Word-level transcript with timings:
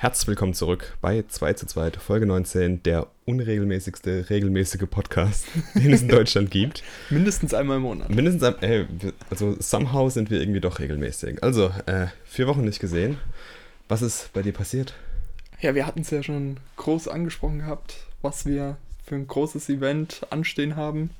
Herzlich 0.00 0.28
willkommen 0.28 0.54
zurück 0.54 0.96
bei 1.00 1.24
2 1.26 1.54
zu 1.54 1.66
2, 1.66 1.90
Folge 1.98 2.24
19, 2.26 2.84
der 2.84 3.08
unregelmäßigste, 3.24 4.30
regelmäßige 4.30 4.84
Podcast, 4.88 5.46
den 5.74 5.92
es 5.92 6.02
in 6.02 6.08
Deutschland 6.08 6.52
gibt. 6.52 6.84
Mindestens 7.10 7.52
einmal 7.52 7.78
im 7.78 7.82
Monat. 7.82 8.08
Mindestens, 8.08 8.44
ein- 8.44 8.62
äh, 8.62 8.86
wir- 8.88 9.12
also 9.28 9.56
somehow 9.58 10.08
sind 10.08 10.30
wir 10.30 10.40
irgendwie 10.40 10.60
doch 10.60 10.78
regelmäßig. 10.78 11.42
Also, 11.42 11.72
äh, 11.86 12.06
vier 12.24 12.46
Wochen 12.46 12.62
nicht 12.64 12.78
gesehen. 12.78 13.18
Was 13.88 14.02
ist 14.02 14.32
bei 14.32 14.42
dir 14.42 14.52
passiert? 14.52 14.94
Ja, 15.60 15.74
wir 15.74 15.84
hatten 15.84 16.02
es 16.02 16.10
ja 16.10 16.22
schon 16.22 16.58
groß 16.76 17.08
angesprochen 17.08 17.58
gehabt, 17.58 17.96
was 18.22 18.46
wir 18.46 18.76
für 19.04 19.16
ein 19.16 19.26
großes 19.26 19.68
Event 19.68 20.20
anstehen 20.30 20.76
haben. 20.76 21.10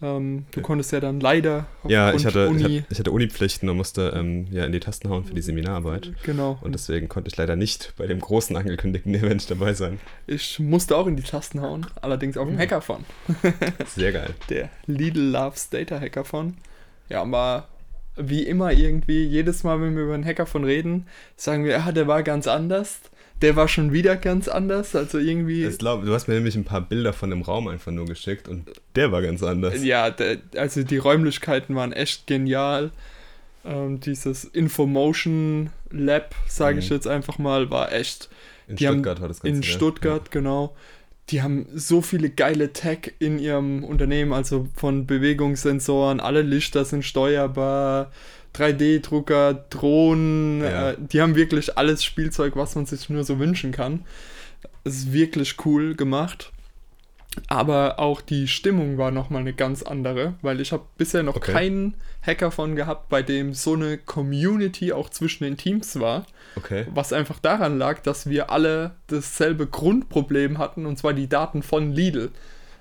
Ähm, 0.00 0.44
du 0.52 0.60
konntest 0.60 0.92
ja 0.92 1.00
dann 1.00 1.18
leider 1.18 1.66
Ja, 1.84 2.12
ich 2.12 2.24
hatte, 2.24 2.44
ich 2.44 2.50
Uni, 2.50 2.62
hatte, 2.62 2.84
ich 2.88 2.98
hatte 3.00 3.10
Uni-Pflichten 3.10 3.68
und 3.68 3.76
musste 3.76 4.12
ähm, 4.14 4.46
ja 4.52 4.64
in 4.64 4.70
die 4.72 4.78
Tasten 4.80 5.08
hauen 5.10 5.24
für 5.24 5.34
die 5.34 5.42
Seminararbeit. 5.42 6.12
genau. 6.22 6.56
Und 6.60 6.72
deswegen 6.72 7.08
konnte 7.08 7.28
ich 7.28 7.36
leider 7.36 7.56
nicht 7.56 7.94
bei 7.96 8.06
dem 8.06 8.20
großen 8.20 8.56
angekündigten 8.56 9.12
Event 9.16 9.50
dabei 9.50 9.74
sein. 9.74 9.98
ich 10.28 10.60
musste 10.60 10.96
auch 10.96 11.06
in 11.08 11.16
die 11.16 11.22
Tasten 11.24 11.60
hauen, 11.60 11.86
allerdings 12.00 12.36
auf 12.36 12.46
dem 12.46 12.54
Mhm. 12.54 12.60
Hackathon. 12.60 13.04
Sehr 13.86 14.12
geil. 14.12 14.30
Der 14.50 14.68
Lidl 14.86 15.20
Loves 15.30 15.68
Data 15.70 15.98
Hackathon. 16.00 16.56
Ja, 17.08 17.22
aber 17.22 17.66
wie 18.16 18.42
immer 18.44 18.72
irgendwie, 18.72 19.24
jedes 19.24 19.64
Mal, 19.64 19.80
wenn 19.80 19.96
wir 19.96 20.04
über 20.04 20.14
einen 20.14 20.24
Hackathon 20.24 20.64
reden, 20.64 21.06
sagen 21.36 21.64
wir, 21.64 21.80
ah, 21.84 21.92
der 21.92 22.06
war 22.06 22.22
ganz 22.22 22.46
anders. 22.46 23.00
Der 23.40 23.54
war 23.54 23.68
schon 23.68 23.92
wieder 23.92 24.16
ganz 24.16 24.48
anders. 24.48 24.96
Also 24.96 25.18
irgendwie. 25.18 25.64
Ich 25.64 25.78
glaub, 25.78 26.04
du 26.04 26.12
hast 26.12 26.26
mir 26.28 26.34
nämlich 26.34 26.56
ein 26.56 26.64
paar 26.64 26.80
Bilder 26.80 27.12
von 27.12 27.30
dem 27.30 27.42
Raum 27.42 27.68
einfach 27.68 27.92
nur 27.92 28.04
geschickt 28.06 28.48
und 28.48 28.66
der 28.96 29.12
war 29.12 29.22
ganz 29.22 29.42
anders. 29.42 29.82
Ja, 29.84 30.10
der, 30.10 30.38
also 30.56 30.82
die 30.82 30.96
Räumlichkeiten 30.98 31.74
waren 31.76 31.92
echt 31.92 32.26
genial. 32.26 32.90
Ähm, 33.64 34.00
dieses 34.00 34.44
Infomotion 34.44 35.70
Lab, 35.90 36.34
sage 36.46 36.78
ich 36.80 36.90
Mhm. 36.90 36.96
jetzt 36.96 37.06
einfach 37.06 37.38
mal, 37.38 37.70
war 37.70 37.92
echt 37.92 38.28
In 38.66 38.76
die 38.76 38.86
haben 38.86 38.94
Stuttgart 38.96 39.20
war 39.20 39.28
das 39.28 39.40
Ganze. 39.40 39.56
in 39.56 39.62
ja. 39.62 39.68
Stuttgart, 39.68 40.30
genau. 40.30 40.74
Die 41.30 41.42
haben 41.42 41.66
so 41.74 42.00
viele 42.00 42.30
geile 42.30 42.72
Tech 42.72 43.12
in 43.18 43.38
ihrem 43.38 43.84
Unternehmen, 43.84 44.32
also 44.32 44.68
von 44.74 45.06
Bewegungssensoren, 45.06 46.20
alle 46.20 46.40
Lichter 46.42 46.84
sind 46.86 47.04
steuerbar, 47.04 48.10
3D-Drucker, 48.54 49.54
Drohnen, 49.70 50.62
Ja. 50.62 50.90
äh, 50.90 50.96
die 50.98 51.20
haben 51.20 51.34
wirklich 51.34 51.76
alles 51.78 52.04
Spielzeug, 52.04 52.56
was 52.56 52.74
man 52.74 52.86
sich 52.86 53.08
nur 53.10 53.24
so 53.24 53.38
wünschen 53.38 53.72
kann. 53.72 54.04
Es 54.84 54.96
ist 54.96 55.12
wirklich 55.12 55.56
cool 55.64 55.94
gemacht. 55.94 56.52
Aber 57.46 58.00
auch 58.00 58.20
die 58.20 58.48
Stimmung 58.48 58.98
war 58.98 59.12
nochmal 59.12 59.42
eine 59.42 59.52
ganz 59.52 59.82
andere, 59.84 60.34
weil 60.42 60.60
ich 60.60 60.72
habe 60.72 60.84
bisher 60.96 61.22
noch 61.22 61.36
Okay. 61.36 61.52
keinen 61.52 61.94
Hackathon 62.26 62.74
gehabt, 62.74 63.08
bei 63.10 63.22
dem 63.22 63.54
so 63.54 63.74
eine 63.74 63.96
Community 63.96 64.92
auch 64.92 65.08
zwischen 65.10 65.44
den 65.44 65.56
Teams 65.56 66.00
war. 66.00 66.26
Okay. 66.56 66.86
Was 66.92 67.12
einfach 67.12 67.38
daran 67.38 67.78
lag, 67.78 68.00
dass 68.00 68.28
wir 68.28 68.50
alle 68.50 68.92
dasselbe 69.06 69.66
Grundproblem 69.68 70.58
hatten, 70.58 70.84
und 70.84 70.98
zwar 70.98 71.12
die 71.12 71.28
Daten 71.28 71.62
von 71.62 71.92
Lidl. 71.92 72.30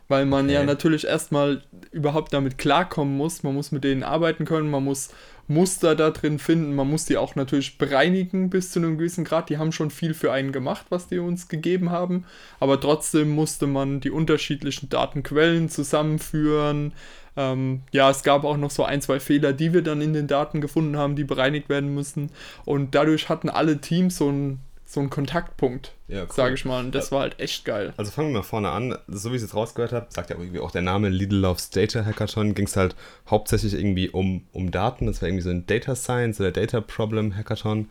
Weil 0.08 0.26
man 0.26 0.50
ja 0.50 0.60
Okay. 0.60 0.68
natürlich 0.68 1.06
erstmal 1.06 1.62
überhaupt 1.92 2.34
damit 2.34 2.58
klarkommen 2.58 3.16
muss. 3.16 3.44
Man 3.44 3.54
muss 3.54 3.72
mit 3.74 3.84
denen 3.84 4.04
arbeiten 4.04 4.46
können, 4.46 4.72
man 4.72 4.84
muss 4.86 5.10
Muster 5.48 5.96
da 5.96 6.12
drin 6.12 6.40
finden, 6.40 6.76
man 6.76 6.90
muss 6.90 7.06
die 7.06 7.18
auch 7.18 7.36
natürlich 7.36 7.78
bereinigen 7.78 8.50
bis 8.50 8.72
zu 8.72 8.80
einem 8.80 8.98
gewissen 8.98 9.24
Grad. 9.24 9.50
Die 9.50 9.58
haben 9.58 9.72
schon 9.72 9.92
viel 9.92 10.14
für 10.14 10.32
einen 10.32 10.52
gemacht, 10.52 10.88
was 10.90 11.08
die 11.08 11.20
uns 11.20 11.48
gegeben 11.48 11.90
haben. 11.90 12.26
Aber 12.60 12.80
trotzdem 12.80 13.30
musste 13.30 13.66
man 13.66 14.02
die 14.02 14.12
unterschiedlichen 14.12 14.90
Datenquellen 14.90 15.70
zusammenführen. 15.70 16.94
Ähm, 17.38 17.82
ja, 17.92 18.10
es 18.10 18.24
gab 18.24 18.44
auch 18.44 18.58
noch 18.58 18.72
so 18.72 18.84
ein, 18.84 19.02
zwei 19.02 19.20
Fehler, 19.20 19.54
die 19.54 19.72
wir 19.72 19.84
dann 19.84 20.02
in 20.02 20.14
den 20.14 20.28
Daten 20.28 20.60
gefunden 20.60 20.98
haben, 20.98 21.16
die 21.16 21.24
bereinigt 21.24 21.70
werden 21.70 21.94
müssen. 21.94 22.32
Und 22.66 22.94
dadurch 22.96 23.30
hatten 23.30 23.50
alle 23.50 23.80
Teams 23.80 24.18
so 24.18 24.28
einen 24.28 24.60
so 24.90 25.02
einen 25.02 25.10
Kontaktpunkt, 25.10 25.92
Ja, 26.08 26.22
cool. 26.24 26.28
sage 26.32 26.54
ich 26.56 26.64
mal. 26.64 26.80
Und 26.80 26.96
das 26.96 27.12
war 27.12 27.20
halt 27.20 27.40
echt 27.42 27.66
geil. 27.66 27.94
Also 27.98 28.10
fangen 28.10 28.30
wir 28.30 28.40
mal 28.40 28.44
vorne 28.44 28.70
an. 28.70 28.98
So 29.10 29.32
wie 29.32 29.36
ich 29.36 29.42
es 29.42 29.50
jetzt 29.50 29.54
rausgehört 29.56 29.92
habe, 29.92 30.08
sagt 30.10 30.30
ja 30.30 30.38
irgendwie 30.38 30.60
auch 30.62 30.72
der 30.72 30.82
Name 30.82 31.10
Lidl 31.10 31.36
Loves 31.36 31.70
Data 31.70 32.06
Hackathon, 32.06 32.56
ging 32.56 32.66
es 32.68 32.78
halt 32.78 32.96
hauptsächlich 33.30 33.74
irgendwie 33.74 34.10
um, 34.10 34.46
um 34.54 34.72
Daten. 34.72 35.06
Das 35.06 35.22
war 35.22 35.28
irgendwie 35.28 35.44
so 35.44 35.50
ein 35.50 35.66
Data 35.68 35.94
Science 35.94 36.40
oder 36.40 36.52
Data 36.52 36.80
Problem 36.80 37.36
Hackathon, 37.36 37.90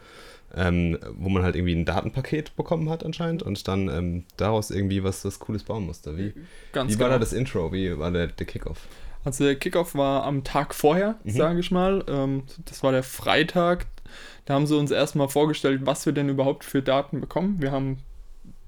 ähm, 0.55 0.99
wo 1.19 1.29
man 1.29 1.43
halt 1.43 1.55
irgendwie 1.55 1.75
ein 1.75 1.85
Datenpaket 1.85 2.57
bekommen 2.57 2.89
hat 2.89 3.05
anscheinend 3.05 3.43
und 3.43 3.69
dann 3.69 3.89
ähm, 3.91 4.25
daraus 4.39 4.71
irgendwie 4.71 5.05
was, 5.05 5.23
was 5.27 5.39
Cooles 5.39 5.65
bauen 5.65 5.85
musste. 5.85 6.17
Wie, 6.17 6.33
Ganz 6.73 6.91
wie 6.91 6.99
war 6.99 7.09
genau. 7.09 7.19
da 7.19 7.19
das 7.19 7.35
Intro? 7.35 7.73
Wie 7.75 7.99
war 7.99 8.11
der, 8.11 8.29
der 8.29 8.47
Kickoff? 8.47 8.79
Also 9.23 9.45
der 9.45 9.57
Kickoff 9.57 9.95
war 9.97 10.23
am 10.25 10.45
Tag 10.45 10.73
vorher, 10.75 11.17
Mhm. 11.25 11.31
sage 11.31 11.61
ich 11.61 11.71
mal. 11.71 12.05
Ähm, 12.09 12.45
das 12.65 12.83
war 12.83 12.93
der 12.93 13.03
Freitag. 13.03 13.85
Da 14.47 14.55
haben 14.55 14.67
sie 14.67 14.77
uns 14.77 14.91
erstmal 14.91 15.29
vorgestellt, 15.29 15.83
was 15.85 16.07
wir 16.07 16.13
denn 16.15 16.29
überhaupt 16.29 16.65
für 16.65 16.81
Daten 16.83 17.21
bekommen. 17.21 17.57
Wir 17.61 17.71
haben 17.73 17.99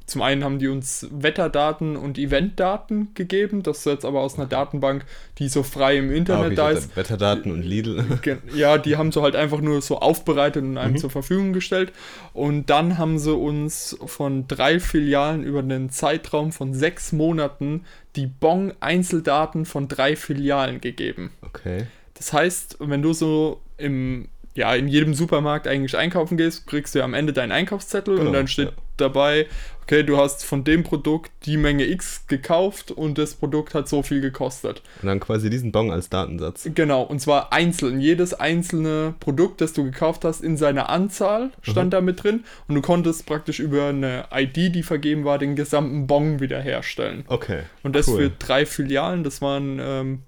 zum 0.07 0.23
einen 0.23 0.43
haben 0.43 0.59
die 0.59 0.69
uns 0.69 1.07
Wetterdaten 1.11 1.95
und 1.95 2.17
Eventdaten 2.17 3.09
gegeben. 3.13 3.63
Das 3.63 3.81
ist 3.81 3.85
jetzt 3.85 4.05
aber 4.07 4.21
aus 4.21 4.37
einer 4.39 4.47
Datenbank, 4.49 5.05
die 5.37 5.51
so 5.51 5.63
frei 5.63 5.99
im 5.99 6.09
Ah, 6.09 6.15
Internet 6.15 6.47
okay, 6.47 6.55
da 6.55 6.71
ist. 6.71 6.97
Wetterdaten 6.97 7.53
und 7.53 7.61
Lidl. 7.63 8.19
Ge- 8.23 8.39
Ja, 8.55 8.79
die 8.79 8.97
haben 8.97 9.13
sie 9.13 9.21
halt 9.21 9.37
einfach 9.37 9.61
nur 9.61 9.83
so 9.83 9.99
aufbereitet 9.99 10.63
und 10.65 10.79
einem 10.79 10.95
Mhm. 10.95 10.97
zur 10.97 11.11
Verfügung 11.11 11.53
gestellt. 11.53 11.93
Und 12.33 12.71
dann 12.71 12.97
haben 12.97 13.19
sie 13.19 13.35
uns 13.35 13.99
von 14.07 14.49
drei 14.49 14.81
Filialen 14.81 15.45
über 15.45 15.59
einen 15.59 15.91
Zeitraum 15.91 16.53
von 16.53 16.73
sechs 16.73 17.13
Monaten 17.13 17.85
die 18.17 18.27
Bon-Einzeldaten 18.27 19.67
von 19.67 19.89
drei 19.89 20.17
Filialen 20.17 20.81
gegeben. 20.81 21.33
Okay. 21.43 21.87
Das 22.15 22.33
heißt, 22.33 22.79
wenn 22.81 23.03
du 23.03 23.13
so 23.13 23.61
im, 23.77 24.29
ja, 24.59 24.75
in 24.75 24.89
jedem 24.89 25.15
Supermarkt 25.15 25.69
eigentlich 25.69 25.97
einkaufen 25.97 26.37
gehst, 26.37 26.67
kriegst 26.67 26.95
du 26.95 26.99
ja 26.99 27.05
am 27.05 27.15
Ende 27.15 27.33
deinen 27.33 27.53
Einkaufszettel 27.53 28.17
Genau, 28.17 28.27
und 28.27 28.33
dann 28.35 28.49
steht 28.49 28.69
ja. 28.71 28.73
dabei, 28.97 29.47
okay, 29.83 30.03
du 30.03 30.17
hast 30.17 30.45
von 30.45 30.65
dem 30.65 30.83
Produkt 30.83 31.31
die 31.47 31.57
Menge 31.57 31.85
X 31.85 32.27
gekauft 32.27 32.91
und 32.91 33.19
das 33.19 33.35
Produkt 33.35 33.75
hat 33.75 33.89
so 33.89 34.03
viel 34.03 34.21
gekostet. 34.21 34.83
Und 35.01 35.07
dann 35.07 35.21
quasi 35.21 35.49
diesen 35.49 35.71
Bon 35.71 35.93
als 35.93 36.11
Datensatz. 36.11 36.69
Genau, 36.75 37.03
und 37.03 37.21
zwar 37.21 37.53
einzeln. 37.53 38.01
Jedes 38.01 38.35
einzelne 38.35 39.15
Produkt, 39.21 39.61
das 39.61 39.75
du 39.75 39.85
gekauft 39.85 40.25
hast, 40.25 40.43
in 40.43 40.57
seiner 40.57 40.89
Anzahl 40.89 41.53
stand 41.63 41.93
da 41.95 42.01
mit 42.01 42.25
drin. 42.25 42.45
Und 42.67 42.75
du 42.75 42.83
konntest 42.83 43.27
praktisch 43.27 43.61
über 43.61 43.87
eine 43.87 44.25
ID, 44.35 44.75
die 44.75 44.83
vergeben 44.83 45.25
war, 45.25 45.39
den 45.39 45.55
gesamten 45.55 46.09
Bon 46.09 46.41
wiederherstellen. 46.41 47.25
Okay. 47.29 47.61
Und 47.85 47.95
das 47.95 48.09
cool. 48.09 48.17
für 48.17 48.31
drei 48.31 48.67
Filialen. 48.67 49.23
Das 49.23 49.41
waren 49.41 49.79
ähm, 49.81 50.23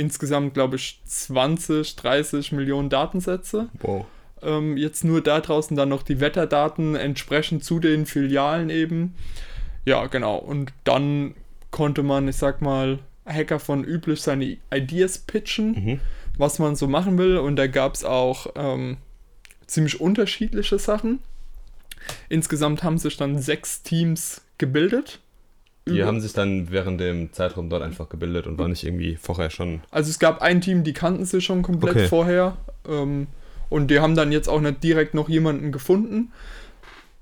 insgesamt, 0.00 0.54
glaube 0.54 0.76
ich, 0.76 1.00
20, 1.04 1.96
30 1.96 2.52
Millionen 2.52 2.88
Datensätze. 2.88 3.68
Wow. 3.80 4.06
Ähm, 4.42 4.76
jetzt 4.76 5.04
nur 5.04 5.20
da 5.22 5.40
draußen 5.40 5.76
dann 5.76 5.90
noch 5.90 6.02
die 6.02 6.18
Wetterdaten 6.20 6.94
entsprechend 6.96 7.62
zu 7.62 7.78
den 7.78 8.06
Filialen 8.06 8.70
eben. 8.70 9.14
Ja, 9.84 10.06
genau. 10.06 10.36
Und 10.36 10.72
dann 10.84 11.34
konnte 11.70 12.02
man, 12.02 12.26
ich 12.28 12.36
sag 12.36 12.62
mal, 12.62 12.98
Hacker 13.26 13.60
von 13.60 13.84
üblich 13.84 14.22
seine 14.22 14.56
Ideas 14.74 15.18
pitchen, 15.18 15.72
Mhm. 15.72 16.00
was 16.38 16.58
man 16.58 16.74
so 16.74 16.88
machen 16.88 17.18
will. 17.18 17.36
Und 17.36 17.56
da 17.56 17.66
gab 17.66 17.94
es 17.94 18.04
auch 18.04 18.46
ähm, 18.56 18.96
ziemlich 19.66 20.00
unterschiedliche 20.00 20.78
Sachen. 20.78 21.20
Insgesamt 22.28 22.82
haben 22.82 22.98
sich 22.98 23.16
dann 23.18 23.38
sechs 23.38 23.82
Teams 23.82 24.40
gebildet. 24.58 25.20
Die 25.88 25.96
Über- 25.98 26.06
haben 26.06 26.20
sich 26.20 26.32
dann 26.32 26.70
während 26.70 27.00
dem 27.00 27.32
Zeitraum 27.32 27.70
dort 27.70 27.82
einfach 27.82 28.08
gebildet 28.08 28.46
und 28.46 28.58
waren 28.58 28.70
nicht 28.70 28.84
irgendwie 28.84 29.16
vorher 29.16 29.50
schon. 29.50 29.80
Also 29.90 30.10
es 30.10 30.18
gab 30.18 30.42
ein 30.42 30.60
Team, 30.60 30.84
die 30.84 30.92
kannten 30.92 31.24
sich 31.24 31.44
schon 31.44 31.62
komplett 31.62 31.96
Okay. 31.96 32.08
vorher. 32.08 32.56
Ähm, 32.88 33.26
und 33.70 33.88
die 33.90 34.00
haben 34.00 34.14
dann 34.14 34.30
jetzt 34.32 34.48
auch 34.48 34.60
nicht 34.60 34.82
direkt 34.82 35.14
noch 35.14 35.28
jemanden 35.28 35.72
gefunden. 35.72 36.32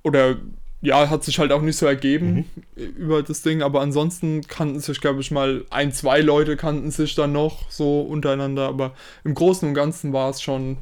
Oder 0.03 0.37
ja, 0.81 1.11
hat 1.11 1.25
sich 1.25 1.39
halt 1.39 1.51
auch 1.53 1.61
nicht 1.63 1.77
so 1.77 1.87
ergeben 1.87 2.45
über 2.77 3.23
das 3.23 3.43
Ding. 3.43 3.63
Aber 3.63 3.81
ansonsten 3.81 4.43
kannten 4.43 4.81
sich, 4.81 5.01
glaube 5.01 5.21
ich, 5.21 5.31
mal 5.31 5.65
ein, 5.71 5.93
zwei 5.93 6.21
Leute 6.21 6.57
kannten 6.57 6.91
sich 6.91 7.15
dann 7.15 7.33
noch 7.33 7.71
so 7.71 8.01
untereinander. 8.01 8.69
Aber 8.69 8.93
im 9.25 9.35
Großen 9.35 9.69
und 9.69 9.75
Ganzen 9.75 10.13
war 10.13 10.31
es 10.31 10.41
schon 10.43 10.79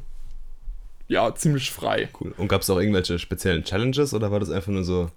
ja 1.07 1.33
ziemlich 1.35 1.71
frei. 1.71 2.09
Cool. 2.19 2.33
Und 2.37 2.47
gab 2.47 2.61
es 2.61 2.69
auch 2.69 2.79
irgendwelche 2.79 3.17
speziellen 3.19 3.63
Challenges 3.63 4.13
oder 4.13 4.31
war 4.31 4.39
das 4.39 4.49
einfach 4.49 4.71
nur 4.71 4.83
so, 4.83 5.09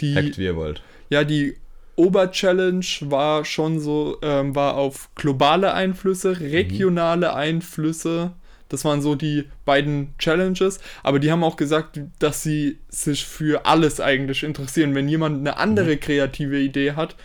Die, 0.00 0.14
hackt 0.14 0.38
wie 0.38 0.44
ihr 0.44 0.56
wollt? 0.56 0.82
Ja, 1.08 1.22
die 1.24 1.56
Oberchallenge 1.96 2.86
war 3.00 3.44
schon 3.44 3.80
so, 3.80 4.18
ähm, 4.22 4.54
war 4.54 4.76
auf 4.76 5.10
globale 5.14 5.72
Einflüsse, 5.72 6.40
regionale 6.40 7.34
Einflüsse. 7.34 8.32
Das 8.68 8.84
waren 8.84 9.00
so 9.00 9.14
die 9.14 9.44
beiden 9.64 10.14
Challenges. 10.18 10.80
Aber 11.02 11.18
die 11.18 11.30
haben 11.30 11.44
auch 11.44 11.56
gesagt, 11.56 12.00
dass 12.18 12.42
sie 12.42 12.78
sich 12.88 13.24
für 13.24 13.64
alles 13.64 14.00
eigentlich 14.00 14.42
interessieren. 14.42 14.94
Wenn 14.94 15.08
jemand 15.08 15.38
eine 15.38 15.56
andere 15.56 15.96
kreative 15.96 16.58
Idee 16.58 16.92
hat, 16.92 17.16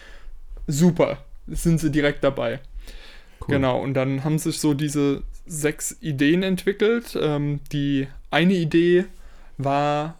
super, 0.67 1.17
sind 1.47 1.79
sie 1.79 1.91
direkt 1.91 2.23
dabei. 2.23 2.59
Cool. 3.41 3.55
Genau, 3.55 3.81
und 3.81 3.95
dann 3.95 4.23
haben 4.23 4.37
sich 4.37 4.59
so 4.59 4.73
diese 4.73 5.23
sechs 5.45 5.97
Ideen 5.99 6.43
entwickelt. 6.43 7.17
Ähm, 7.19 7.59
die 7.71 8.07
eine 8.29 8.53
Idee 8.53 9.05
war 9.57 10.17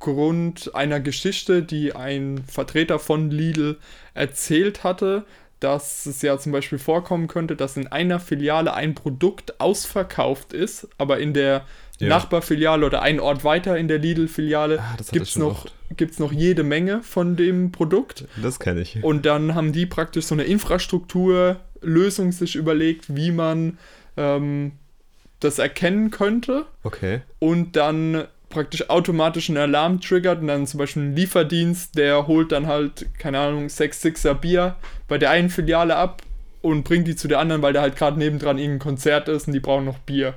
aufgrund 0.00 0.74
einer 0.74 1.00
Geschichte, 1.00 1.62
die 1.62 1.92
ein 1.94 2.42
Vertreter 2.46 2.98
von 2.98 3.30
Lidl 3.30 3.78
erzählt 4.14 4.84
hatte, 4.84 5.24
dass 5.60 6.06
es 6.06 6.22
ja 6.22 6.38
zum 6.38 6.52
Beispiel 6.52 6.78
vorkommen 6.78 7.26
könnte, 7.26 7.56
dass 7.56 7.76
in 7.76 7.88
einer 7.88 8.20
Filiale 8.20 8.74
ein 8.74 8.94
Produkt 8.94 9.60
ausverkauft 9.60 10.52
ist, 10.52 10.86
aber 10.98 11.18
in 11.18 11.34
der 11.34 11.64
Ja. 11.98 12.10
Nachbarfiliale 12.10 12.86
oder 12.86 13.02
ein 13.02 13.18
Ort 13.18 13.42
weiter 13.42 13.76
in 13.76 13.88
der 13.88 13.98
Lidl-Filiale 13.98 14.78
Ah, 14.80 14.96
gibt 15.10 15.26
es 15.26 15.34
noch 15.36 15.64
oft. 15.64 16.20
noch 16.20 16.30
jede 16.32 16.62
Menge 16.62 17.02
von 17.02 17.34
dem 17.34 17.72
Produkt. 17.72 18.24
Das 18.40 18.60
kenne 18.60 18.82
ich. 18.82 19.02
Und 19.02 19.26
dann 19.26 19.56
haben 19.56 19.72
die 19.72 19.84
praktisch 19.84 20.26
so 20.26 20.36
eine 20.36 20.44
Infrastrukturlösung 20.44 22.30
sich 22.30 22.54
überlegt, 22.54 23.16
wie 23.16 23.32
man 23.32 23.78
ähm, 24.16 24.72
das 25.40 25.58
erkennen 25.58 26.12
könnte. 26.12 26.66
Okay. 26.84 27.22
Und 27.40 27.74
dann 27.74 28.28
praktisch 28.48 28.88
automatisch 28.88 29.48
einen 29.48 29.58
Alarm 29.58 30.00
triggert 30.00 30.40
und 30.40 30.48
dann 30.48 30.66
zum 30.66 30.78
Beispiel 30.78 31.02
ein 31.02 31.16
Lieferdienst, 31.16 31.96
der 31.96 32.26
holt 32.26 32.52
dann 32.52 32.66
halt, 32.66 33.06
keine 33.18 33.38
Ahnung, 33.38 33.68
6 33.68 34.04
6er 34.04 34.34
Bier 34.34 34.76
bei 35.06 35.18
der 35.18 35.30
einen 35.30 35.50
Filiale 35.50 35.96
ab 35.96 36.22
und 36.62 36.84
bringt 36.84 37.06
die 37.06 37.16
zu 37.16 37.28
der 37.28 37.38
anderen, 37.38 37.62
weil 37.62 37.72
da 37.72 37.82
halt 37.82 37.96
gerade 37.96 38.18
nebendran 38.18 38.58
irgendein 38.58 38.80
Konzert 38.80 39.28
ist 39.28 39.46
und 39.46 39.52
die 39.52 39.60
brauchen 39.60 39.84
noch 39.84 39.98
Bier. 39.98 40.34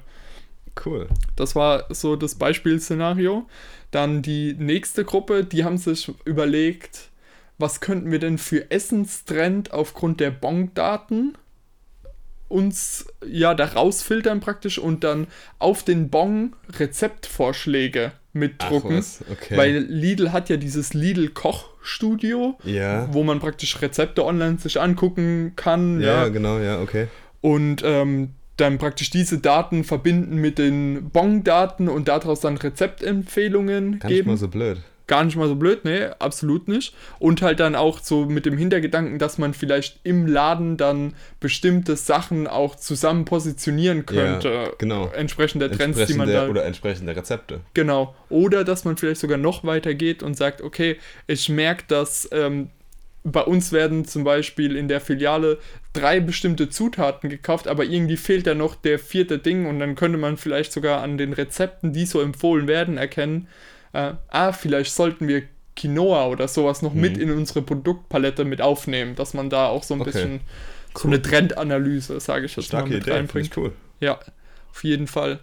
Cool. 0.86 1.08
Das 1.36 1.56
war 1.56 1.86
so 1.90 2.16
das 2.16 2.36
Beispielszenario. 2.36 3.48
Dann 3.92 4.22
die 4.22 4.56
nächste 4.58 5.04
Gruppe, 5.04 5.44
die 5.44 5.66
haben 5.66 5.78
sich 5.78 6.12
überlegt, 6.24 7.10
was 7.58 7.82
könnten 7.82 8.12
wir 8.12 8.20
denn 8.20 8.38
für 8.38 8.72
Essenstrend 8.72 9.72
aufgrund 9.72 10.20
der 10.20 10.32
Bong-Daten 10.32 11.38
uns 12.52 13.06
ja 13.26 13.54
da 13.54 13.66
rausfiltern 13.66 14.40
praktisch 14.40 14.78
und 14.80 15.04
dann 15.04 15.28
auf 15.60 15.84
den 15.84 16.10
Bon 16.10 16.54
Rezeptvorschläge 16.78 18.12
mitdrucken. 18.34 18.98
was, 18.98 19.24
okay. 19.32 19.58
Weil 19.58 19.78
Lidl 19.80 20.32
hat 20.32 20.50
ja 20.50 20.58
dieses 20.58 20.94
Lidl 20.94 21.30
Kochstudio, 21.30 22.58
Ja. 22.64 23.08
wo 23.14 23.24
man 23.24 23.40
praktisch 23.40 23.82
Rezepte 23.82 24.26
online 24.26 24.58
sich 24.58 24.80
angucken 24.80 25.54
kann. 25.56 26.00
Ja, 26.02 26.24
Ja, 26.24 26.28
genau, 26.30 26.60
ja, 26.60 26.80
okay. 26.82 27.08
und 27.42 27.82
ähm, 27.86 28.30
dann 28.58 28.78
praktisch 28.78 29.10
diese 29.10 29.40
Daten 29.40 29.84
verbinden 29.84 30.36
mit 30.36 30.58
den 30.60 31.10
Bong-Daten 31.10 31.90
und 31.90 32.08
daraus 32.08 32.42
dann 32.42 32.58
Rezeptempfehlungen 32.58 34.00
Gar 34.00 34.10
nicht 34.10 34.18
geben. 34.18 34.30
mal 34.32 34.38
so 34.38 34.48
blöd. 34.48 34.80
Gar 35.12 35.26
nicht 35.26 35.36
mal 35.36 35.50
so 35.50 35.56
blöd, 35.56 35.84
ne, 35.84 36.16
absolut 36.20 36.70
nicht. 36.70 36.96
Und 37.20 37.42
halt 37.42 37.60
dann 37.60 37.76
auch 37.76 38.00
so 38.00 38.24
mit 38.24 38.46
dem 38.46 38.58
Hintergedanken, 38.58 39.20
dass 39.20 39.38
man 39.38 39.54
vielleicht 39.54 40.00
im 40.04 40.26
Laden 40.26 40.78
dann 40.78 41.16
bestimmte 41.42 41.98
Sachen 41.98 42.48
auch 42.48 42.78
zusammen 42.78 43.26
positionieren 43.26 44.06
könnte. 44.06 44.48
Ja, 44.48 44.70
genau. 44.78 45.12
Entsprechend 45.14 45.64
der 45.64 45.70
Trends, 45.70 45.98
die 46.06 46.14
man 46.14 46.30
Entsprechende 46.30 46.34
da. 46.34 46.50
oder 46.50 46.64
entsprechende 46.64 47.14
Rezepte. 47.14 47.60
Genau. 47.74 48.16
Oder 48.30 48.64
dass 48.64 48.86
man 48.86 48.96
vielleicht 48.96 49.20
sogar 49.20 49.38
noch 49.38 49.66
weiter 49.66 49.94
geht 49.96 50.24
und 50.24 50.38
sagt, 50.38 50.62
okay, 50.62 50.96
ich 51.28 51.50
merke, 51.50 51.84
dass 51.90 52.30
ähm, 52.32 52.70
bei 53.26 53.42
uns 53.42 53.74
werden 53.74 54.06
zum 54.06 54.24
Beispiel 54.24 54.78
in 54.78 54.88
der 54.88 55.02
Filiale 55.02 55.58
drei 55.92 56.22
bestimmte 56.22 56.70
Zutaten 56.70 57.30
gekauft, 57.30 57.68
aber 57.68 57.84
irgendwie 57.84 58.16
fehlt 58.16 58.48
da 58.48 58.56
noch 58.56 58.76
der 58.76 58.98
vierte 58.98 59.40
Ding 59.40 59.66
und 59.66 59.80
dann 59.80 59.96
könnte 59.96 60.18
man 60.18 60.38
vielleicht 60.38 60.72
sogar 60.72 61.02
an 61.02 61.18
den 61.18 61.34
Rezepten, 61.34 61.92
die 61.92 62.06
so 62.06 62.22
empfohlen 62.22 62.70
werden, 62.70 62.98
erkennen, 62.98 63.50
äh, 63.94 64.14
ah, 64.30 64.52
vielleicht 64.54 64.94
sollten 64.94 65.28
wir 65.28 65.44
Quinoa 65.76 66.28
oder 66.28 66.48
sowas 66.48 66.82
noch 66.82 66.94
mit 66.94 67.18
in 67.18 67.32
unsere 67.32 67.62
Produktpalette 67.62 68.44
mit 68.46 68.62
aufnehmen, 68.62 69.16
dass 69.16 69.34
man 69.34 69.50
da 69.50 69.68
auch 69.68 69.84
so 69.84 69.94
ein 69.96 69.98
Mhm. 69.98 70.02
Okay. 70.02 70.12
bisschen 70.12 70.42
so 70.96 71.08
eine 71.08 71.22
Trendanalyse, 71.22 72.20
sage 72.20 72.46
ich 72.46 72.56
jetzt 72.56 72.66
Starke 72.66 72.90
mal, 72.90 72.96
mit 72.96 73.04
Idee, 73.08 73.16
reinbringt. 73.16 73.56
cool. 73.58 73.72
Ja, 74.00 74.20
auf 74.72 74.84
jeden 74.84 75.08
Fall. 75.08 75.40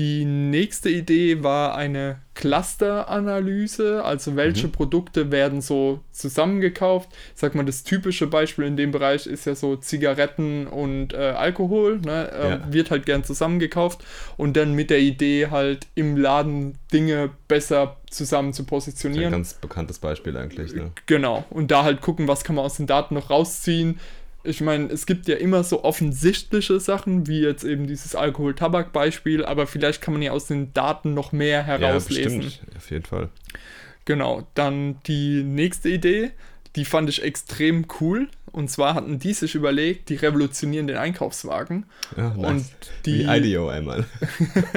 Die 0.00 0.24
nächste 0.24 0.88
Idee 0.88 1.42
war 1.42 1.74
eine 1.74 2.22
Cluster-Analyse, 2.34 4.02
also 4.02 4.34
welche 4.34 4.68
Mhm. 4.68 4.72
Produkte 4.72 5.30
werden 5.30 5.60
so 5.60 6.00
zusammengekauft. 6.10 7.10
Ich 7.34 7.40
sag 7.40 7.54
mal, 7.54 7.66
das 7.66 7.84
typische 7.84 8.26
Beispiel 8.26 8.64
in 8.64 8.78
dem 8.78 8.92
Bereich 8.92 9.26
ist 9.26 9.44
ja 9.44 9.54
so 9.54 9.76
Zigaretten 9.76 10.66
und 10.66 11.12
äh, 11.12 11.16
Alkohol. 11.36 11.98
Ne? 11.98 12.30
Ähm, 12.32 12.50
Ja. 12.50 12.72
Wird 12.72 12.90
halt 12.90 13.04
gern 13.04 13.24
zusammengekauft 13.24 14.02
und 14.38 14.56
dann 14.56 14.72
mit 14.74 14.88
der 14.88 15.00
Idee 15.00 15.48
halt 15.50 15.86
im 15.94 16.16
Laden 16.16 16.78
Dinge 16.94 17.28
besser 17.46 17.98
zusammen 18.08 18.54
zu 18.54 18.62
Ein 18.62 18.66
positionieren. 18.66 19.32
ganz 19.32 19.52
bekanntes 19.52 19.98
Beispiel 19.98 20.34
eigentlich, 20.34 20.72
ne? 20.74 20.92
Genau. 21.04 21.44
Und 21.50 21.70
da 21.70 21.84
halt 21.84 22.00
gucken, 22.00 22.26
was 22.26 22.42
kann 22.42 22.56
man 22.56 22.64
aus 22.64 22.78
den 22.78 22.86
Daten 22.86 23.14
noch 23.16 23.28
rausziehen. 23.28 24.00
Ich 24.42 24.60
meine, 24.60 24.86
es 24.86 25.06
gibt 25.06 25.28
ja 25.28 25.36
immer 25.36 25.64
so 25.64 25.84
offensichtliche 25.84 26.80
Sachen, 26.80 27.26
wie 27.26 27.40
jetzt 27.40 27.64
eben 27.64 27.86
dieses 27.86 28.14
Alkohol-Tabak-Beispiel, 28.14 29.44
aber 29.44 29.66
vielleicht 29.66 30.00
kann 30.00 30.14
man 30.14 30.22
ja 30.22 30.32
aus 30.32 30.46
den 30.46 30.72
Daten 30.72 31.12
noch 31.12 31.32
mehr 31.32 31.62
herauslesen. 31.62 32.40
Ja, 32.40 32.46
bestimmt. 32.46 32.76
Auf 32.76 32.90
jeden 32.90 33.04
Fall. 33.04 33.28
Genau. 34.06 34.46
Dann 34.54 34.98
die 35.06 35.42
nächste 35.42 35.90
Idee, 35.90 36.30
die 36.76 36.84
fand 36.84 37.08
ich 37.08 37.22
extrem 37.22 37.86
cool. 38.00 38.28
Und 38.52 38.68
zwar 38.70 38.94
hatten 38.94 39.18
die 39.18 39.32
sich 39.32 39.54
überlegt, 39.54 40.08
die 40.08 40.16
revolutionieren 40.16 40.88
den 40.88 40.96
Einkaufswagen. 40.96 41.86
Ja, 42.16 42.28
Und 42.30 42.40
nice. 42.40 42.72
die, 43.06 43.20
Wie 43.20 43.36
IDEO 43.36 43.68
einmal. 43.68 44.06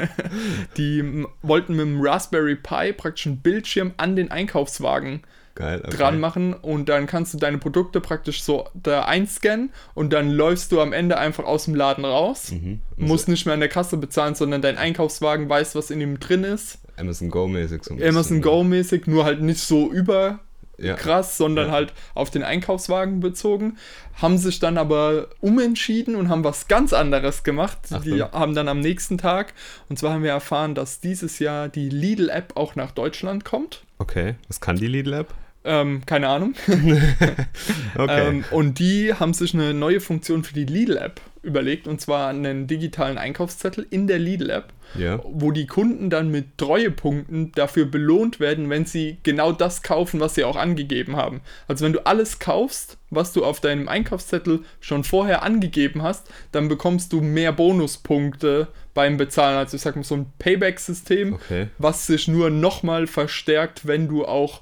die 0.78 1.26
wollten 1.42 1.76
mit 1.76 1.86
dem 1.86 2.02
Raspberry 2.02 2.56
Pi 2.56 2.94
praktisch 2.94 3.26
einen 3.26 3.38
Bildschirm 3.38 3.94
an 3.98 4.16
den 4.16 4.30
Einkaufswagen 4.30 5.24
Geil. 5.56 5.82
Okay. 5.86 5.96
dran 5.98 6.20
machen 6.20 6.54
und 6.56 6.90
dann 6.90 7.06
kannst 7.06 7.34
du 7.34 7.38
deine 7.38 7.60
Produkte 7.60 8.02
praktisch 8.02 8.42
so 8.42 8.68
da 8.74 9.06
einscannen 9.06 9.72
und 9.94 10.12
dann 10.12 10.32
läufst 10.32 10.72
du 10.72 10.82
am 10.82 10.94
Ende 10.94 11.20
einfach 11.20 11.44
aus 11.44 11.66
dem 11.66 11.76
Laden 11.76 12.06
raus. 12.06 12.52
Mhm. 12.52 12.80
Musst 12.98 13.28
nicht 13.28 13.46
mehr 13.46 13.54
an 13.54 13.60
der 13.60 13.70
Kasse 13.70 13.98
bezahlen, 13.98 14.34
sondern 14.34 14.64
dein 14.64 14.78
Einkaufswagen 14.78 15.48
weiß, 15.48 15.76
was 15.76 15.92
in 15.92 16.02
ihm 16.02 16.20
drin 16.20 16.44
ist. 16.44 16.80
Amazon 16.98 17.30
Go-mäßig 17.30 17.84
so 17.84 17.94
ein 17.94 18.02
Amazon 18.02 18.16
bisschen, 18.22 18.42
Go-mäßig, 18.42 19.06
nur 19.08 19.26
halt 19.26 19.42
nicht 19.42 19.60
so 19.62 19.92
über 19.92 20.40
Ja. 20.80 20.96
krass, 20.96 21.38
sondern 21.38 21.68
Ja. 21.68 21.72
halt 21.74 21.94
auf 22.16 22.32
den 22.32 22.42
Einkaufswagen 22.42 23.20
bezogen. 23.20 23.78
Haben 24.20 24.40
sich 24.40 24.60
dann 24.60 24.80
aber 24.80 25.28
umentschieden 25.40 26.16
und 26.16 26.30
haben 26.30 26.44
was 26.44 26.68
ganz 26.68 26.94
anderes 26.94 27.44
gemacht. 27.44 27.78
Die 28.04 28.24
Achtung. 28.24 28.40
haben 28.40 28.56
dann 28.56 28.68
am 28.68 28.80
nächsten 28.80 29.20
Tag, 29.20 29.54
und 29.88 30.00
zwar 30.00 30.14
haben 30.14 30.24
wir 30.24 30.32
erfahren, 30.32 30.74
dass 30.74 31.00
dieses 31.00 31.38
Jahr 31.38 31.70
die 31.70 31.90
Lidl-App 31.90 32.54
auch 32.58 32.76
nach 32.76 32.90
Deutschland 32.92 33.46
kommt. 33.46 33.84
Okay. 34.00 34.34
Was 34.48 34.60
kann 34.60 34.76
die 34.78 34.88
Lidl-App? 34.88 35.28
Ähm, 35.66 36.02
keine 36.06 36.28
Ahnung. 36.28 36.56
Okay. 37.96 38.28
Ähm, 38.28 38.44
und 38.50 38.80
die 38.80 39.14
haben 39.14 39.34
sich 39.34 39.54
eine 39.54 39.74
neue 39.74 40.00
Funktion 40.00 40.44
für 40.44 40.56
die 40.56 40.66
Lidl-App 40.66 41.22
überlegt, 41.44 41.88
und 41.88 42.02
zwar 42.02 42.30
einen 42.30 42.66
digitalen 42.66 43.20
Einkaufszettel 43.20 43.86
in 43.92 44.08
der 44.08 44.18
Lidl-App, 44.18 44.74
ja. 44.98 45.20
wo 45.24 45.52
die 45.52 45.68
Kunden 45.68 46.10
dann 46.10 46.32
mit 46.32 46.58
Treuepunkten 46.58 47.52
dafür 47.52 47.86
belohnt 47.86 48.40
werden, 48.40 48.70
wenn 48.72 48.86
sie 48.86 49.18
genau 49.22 49.52
das 49.52 49.84
kaufen, 49.84 50.20
was 50.20 50.34
sie 50.34 50.44
auch 50.44 50.56
angegeben 50.56 51.18
haben. 51.18 51.42
Also 51.68 51.86
wenn 51.86 51.94
du 51.94 52.06
alles 52.08 52.40
kaufst, 52.40 52.98
was 53.12 53.32
du 53.32 53.46
auf 53.46 53.60
deinem 53.60 53.88
Einkaufszettel 53.88 54.62
schon 54.80 55.04
vorher 55.04 55.44
angegeben 55.44 56.02
hast, 56.02 56.28
dann 56.52 56.68
bekommst 56.70 57.14
du 57.14 57.22
mehr 57.22 57.52
Bonuspunkte 57.52 58.70
beim 58.96 59.18
Bezahlen. 59.18 59.58
Also 59.58 59.76
ich 59.76 59.84
sag 59.84 59.96
mal 59.96 60.04
so 60.04 60.16
ein 60.16 60.34
Payback-System, 60.40 61.34
Okay. 61.34 61.68
was 61.78 62.08
sich 62.08 62.28
nur 62.28 62.50
nochmal 62.50 63.06
verstärkt, 63.06 63.86
wenn 63.86 64.08
du 64.08 64.26
auch 64.26 64.62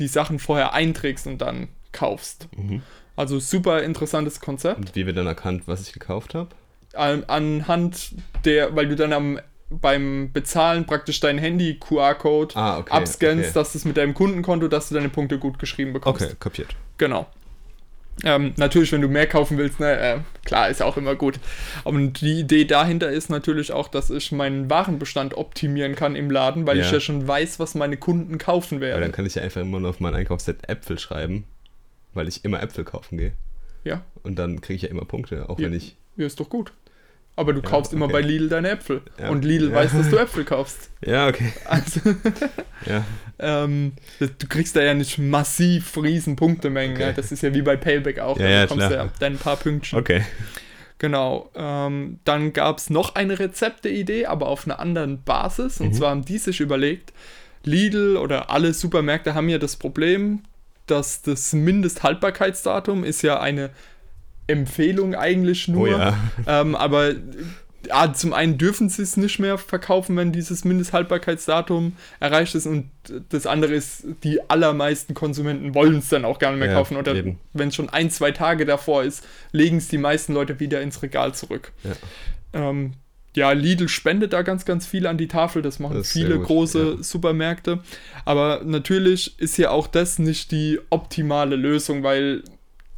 die 0.00 0.08
Sachen 0.08 0.38
vorher 0.38 0.72
einträgst 0.72 1.26
und 1.26 1.38
dann 1.38 1.68
kaufst. 1.92 2.48
Mhm. 2.56 2.82
Also 3.16 3.38
super 3.38 3.82
interessantes 3.82 4.40
Konzept. 4.40 4.78
Und 4.78 4.96
wie 4.96 5.06
wird 5.06 5.16
dann 5.16 5.26
erkannt, 5.26 5.64
was 5.66 5.82
ich 5.82 5.92
gekauft 5.92 6.34
habe? 6.34 6.48
An, 6.94 7.24
anhand 7.24 8.14
der, 8.44 8.74
weil 8.74 8.88
du 8.88 8.96
dann 8.96 9.12
am, 9.12 9.40
beim 9.68 10.32
Bezahlen 10.32 10.86
praktisch 10.86 11.20
dein 11.20 11.38
Handy-QR-Code 11.38 12.56
Ah, 12.56 12.78
okay. 12.78 12.92
abscannst, 12.92 13.50
okay. 13.50 13.54
dass 13.54 13.74
es 13.74 13.84
mit 13.84 13.96
deinem 13.96 14.14
Kundenkonto, 14.14 14.68
dass 14.68 14.88
du 14.88 14.94
deine 14.94 15.08
Punkte 15.08 15.38
gut 15.38 15.58
geschrieben 15.58 15.92
bekommst. 15.92 16.22
Okay, 16.22 16.34
kapiert. 16.40 16.74
Genau. 16.98 17.26
Ähm, 18.24 18.52
natürlich, 18.56 18.92
wenn 18.92 19.00
du 19.00 19.08
mehr 19.08 19.26
kaufen 19.26 19.56
willst, 19.58 19.80
ne, 19.80 19.98
äh, 19.98 20.18
klar, 20.44 20.68
ist 20.68 20.82
auch 20.82 20.96
immer 20.96 21.14
gut. 21.14 21.38
Und 21.84 22.20
die 22.20 22.40
Idee 22.40 22.64
dahinter 22.64 23.10
ist 23.10 23.30
natürlich 23.30 23.72
auch, 23.72 23.88
dass 23.88 24.10
ich 24.10 24.30
meinen 24.32 24.68
Warenbestand 24.68 25.34
optimieren 25.34 25.94
kann 25.94 26.16
im 26.16 26.30
Laden, 26.30 26.66
weil 26.66 26.78
Ja. 26.78 26.84
ich 26.84 26.92
ja 26.92 27.00
schon 27.00 27.26
weiß, 27.26 27.58
was 27.58 27.74
meine 27.74 27.96
Kunden 27.96 28.38
kaufen 28.38 28.80
Weil 28.80 28.88
werden. 28.88 29.00
dann 29.02 29.12
kann 29.12 29.26
ich 29.26 29.34
ja 29.36 29.42
einfach 29.42 29.60
immer 29.62 29.80
nur 29.80 29.90
auf 29.90 30.00
mein 30.00 30.14
Einkaufsset 30.14 30.68
Äpfel 30.68 30.98
schreiben, 30.98 31.44
weil 32.14 32.28
ich 32.28 32.44
immer 32.44 32.62
Äpfel 32.62 32.84
kaufen 32.84 33.16
gehe. 33.18 33.32
Ja, 33.84 34.02
Und 34.22 34.38
dann 34.38 34.60
kriege 34.60 34.76
ich 34.76 34.82
ja 34.82 34.88
immer 34.88 35.04
Punkte, 35.06 35.48
auch 35.48 35.58
Ja. 35.58 35.66
wenn 35.66 35.72
ich. 35.74 35.96
ja, 36.16 36.26
ist 36.26 36.38
doch 36.40 36.50
gut. 36.50 36.72
Aber 37.40 37.52
du 37.54 37.60
Ja, 37.62 37.68
kaufst 37.70 37.92
immer 37.92 38.04
okay. 38.04 38.12
bei 38.12 38.20
Lidl 38.20 38.48
deine 38.50 38.70
Äpfel. 38.70 39.00
Ja. 39.18 39.30
Und 39.30 39.44
Lidl 39.44 39.70
Ja. 39.70 39.76
weiß, 39.76 39.92
dass 39.92 40.10
du 40.10 40.16
Äpfel 40.24 40.44
kaufst. 40.44 40.90
Ja, 41.04 41.26
okay. 41.28 41.52
Also, 41.64 42.00
ähm, 43.38 43.92
du 44.18 44.46
kriegst 44.48 44.76
da 44.76 44.82
ja 44.82 44.94
nicht 44.94 45.18
massiv 45.18 45.96
riesen 45.96 46.36
Punktemengen. 46.36 46.96
Okay. 46.96 47.06
Ja? 47.06 47.12
Das 47.12 47.32
ist 47.32 47.42
ja 47.42 47.54
wie 47.54 47.62
bei 47.62 47.76
Payback 47.76 48.18
auch. 48.18 48.38
Ja, 48.38 48.44
da 48.44 48.50
ja, 48.50 48.62
bekommst 48.62 48.84
du 48.86 48.90
klar. 48.90 49.04
ja 49.06 49.12
dein 49.18 49.38
paar 49.38 49.56
Pünktchen. 49.56 49.98
Okay. 49.98 50.22
Genau. 50.98 51.50
Ähm, 51.54 52.18
dann 52.24 52.52
gab 52.52 52.78
es 52.78 52.90
noch 52.90 53.14
eine 53.14 53.38
Rezepteidee, 53.38 54.26
aber 54.26 54.48
auf 54.48 54.66
einer 54.66 54.78
anderen 54.80 55.22
Basis. 55.22 55.80
Und 55.80 55.88
Mhm. 55.88 55.92
zwar 55.94 56.10
haben 56.10 56.24
die 56.24 56.38
sich 56.38 56.60
überlegt, 56.60 57.12
Lidl 57.64 58.16
oder 58.16 58.50
alle 58.50 58.74
Supermärkte 58.74 59.34
haben 59.34 59.48
ja 59.48 59.58
das 59.58 59.76
Problem, 59.76 60.40
dass 60.86 61.22
das 61.22 61.52
Mindesthaltbarkeitsdatum 61.52 63.04
ist 63.04 63.22
ja 63.22 63.40
eine 63.40 63.70
Empfehlung 64.50 65.14
eigentlich 65.14 65.68
nur. 65.68 65.88
Oh 65.88 65.90
ja. 65.90 66.16
Ähm, 66.46 66.74
aber 66.74 67.14
ja, 67.88 68.12
zum 68.12 68.32
einen 68.32 68.58
dürfen 68.58 68.88
sie 68.88 69.02
es 69.02 69.16
nicht 69.16 69.38
mehr 69.38 69.56
verkaufen, 69.58 70.16
wenn 70.16 70.32
dieses 70.32 70.64
Mindesthaltbarkeitsdatum 70.64 71.94
erreicht 72.20 72.54
ist. 72.54 72.66
Und 72.66 72.90
das 73.30 73.46
andere 73.46 73.74
ist, 73.74 74.04
die 74.22 74.50
allermeisten 74.50 75.14
Konsumenten 75.14 75.74
wollen 75.74 75.98
es 75.98 76.08
dann 76.08 76.24
auch 76.24 76.38
gar 76.38 76.50
nicht 76.50 76.60
mehr 76.60 76.68
Ja, 76.68 76.74
kaufen. 76.74 76.96
Oder 76.96 77.14
wenn 77.52 77.68
es 77.68 77.74
schon 77.74 77.88
ein, 77.88 78.10
zwei 78.10 78.32
Tage 78.32 78.66
davor 78.66 79.02
ist, 79.02 79.24
legen 79.52 79.78
es 79.78 79.88
die 79.88 79.98
meisten 79.98 80.34
Leute 80.34 80.60
wieder 80.60 80.82
ins 80.82 81.02
Regal 81.02 81.34
zurück. 81.34 81.72
Ja. 81.82 81.92
Ähm, 82.52 82.92
ja, 83.34 83.52
Lidl 83.52 83.88
spendet 83.88 84.32
da 84.32 84.42
ganz, 84.42 84.64
ganz 84.64 84.86
viel 84.86 85.06
an 85.06 85.16
die 85.16 85.28
Tafel. 85.28 85.62
Das 85.62 85.78
machen 85.78 85.96
Das 85.96 86.10
viele 86.10 86.38
gut, 86.38 86.46
große 86.48 86.96
ja. 86.96 87.02
Supermärkte. 87.02 87.80
Aber 88.24 88.62
natürlich 88.64 89.38
ist 89.38 89.56
ja 89.56 89.70
auch 89.70 89.86
das 89.86 90.18
nicht 90.18 90.50
die 90.50 90.80
optimale 90.90 91.56
Lösung, 91.56 92.02
weil 92.02 92.42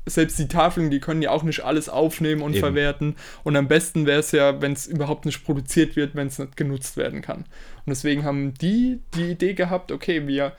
selbst 0.07 0.39
die 0.39 0.49
Tafeln, 0.49 0.91
die 0.91 1.01
können 1.01 1.23
ja 1.23 1.31
auch 1.31 1.43
nicht 1.43 1.65
alles 1.65 1.89
aufnehmen 1.89 2.43
und 2.43 2.53
Eben. 2.53 2.61
verwerten. 2.61 3.17
Und 3.45 3.57
am 3.57 3.69
besten 3.69 4.07
wäre 4.07 4.21
es 4.21 4.33
ja, 4.33 4.61
wenn 4.61 4.73
es 4.73 4.87
überhaupt 4.87 5.27
nicht 5.27 5.45
produziert 5.45 5.97
wird, 5.97 6.15
wenn 6.15 6.27
es 6.27 6.39
nicht 6.39 6.57
genutzt 6.57 6.97
werden 6.97 7.23
kann. 7.23 7.39
Und 7.39 7.91
deswegen 7.91 8.25
haben 8.25 8.55
die 8.55 9.01
die 9.15 9.31
Idee 9.31 9.55
gehabt, 9.55 9.93
okay, 9.93 10.27
wir 10.27 10.53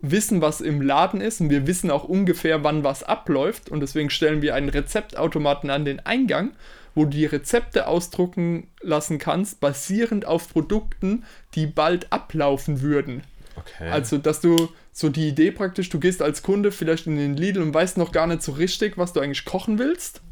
wissen, 0.00 0.40
was 0.40 0.60
im 0.60 0.80
Laden 0.80 1.20
ist 1.20 1.40
und 1.40 1.50
wir 1.50 1.66
wissen 1.66 1.90
auch 1.90 2.04
ungefähr, 2.04 2.62
wann 2.64 2.84
was 2.84 3.02
abläuft. 3.02 3.68
Und 3.68 3.80
deswegen 3.80 4.10
stellen 4.10 4.42
wir 4.42 4.54
einen 4.54 4.68
Rezeptautomaten 4.68 5.70
an 5.70 5.84
den 5.84 6.00
Eingang, 6.00 6.52
wo 6.94 7.04
du 7.04 7.10
die 7.10 7.26
Rezepte 7.26 7.86
ausdrucken 7.86 8.68
lassen 8.80 9.18
kannst, 9.18 9.60
basierend 9.60 10.24
auf 10.26 10.52
Produkten, 10.52 11.24
die 11.54 11.66
bald 11.66 12.12
ablaufen 12.12 12.80
würden. 12.80 13.22
Okay. 13.56 13.88
Also, 13.90 14.18
dass 14.18 14.40
du 14.40 14.68
so 14.98 15.08
die 15.10 15.28
Idee 15.28 15.52
praktisch, 15.52 15.90
du 15.90 16.00
gehst 16.00 16.20
als 16.22 16.42
Kunde 16.42 16.72
vielleicht 16.72 17.06
in 17.06 17.16
den 17.16 17.36
Lidl 17.36 17.62
und 17.62 17.72
weißt 17.72 17.98
noch 17.98 18.10
gar 18.10 18.26
nicht 18.26 18.42
so 18.42 18.50
richtig, 18.52 18.98
was 18.98 19.12
du 19.12 19.20
eigentlich 19.20 19.44
kochen 19.44 19.78
willst. 19.78 20.22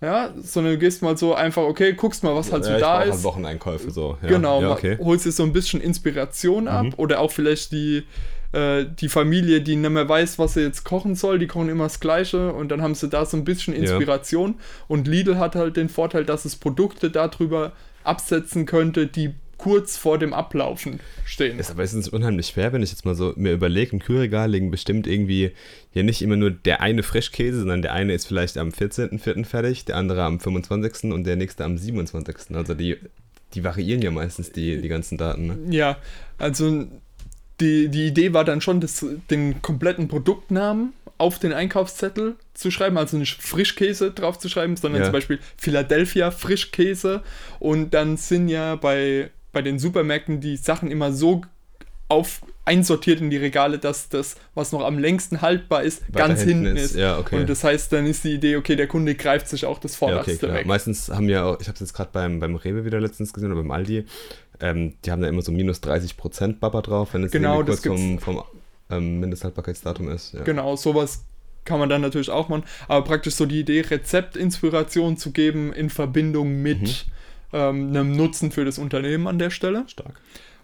Ja, 0.00 0.32
sondern 0.40 0.74
du 0.74 0.78
gehst 0.78 1.02
mal 1.02 1.16
so 1.16 1.34
einfach, 1.34 1.62
okay, 1.62 1.92
guckst 1.94 2.22
mal, 2.22 2.32
was 2.34 2.52
halt 2.52 2.64
so 2.64 2.70
ja, 2.70 2.78
da 2.78 3.02
ist. 3.02 3.12
Halt 3.14 3.22
Wocheneinkäufe 3.24 3.90
so. 3.90 4.18
Ja, 4.22 4.28
Genau, 4.28 4.60
Ja, 4.60 4.70
okay. 4.70 4.98
holst 5.00 5.26
dir 5.26 5.32
so 5.32 5.42
ein 5.42 5.52
bisschen 5.52 5.80
Inspiration 5.80 6.68
ab 6.68 6.84
Mhm. 6.86 6.92
oder 6.96 7.18
auch 7.20 7.30
vielleicht 7.32 7.72
die, 7.72 8.04
äh, 8.52 8.84
die 8.84 9.08
Familie, 9.08 9.60
die 9.62 9.74
nicht 9.76 9.90
mehr 9.90 10.08
weiß, 10.08 10.38
was 10.38 10.54
sie 10.54 10.60
jetzt 10.62 10.84
kochen 10.84 11.14
soll, 11.16 11.38
die 11.40 11.46
kochen 11.48 11.68
immer 11.68 11.84
das 11.84 11.98
Gleiche 11.98 12.52
und 12.52 12.68
dann 12.68 12.82
haben 12.82 12.94
sie 12.94 13.08
da 13.08 13.24
so 13.26 13.36
ein 13.36 13.44
bisschen. 13.44 13.74
Inspiration. 13.74 14.56
Und 14.88 15.08
Lidl 15.08 15.38
hat 15.38 15.56
halt 15.56 15.76
den 15.76 15.88
Vorteil, 15.88 16.24
dass 16.24 16.44
es 16.44 16.54
Produkte 16.54 17.10
darüber 17.10 17.72
absetzen 18.04 18.66
könnte, 18.66 19.06
die 19.08 19.34
kurz 19.62 19.96
vor 19.96 20.18
dem 20.18 20.34
Ablaufen 20.34 20.98
stehen. 21.24 21.60
Ist 21.60 21.70
aber 21.70 21.84
ist 21.84 22.08
unheimlich 22.08 22.48
schwer, 22.48 22.72
wenn 22.72 22.82
ich 22.82 22.90
jetzt 22.90 23.04
mal 23.04 23.14
so 23.14 23.32
mir 23.36 23.52
überlege, 23.52 23.92
im 23.92 24.00
Kühlregal 24.00 24.50
liegen 24.50 24.72
bestimmt 24.72 25.06
irgendwie 25.06 25.52
ja 25.92 26.02
nicht 26.02 26.20
immer 26.20 26.34
nur 26.34 26.50
der 26.50 26.80
eine 26.80 27.04
Frischkäse, 27.04 27.60
sondern 27.60 27.80
der 27.80 27.92
eine 27.92 28.12
ist 28.12 28.26
vielleicht 28.26 28.58
am 28.58 28.70
14.04. 28.70 29.44
fertig, 29.44 29.84
der 29.84 29.98
andere 29.98 30.24
am 30.24 30.40
25. 30.40 31.12
und 31.12 31.22
der 31.24 31.36
nächste 31.36 31.64
am 31.64 31.78
27. 31.78 32.56
Also 32.56 32.74
die, 32.74 32.96
die 33.54 33.62
variieren 33.62 34.02
ja 34.02 34.10
meistens 34.10 34.50
die, 34.50 34.80
die 34.80 34.88
ganzen 34.88 35.16
Daten. 35.16 35.46
Ne? 35.46 35.58
Ja, 35.70 35.96
also 36.38 36.86
die, 37.60 37.88
die 37.88 38.06
Idee 38.08 38.32
war 38.32 38.44
dann 38.44 38.60
schon, 38.60 38.80
das, 38.80 39.06
den 39.30 39.62
kompletten 39.62 40.08
Produktnamen 40.08 40.92
auf 41.18 41.38
den 41.38 41.52
Einkaufszettel 41.52 42.34
zu 42.52 42.72
schreiben, 42.72 42.98
also 42.98 43.16
nicht 43.16 43.40
Frischkäse 43.40 44.10
drauf 44.10 44.40
zu 44.40 44.48
schreiben, 44.48 44.76
sondern 44.76 45.02
Ja. 45.02 45.06
zum 45.06 45.12
Beispiel 45.12 45.38
Philadelphia 45.56 46.32
Frischkäse. 46.32 47.22
Und 47.60 47.94
dann 47.94 48.16
sind 48.16 48.48
ja 48.48 48.74
bei, 48.74 49.30
bei 49.52 49.62
den 49.62 49.78
Supermärkten 49.78 50.40
die 50.40 50.56
Sachen 50.56 50.90
immer 50.90 51.12
so 51.12 51.42
auf, 52.08 52.42
einsortiert 52.66 53.20
in 53.20 53.30
die 53.30 53.38
Regale, 53.38 53.78
dass 53.78 54.08
das, 54.10 54.36
was 54.54 54.70
noch 54.72 54.84
am 54.84 54.98
längsten 54.98 55.40
haltbar 55.40 55.82
ist, 55.82 56.02
Weiter 56.12 56.28
ganz 56.28 56.40
hinten 56.42 56.64
hinten 56.66 56.76
ist. 56.76 56.90
ist. 56.92 56.96
Ja, 56.96 57.18
okay. 57.18 57.36
Und 57.40 57.48
das 57.48 57.64
heißt, 57.64 57.90
dann 57.92 58.06
ist 58.06 58.22
die 58.24 58.34
Idee, 58.34 58.56
okay, 58.56 58.76
der 58.76 58.86
Kunde 58.86 59.14
greift 59.14 59.48
sich 59.48 59.64
auch 59.64 59.78
das 59.78 59.92
Ja, 59.92 59.98
Vorderste 59.98 60.32
okay, 60.32 60.38
klar. 60.38 60.54
weg. 60.54 60.66
Meistens 60.66 61.08
haben 61.08 61.28
ja 61.28 61.44
auch, 61.44 61.60
ich 61.60 61.68
habe 61.68 61.74
es 61.74 61.80
jetzt 61.80 61.94
gerade 61.94 62.10
beim, 62.12 62.38
beim 62.38 62.54
Rewe 62.56 62.84
wieder 62.84 63.00
letztens 63.00 63.32
gesehen 63.32 63.50
oder 63.52 63.62
beim 63.62 63.70
Aldi, 63.70 64.04
ähm, 64.60 64.94
die 65.04 65.10
haben 65.10 65.22
da 65.22 65.28
immer 65.28 65.42
so 65.42 65.52
minus 65.52 65.78
30% 65.82 66.58
Baba 66.60 66.82
drauf, 66.82 67.14
wenn 67.14 67.24
es 67.24 67.32
Genau, 67.32 67.64
kurz 67.64 67.80
vom, 67.84 68.18
vom 68.18 68.42
ähm, 68.90 69.20
Mindesthaltbarkeitsdatum 69.20 70.10
ist. 70.10 70.34
Ja. 70.34 70.42
Genau, 70.42 70.76
sowas 70.76 71.24
kann 71.64 71.78
man 71.78 71.88
dann 71.88 72.02
natürlich 72.02 72.30
auch 72.30 72.48
machen. 72.48 72.64
Aber 72.88 73.04
praktisch 73.04 73.34
so 73.36 73.46
die 73.46 73.60
Idee, 73.60 73.80
Rezeptinspiration 73.80 75.16
zu 75.16 75.30
geben 75.30 75.72
in 75.72 75.90
Verbindung 75.90 76.60
mit 76.62 76.80
Mhm. 76.82 76.88
Ähm, 77.52 77.88
einem 77.88 78.12
Nutzen 78.16 78.50
für 78.52 78.64
das 78.64 78.78
Unternehmen 78.78 79.26
an 79.26 79.38
der 79.38 79.50
Stelle. 79.50 79.84
Stark. 79.88 80.14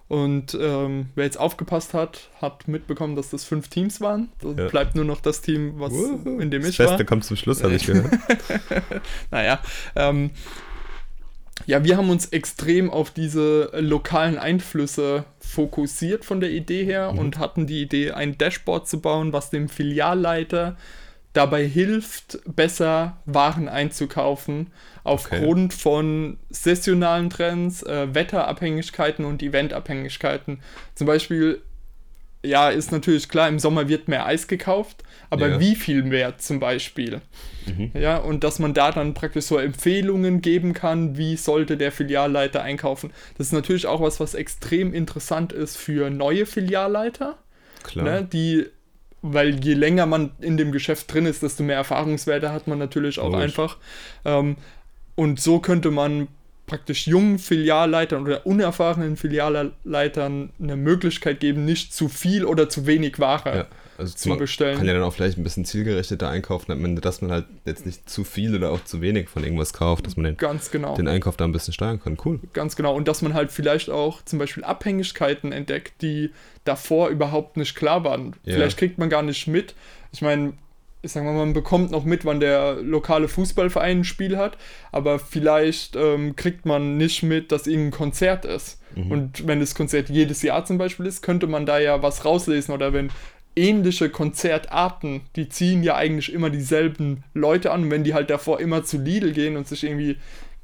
Und 0.09 0.57
ähm, 0.59 1.11
wer 1.17 1.25
jetzt 1.27 1.39
aufgepasst 1.39 1.93
hat, 1.93 2.31
hat 2.41 2.67
mitbekommen, 2.67 3.15
dass 3.15 3.29
das 3.29 3.45
fünf 3.45 3.69
Teams 3.69 4.01
waren. 4.01 4.31
Da 4.41 4.49
Ja. 4.63 4.69
bleibt 4.69 4.95
nur 4.95 5.05
noch 5.05 5.21
das 5.21 5.43
Team, 5.43 5.75
was 5.77 5.93
Wuhu. 5.93 6.39
in 6.41 6.51
dem 6.51 6.63
das 6.63 6.71
ich 6.71 6.79
Beste 6.79 6.99
war. 6.99 7.05
kommt 7.05 7.25
zum 7.25 7.37
Schluss, 7.37 7.63
habe 7.63 7.75
ich 7.75 7.85
gehört. 7.87 8.11
Naja, 9.31 9.61
ähm, 9.97 10.31
ja, 11.67 11.85
wir 11.85 11.97
haben 11.99 12.09
uns 12.09 12.27
extrem 12.27 12.89
auf 12.89 13.11
diese 13.11 13.71
lokalen 13.81 14.39
Einflüsse 14.39 15.25
fokussiert 15.41 16.25
von 16.25 16.41
der 16.41 16.51
Idee 16.53 16.85
her 16.85 17.13
Mhm. 17.13 17.19
und 17.19 17.39
hatten 17.39 17.67
die 17.67 17.83
Idee, 17.83 18.13
ein 18.13 18.39
Dashboard 18.39 18.89
zu 18.89 19.01
bauen, 19.01 19.33
was 19.35 19.51
dem 19.51 19.69
Filialleiter 19.69 20.77
dabei 21.33 21.65
hilft, 21.67 22.39
besser 22.47 23.19
Waren 23.27 23.69
einzukaufen, 23.69 24.69
aufgrund 25.05 25.73
von 25.75 26.39
saisonalen 26.51 27.31
Trends, 27.31 27.83
äh, 27.83 28.15
Wetterabhängigkeiten 28.15 29.25
und 29.25 29.43
Eventabhängigkeiten. 29.43 30.61
Zum 30.95 31.07
Beispiel, 31.07 31.63
ja, 32.45 32.71
ist 32.71 32.93
natürlich 32.93 33.29
klar, 33.29 33.49
im 33.49 33.59
Sommer 33.59 33.89
wird 33.89 34.09
mehr 34.09 34.27
Eis 34.27 34.49
gekauft, 34.49 35.03
aber 35.31 35.49
Ja. 35.49 35.61
wie 35.61 35.75
viel 35.77 36.03
mehr 36.03 36.39
zum 36.39 36.61
Beispiel? 36.61 37.21
Mhm. 37.67 37.91
Ja, 37.95 38.17
und 38.19 38.45
dass 38.45 38.59
man 38.59 38.75
da 38.75 38.91
dann 38.93 39.15
praktisch 39.15 39.45
so 39.47 39.59
Empfehlungen 39.59 40.41
geben 40.41 40.73
kann, 40.73 41.19
wie 41.19 41.37
sollte 41.37 41.77
der 41.77 41.93
Filialleiter 41.93 42.63
einkaufen. 42.63 43.11
Das 43.37 43.49
ist 43.49 43.53
natürlich 43.53 43.87
auch 43.87 44.01
was, 44.01 44.21
was 44.21 44.35
extrem 44.35 44.95
interessant 44.95 45.53
ist 45.53 45.77
für 45.77 46.11
neue 46.11 46.47
Filialleiter, 46.47 47.37
Klar. 47.83 48.05
ne, 48.05 48.25
die, 48.25 48.67
weil 49.23 49.63
je 49.65 49.75
länger 49.75 50.07
man 50.07 50.31
in 50.41 50.57
dem 50.57 50.73
Geschäft 50.73 51.13
drin 51.13 51.27
ist, 51.27 51.43
desto 51.43 51.63
mehr 51.63 51.77
Erfahrungswerte 51.77 52.53
hat 52.53 52.67
man 52.67 52.79
natürlich 52.79 53.19
auch 53.19 53.33
Logisch. 53.33 53.43
einfach. 53.43 53.77
Ähm, 54.25 54.57
und 55.15 55.41
so 55.41 55.59
könnte 55.59 55.91
man 55.91 56.29
praktisch 56.67 57.07
jungen 57.09 57.39
Filialleitern 57.39 58.23
oder 58.23 58.47
unerfahrenen 58.47 59.17
Filialleitern 59.17 60.51
eine 60.63 60.77
Möglichkeit 60.77 61.41
geben, 61.41 61.65
nicht 61.65 61.93
zu 61.93 62.09
viel 62.09 62.45
oder 62.45 62.69
zu 62.69 62.87
wenig 62.87 63.19
Ware 63.19 63.57
Ja, 63.57 63.67
also 63.99 64.15
zu 64.15 64.29
man 64.29 64.39
bestellen. 64.39 64.79
kann 64.79 64.87
ja 64.87 64.95
dann 64.95 65.03
auch 65.03 65.13
vielleicht 65.13 65.39
ein 65.39 65.43
bisschen 65.43 65.65
zielgerichteter 65.65 66.29
einkaufen, 66.29 67.01
dass 67.01 67.21
man 67.21 67.33
halt 67.33 67.47
jetzt 67.65 67.85
nicht 67.85 68.09
zu 68.09 68.23
viel 68.23 68.55
oder 68.55 68.71
auch 68.71 68.85
zu 68.85 69.01
wenig 69.01 69.29
von 69.29 69.43
irgendwas 69.43 69.73
kauft, 69.73 70.07
dass 70.07 70.17
man 70.17 70.25
den, 70.25 70.37
Ganz 70.37 70.71
genau. 70.71 70.95
den 70.95 71.09
Einkauf 71.09 71.37
da 71.37 71.45
ein 71.45 71.53
bisschen 71.53 71.75
steuern 71.75 72.01
kann. 72.01 72.17
Cool. 72.25 72.39
Ganz 72.53 72.77
genau. 72.77 72.95
Und 72.95 73.09
dass 73.09 73.23
man 73.23 73.35
halt 73.35 73.51
vielleicht 73.51 73.91
auch 73.91 74.23
zum 74.25 74.39
Beispiel 74.39 74.63
Abhängigkeiten 74.63 75.51
entdeckt, 75.51 76.01
die 76.01 76.31
davor 76.65 77.09
überhaupt 77.09 77.57
nicht 77.57 77.75
klar 77.75 78.05
waren. 78.05 78.37
Ja. 78.45 78.55
Vielleicht 78.55 78.79
kriegt 78.79 78.99
man 78.99 79.11
gar 79.11 79.23
nicht 79.23 79.49
mit. 79.49 79.75
Ich 80.13 80.23
meine, 80.23 80.53
ich 81.03 81.13
sag 81.13 81.25
mal, 81.25 81.33
man 81.35 81.53
bekommt 81.53 81.91
noch 81.91 82.05
mit, 82.05 82.25
wann 82.25 82.41
der 82.41 82.75
lokale 82.75 83.29
Fußballverein 83.29 84.01
ein 84.01 84.05
Spiel 84.05 84.37
hat, 84.37 84.59
aber 84.93 85.19
vielleicht 85.19 85.97
ähm, 85.97 86.37
kriegt 86.37 86.67
man 86.67 86.97
nicht 86.97 87.23
mit, 87.23 87.53
dass 87.53 87.67
irgendein 87.67 87.99
Konzert 87.99 88.45
ist. 88.45 88.81
Mhm. 88.95 89.11
Und 89.11 89.47
wenn 89.47 89.61
das 89.61 89.75
Konzert 89.75 90.09
jedes 90.09 90.43
Jahr 90.43 90.65
zum 90.65 90.79
Beispiel 90.79 91.07
ist, 91.07 91.23
könnte 91.23 91.47
man 91.47 91.67
da 91.67 91.79
ja 91.79 92.03
was 92.03 92.25
rauslesen 92.25 92.75
oder 92.75 92.93
wenn 92.93 93.11
ähnliche 93.59 94.09
Konzertarten, 94.11 95.23
die 95.37 95.49
ziehen 95.49 95.83
ja 95.83 95.97
eigentlich 95.97 96.33
immer 96.33 96.51
dieselben 96.51 97.25
Leute 97.35 97.71
an. 97.73 97.85
Und 97.85 97.91
wenn 97.91 98.05
die 98.05 98.15
halt 98.15 98.31
davor 98.31 98.61
immer 98.61 98.85
zu 98.85 98.99
Lidl 98.99 99.33
gehen 99.33 99.57
und 99.57 99.67
sich 99.67 99.85
irgendwie, 99.85 100.17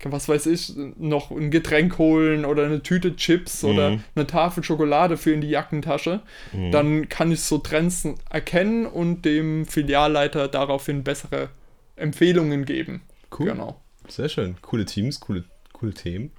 was 0.05 0.29
weiß 0.29 0.47
ich, 0.47 0.73
noch 0.99 1.31
ein 1.31 1.51
Getränk 1.51 1.99
holen 1.99 2.45
oder 2.45 2.65
eine 2.67 2.83
Tüte 2.83 3.17
Chips 3.17 3.65
oder 3.65 3.91
Mhm. 3.93 4.01
eine 4.15 4.27
Tafel 4.27 4.63
Schokolade 4.63 5.17
für 5.17 5.33
in 5.33 5.41
die 5.41 5.49
Jackentasche, 5.49 6.21
Mhm. 6.53 6.71
dann 6.71 7.09
kann 7.09 7.33
ich 7.33 7.41
so 7.41 7.59
Trends 7.59 8.07
erkennen 8.31 8.87
und 8.87 9.25
dem 9.25 9.67
Filialleiter 9.67 10.49
daraufhin 10.49 11.03
bessere 11.05 11.49
Empfehlungen 11.97 12.65
geben. 12.65 13.03
Cool. 13.39 13.47
Genau. 13.51 13.81
Sehr 14.09 14.29
schön. 14.29 14.57
Coole 14.63 14.85
Teams, 14.85 15.21
coole, 15.21 15.45
coole 15.73 15.93
Themen. 15.95 16.31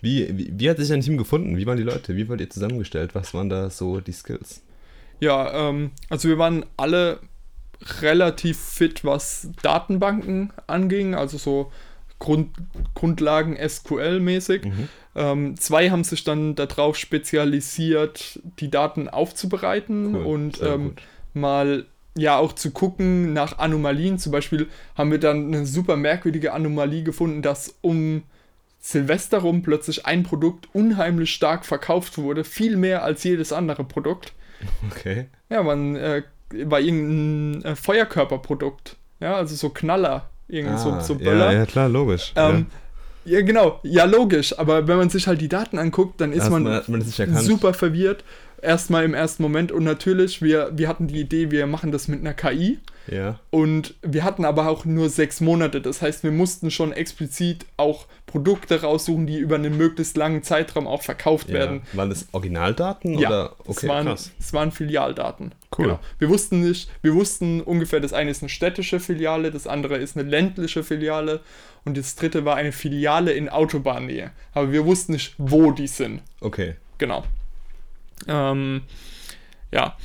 Wie, 0.00 0.28
wie, 0.36 0.52
wie 0.56 0.68
hat 0.70 0.76
sich 0.78 0.92
ein 0.92 1.00
Team 1.00 1.16
gefunden? 1.16 1.56
Wie 1.56 1.66
waren 1.66 1.76
die 1.78 1.82
Leute? 1.82 2.14
Wie 2.16 2.28
wart 2.28 2.40
ihr 2.40 2.50
zusammengestellt? 2.50 3.14
Was 3.14 3.32
waren 3.34 3.48
da 3.48 3.70
so 3.70 4.00
die 4.00 4.12
Skills? 4.12 4.62
Ja, 5.24 5.70
ähm, 5.70 5.92
also 6.10 6.28
wir 6.28 6.36
waren 6.36 6.66
alle 6.76 7.20
relativ 8.02 8.58
fit, 8.58 9.04
was 9.04 9.48
Datenbanken 9.62 10.52
anging, 10.66 11.14
also 11.14 11.38
so 11.38 11.72
Grund, 12.18 12.50
Grundlagen 12.94 13.56
SQL-mäßig. 13.56 14.66
Mhm. 14.66 14.88
Ähm, 15.16 15.56
zwei 15.56 15.90
haben 15.90 16.04
sich 16.04 16.24
dann 16.24 16.54
darauf 16.54 16.96
spezialisiert, 16.96 18.38
die 18.58 18.70
Daten 18.70 19.08
aufzubereiten 19.08 20.14
Cool, 20.14 20.26
und 20.26 20.62
ähm, 20.62 20.94
mal 21.32 21.86
ja 22.16 22.36
auch 22.38 22.52
zu 22.52 22.70
gucken 22.70 23.32
nach 23.32 23.58
Anomalien. 23.58 24.18
Zum 24.18 24.30
Beispiel 24.30 24.68
haben 24.94 25.10
wir 25.10 25.18
dann 25.18 25.46
eine 25.46 25.64
super 25.64 25.96
merkwürdige 25.96 26.52
Anomalie 26.52 27.02
gefunden, 27.02 27.40
dass 27.40 27.74
um 27.80 28.24
Silvester 28.78 29.38
rum 29.38 29.62
plötzlich 29.62 30.04
ein 30.04 30.22
Produkt 30.22 30.68
unheimlich 30.74 31.32
stark 31.32 31.64
verkauft 31.64 32.18
wurde, 32.18 32.44
viel 32.44 32.76
mehr 32.76 33.02
als 33.02 33.24
jedes 33.24 33.52
andere 33.52 33.84
Produkt. 33.84 34.34
Okay. 34.90 35.26
Ja, 35.50 35.62
man 35.62 35.96
äh, 35.96 36.22
war 36.64 36.80
irgendein 36.80 37.64
äh, 37.72 37.76
Feuerkörperprodukt. 37.76 38.96
Ja, 39.20 39.36
also 39.36 39.54
so 39.54 39.70
Knaller, 39.70 40.28
irgend 40.48 40.78
so, 40.80 40.90
Ah, 40.90 41.00
so 41.00 41.14
Böller. 41.14 41.52
Ja, 41.52 41.58
ja, 41.60 41.66
klar, 41.66 41.88
logisch. 41.88 42.32
Ähm, 42.36 42.66
ja. 43.24 43.40
genau, 43.42 43.80
ja, 43.82 44.04
logisch. 44.04 44.58
Aber 44.58 44.86
wenn 44.88 44.96
man 44.98 45.08
sich 45.10 45.26
halt 45.26 45.40
die 45.40 45.48
Daten 45.48 45.78
anguckt, 45.78 46.20
dann 46.20 46.32
ist 46.32 46.50
man, 46.50 46.62
man- 46.64 46.82
man 46.88 47.00
super 47.42 47.74
verwirrt. 47.74 48.24
erstmal 48.60 49.04
im 49.04 49.14
ersten 49.14 49.42
Moment. 49.42 49.72
Und 49.72 49.84
natürlich, 49.84 50.42
wir, 50.42 50.70
wir 50.74 50.88
hatten 50.88 51.06
die 51.06 51.20
Idee, 51.20 51.50
wir 51.50 51.66
machen 51.66 51.92
das 51.92 52.08
mit 52.08 52.20
einer 52.20 52.34
KI. 52.34 52.78
Ja. 53.06 53.38
Und 53.50 53.94
wir 54.02 54.24
hatten 54.24 54.44
aber 54.44 54.68
auch 54.68 54.84
nur 54.84 55.08
sechs 55.08 55.40
Monate. 55.40 55.80
Das 55.80 56.00
heißt, 56.00 56.24
wir 56.24 56.30
mussten 56.30 56.70
schon 56.70 56.92
explizit 56.92 57.66
auch 57.76 58.06
Produkte 58.26 58.80
raussuchen, 58.82 59.26
die 59.26 59.38
über 59.38 59.56
einen 59.56 59.76
möglichst 59.76 60.16
langen 60.16 60.42
Zeitraum 60.42 60.86
auch 60.86 61.02
verkauft 61.02 61.48
ja. 61.48 61.54
werden. 61.54 61.82
Waren 61.92 62.10
das 62.10 62.26
Originaldaten 62.32 63.18
Ja, 63.18 63.28
oder 63.28 63.56
es, 63.68 63.86
waren, 63.86 64.06
krass. 64.06 64.32
es 64.38 64.52
waren 64.52 64.72
Filialdaten. 64.72 65.52
Cool. 65.76 65.98
Wir 66.18 66.28
wussten 66.28 66.60
nicht, 66.60 66.90
wir 67.02 67.14
wussten 67.14 67.60
ungefähr, 67.60 68.00
das 68.00 68.12
eine 68.12 68.30
ist 68.30 68.42
eine 68.42 68.48
städtische 68.48 69.00
Filiale, 69.00 69.50
das 69.50 69.66
andere 69.66 69.96
ist 69.96 70.16
eine 70.16 70.28
ländliche 70.28 70.82
Filiale 70.82 71.40
und 71.84 71.96
das 71.98 72.16
dritte 72.16 72.44
war 72.44 72.56
eine 72.56 72.72
Filiale 72.72 73.32
in 73.32 73.48
Autobahnnähe. 73.48 74.30
Aber 74.52 74.72
wir 74.72 74.84
wussten 74.86 75.12
nicht, 75.12 75.34
wo 75.36 75.72
die 75.72 75.88
sind. 75.88 76.22
Okay. 76.40 76.76
Genau. 76.98 77.24
Ähm, 78.26 78.82
ja. 79.70 79.96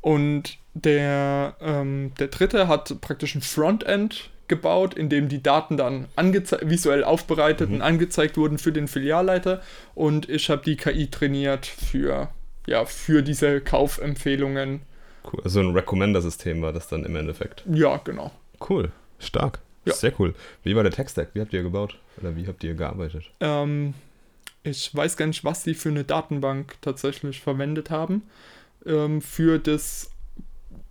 Und 0.00 0.58
der, 0.82 1.56
ähm, 1.60 2.12
der 2.18 2.28
dritte 2.28 2.68
hat 2.68 3.00
praktisch 3.00 3.34
ein 3.34 3.42
Frontend 3.42 4.30
gebaut, 4.48 4.94
in 4.94 5.08
dem 5.08 5.28
die 5.28 5.42
Daten 5.42 5.76
dann 5.76 6.06
visuell 6.62 7.04
aufbereitet 7.04 7.70
und 7.70 7.82
angezeigt 7.82 8.36
wurden 8.36 8.58
für 8.58 8.72
den 8.72 8.88
Filialleiter. 8.88 9.60
Und 9.94 10.28
ich 10.28 10.50
habe 10.50 10.62
die 10.64 10.76
KI 10.76 11.10
trainiert 11.10 11.66
für, 11.66 12.28
ja, 12.66 12.84
für 12.84 13.22
diese 13.22 13.60
Kaufempfehlungen. 13.60 14.80
Cool. 15.30 15.40
Also 15.44 15.60
ein 15.60 15.70
Recommender-System 15.70 16.62
war 16.62 16.72
das 16.72 16.88
dann 16.88 17.04
im 17.04 17.14
Endeffekt. 17.14 17.62
Ja, 17.70 17.98
genau. 17.98 18.32
Cool. 18.68 18.90
Stark. 19.18 19.60
Ja. 19.84 19.92
Sehr 19.94 20.12
cool. 20.18 20.34
Wie 20.62 20.74
war 20.74 20.82
der 20.82 20.92
Tech-Stack? 20.92 21.30
Wie 21.34 21.40
habt 21.40 21.52
ihr 21.52 21.62
gebaut? 21.62 21.98
Oder 22.20 22.34
wie 22.36 22.46
habt 22.46 22.64
ihr 22.64 22.74
gearbeitet? 22.74 23.30
Ähm, 23.40 23.94
ich 24.62 24.94
weiß 24.94 25.16
gar 25.16 25.26
nicht, 25.26 25.44
was 25.44 25.64
sie 25.64 25.74
für 25.74 25.88
eine 25.90 26.04
Datenbank 26.04 26.76
tatsächlich 26.80 27.40
verwendet 27.40 27.90
haben. 27.90 28.22
Ähm, 28.86 29.20
für 29.20 29.58
das 29.58 30.10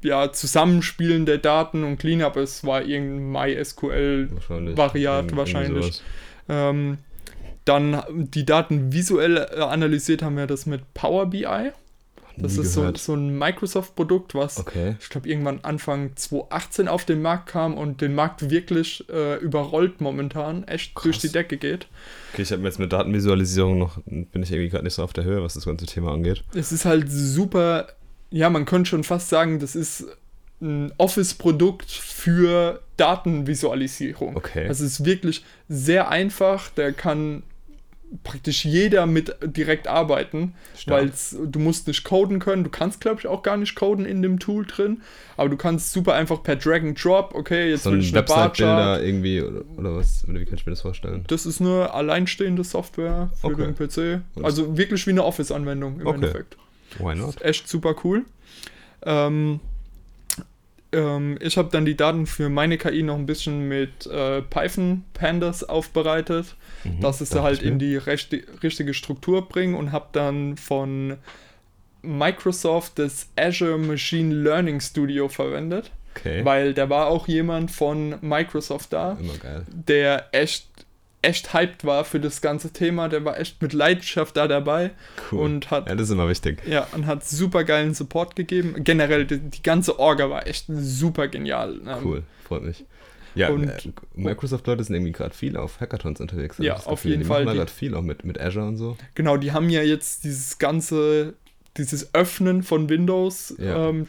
ja, 0.04 0.32
Zusammenspielen 0.32 1.26
der 1.26 1.38
Daten 1.40 1.84
und 1.84 1.98
Cleanup. 1.98 2.36
Es 2.38 2.64
war 2.64 2.84
irgendein 2.84 3.32
MySQL 3.32 4.30
Wahrscheinlich. 4.32 4.78
Wahrscheinlich. 5.36 6.02
Ähm, 6.50 6.98
dann 7.66 8.02
die 8.10 8.46
Daten 8.46 8.94
visuell 8.94 9.38
äh, 9.38 9.60
analysiert 9.60 10.22
haben 10.22 10.38
wir 10.38 10.48
das 10.48 10.66
mit 10.66 10.94
Power 10.94 11.26
BI. 11.28 11.72
Das 12.40 12.54
Nie 12.56 12.62
ist 12.62 12.74
so, 12.74 12.94
so 12.96 13.16
ein 13.16 13.38
Microsoft-Produkt, 13.38 14.36
was 14.36 14.60
Okay. 14.60 14.96
ich 15.00 15.10
glaube 15.10 15.28
irgendwann 15.28 15.62
Anfang 15.64 16.16
2018 16.16 16.88
auf 16.88 17.04
den 17.04 17.22
Markt 17.24 17.50
kam 17.50 17.76
und 17.76 18.00
den 18.00 18.14
Markt 18.14 18.52
wirklich 18.52 19.04
äh, 19.10 19.38
überrollt 19.38 20.02
momentan, 20.02 20.64
echt 20.66 20.94
Krass. 20.94 21.04
durch 21.04 21.18
die 21.18 21.30
Decke 21.30 21.58
geht. 21.58 21.88
Okay, 22.34 22.44
ich 22.44 22.52
habe 22.52 22.62
jetzt 22.62 22.78
mit 22.80 22.94
Datenvisualisierung 22.94 23.80
noch, 23.80 23.98
bin 24.06 24.44
ich 24.44 24.52
irgendwie 24.52 24.70
gerade 24.70 24.84
nicht 24.84 24.94
so 24.94 25.04
auf 25.04 25.14
der 25.14 25.24
Höhe, 25.24 25.42
was 25.42 25.56
das 25.56 25.66
ganze 25.66 25.88
Thema 25.88 26.14
angeht. 26.14 26.44
Es 26.54 26.72
ist 26.72 26.86
halt 26.86 27.08
super, 27.10 27.88
ja, 28.32 28.50
man 28.50 28.66
könnte 28.66 28.90
schon 28.90 29.04
fast 29.04 29.30
sagen, 29.30 29.60
das 29.60 29.76
ist 29.76 30.06
ein 30.62 30.92
Office-Produkt 30.98 31.90
für 31.92 32.82
Datenvisualisierung. 32.98 34.38
Okay. 34.38 34.68
Also 34.68 34.86
es 34.86 35.00
ist 35.00 35.06
wirklich 35.06 35.46
sehr 35.70 36.10
einfach, 36.10 36.70
da 36.74 36.92
kann 36.92 37.44
praktisch 38.24 38.64
jeder 38.64 39.06
mit 39.06 39.36
direkt 39.44 39.88
arbeiten, 39.88 40.54
weil 40.86 41.12
du 41.46 41.60
musst 41.60 41.88
nicht 41.88 42.06
coden 42.06 42.40
können, 42.40 42.64
du 42.64 42.70
kannst 42.70 43.02
glaube 43.02 43.20
ich 43.20 43.28
auch 43.28 43.44
gar 43.44 43.58
nicht 43.58 43.76
coden 43.76 44.06
in 44.06 44.22
dem 44.22 44.40
Tool 44.40 44.66
drin, 44.66 45.02
aber 45.36 45.50
du 45.50 45.58
kannst 45.58 45.92
super 45.92 46.14
einfach 46.14 46.42
per 46.42 46.56
Drag 46.56 46.80
and 46.80 47.04
Drop, 47.04 47.36
okay, 47.36 47.70
jetzt 47.70 47.84
so 47.84 47.92
will 47.92 48.00
ich 48.00 48.14
eine 48.14 48.24
Barchart. 48.24 49.04
Irgendwie 49.04 49.42
oder, 49.42 49.62
oder 49.78 49.96
was? 49.98 50.26
Oder 50.28 50.40
wie 50.40 50.46
kann 50.46 50.56
ich 50.56 50.66
mir 50.66 50.72
das 50.72 50.82
vorstellen? 50.82 51.26
Das 51.28 51.46
ist 51.46 51.60
eine 51.60 51.94
alleinstehende 51.94 52.64
Software 52.64 53.30
für 53.42 53.48
Okay. 53.48 53.74
den 53.74 53.76
PC. 53.76 54.22
Also 54.42 54.78
wirklich 54.78 55.06
wie 55.06 55.12
eine 55.12 55.26
Office-Anwendung 55.26 56.00
im 56.00 56.08
Okay. 56.08 56.16
Endeffekt. 56.16 56.58
Why 57.00 57.16
not? 57.16 57.36
Ist 57.36 57.42
echt 57.44 57.68
super 57.70 57.96
cool. 58.04 58.26
Ähm, 59.04 59.60
ähm, 60.92 61.38
ich 61.42 61.58
habe 61.58 61.70
dann 61.72 61.86
die 61.86 61.96
Daten 61.98 62.26
für 62.26 62.50
meine 62.50 62.78
KI 62.78 63.04
noch 63.04 63.16
ein 63.16 63.26
bisschen 63.26 63.68
mit 63.68 64.06
äh, 64.08 64.42
Python 64.42 65.04
Pandas 65.14 65.64
aufbereitet, 65.64 66.56
Mhm, 66.84 67.02
dass 67.02 67.22
es 67.22 67.30
dachte 67.30 67.44
halt 67.44 67.62
in 67.64 67.80
die 67.80 67.98
rechte, 67.98 68.44
richtige 68.62 68.94
Struktur 68.94 69.50
bringen 69.50 69.74
und 69.76 69.92
habe 69.92 70.08
dann 70.12 70.58
von 70.58 71.18
Microsoft 72.04 73.00
das 73.00 73.28
Azure 73.36 73.78
Machine 73.80 74.34
Learning 74.34 74.80
Studio 74.80 75.28
verwendet, 75.28 75.92
Okay. 76.16 76.46
weil 76.46 76.74
da 76.74 76.90
war 76.90 77.08
auch 77.08 77.28
jemand 77.28 77.72
von 77.72 78.16
Microsoft 78.22 78.94
da, 78.94 79.18
der 79.68 80.28
echt 80.32 80.68
echt 81.22 81.54
hyped 81.54 81.84
war 81.86 82.06
für 82.06 82.20
das 82.20 82.42
ganze 82.42 82.72
Thema, 82.72 83.10
der 83.10 83.26
war 83.26 83.40
echt 83.40 83.62
mit 83.62 83.74
Leidenschaft 83.74 84.38
da 84.38 84.48
dabei 84.48 84.92
Cool. 85.32 85.40
und 85.42 85.72
hat 85.72 85.90
ja, 85.90 85.96
das 85.96 86.08
ist 86.08 86.14
immer 86.14 86.30
wichtig. 86.30 86.62
ja, 86.68 86.88
und 86.94 87.06
hat 87.08 87.26
super 87.26 87.64
geilen 87.64 87.94
Support 87.94 88.36
gegeben. 88.36 88.76
Generell, 88.84 89.26
die, 89.26 89.40
die 89.40 89.64
ganze 89.64 90.00
Orga 90.00 90.30
war 90.30 90.48
echt 90.48 90.66
super 90.70 91.28
genial. 91.28 91.80
Ähm, 91.88 91.98
Cool, 92.04 92.24
freut 92.44 92.64
mich. 92.64 92.86
Ja, 93.36 93.50
Und- 93.50 93.68
äh, 93.70 93.78
Microsoft-Leute 94.16 94.84
sind 94.84 94.96
irgendwie 94.96 95.12
gerade 95.12 95.34
viel 95.36 95.58
auf 95.58 95.80
Hackathons 95.80 96.20
unterwegs. 96.22 96.58
Ja, 96.60 96.76
auf 96.78 96.86
Gefühl. 97.02 97.12
jeden 97.12 97.24
die 97.24 97.28
Fall, 97.28 97.46
die- 97.46 97.54
gerade 97.54 97.72
viel, 97.72 97.94
auch 97.96 98.02
mit, 98.02 98.24
mit 98.24 98.40
Azure 98.40 98.66
und 98.68 98.78
so. 98.78 98.98
Genau, 99.16 99.38
die 99.38 99.52
haben 99.52 99.70
ja 99.70 99.82
jetzt 99.84 100.24
dieses 100.24 100.58
ganze, 100.58 101.34
dieses 101.78 102.14
Öffnen 102.16 102.64
von 102.64 102.90
Windows 102.90 103.54
Ja. 103.60 103.90
ähm, 103.90 104.08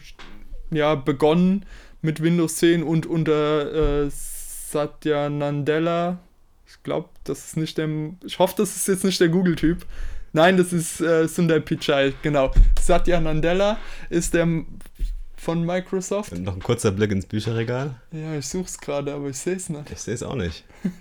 ja, 0.71 0.95
begonnen 0.95 1.65
mit 2.01 2.21
Windows 2.23 2.55
10 2.57 2.81
und 2.83 3.05
unter 3.05 4.05
äh, 4.05 4.09
Satya 4.09 5.29
Nadella. 5.29 6.19
Glaube, 6.83 7.09
das 7.23 7.47
ist 7.47 7.57
nicht 7.57 7.77
der, 7.77 7.89
ich 8.23 8.39
hoffe, 8.39 8.55
das 8.57 8.75
ist 8.75 8.87
jetzt 8.87 9.03
nicht 9.03 9.19
der 9.19 9.29
Google-Typ. 9.29 9.85
Nein, 10.31 10.57
das 10.57 10.73
ist 10.73 11.01
äh, 11.01 11.27
Sundar 11.27 11.59
Pichai, 11.59 12.13
genau. 12.21 12.51
Satya 12.79 13.19
Nadella 13.19 13.77
ist 14.09 14.33
der 14.33 14.47
von 15.39 15.65
Microsoft. 15.65 16.33
Und 16.33 16.43
noch 16.43 16.55
ein 16.55 16.61
kurzer 16.61 16.91
Blick 16.91 17.11
ins 17.11 17.25
Bücherregal. 17.25 17.95
Ja, 18.11 18.35
ich 18.35 18.45
suche 18.47 18.65
es 18.65 18.77
gerade, 18.77 19.13
aber 19.13 19.29
ich 19.29 19.37
sehe 19.37 19.55
es 19.55 19.69
nicht. 19.69 19.89
Ich 19.91 19.99
sehe 19.99 20.13
es 20.13 20.23
auch 20.23 20.35
nicht. 20.35 20.65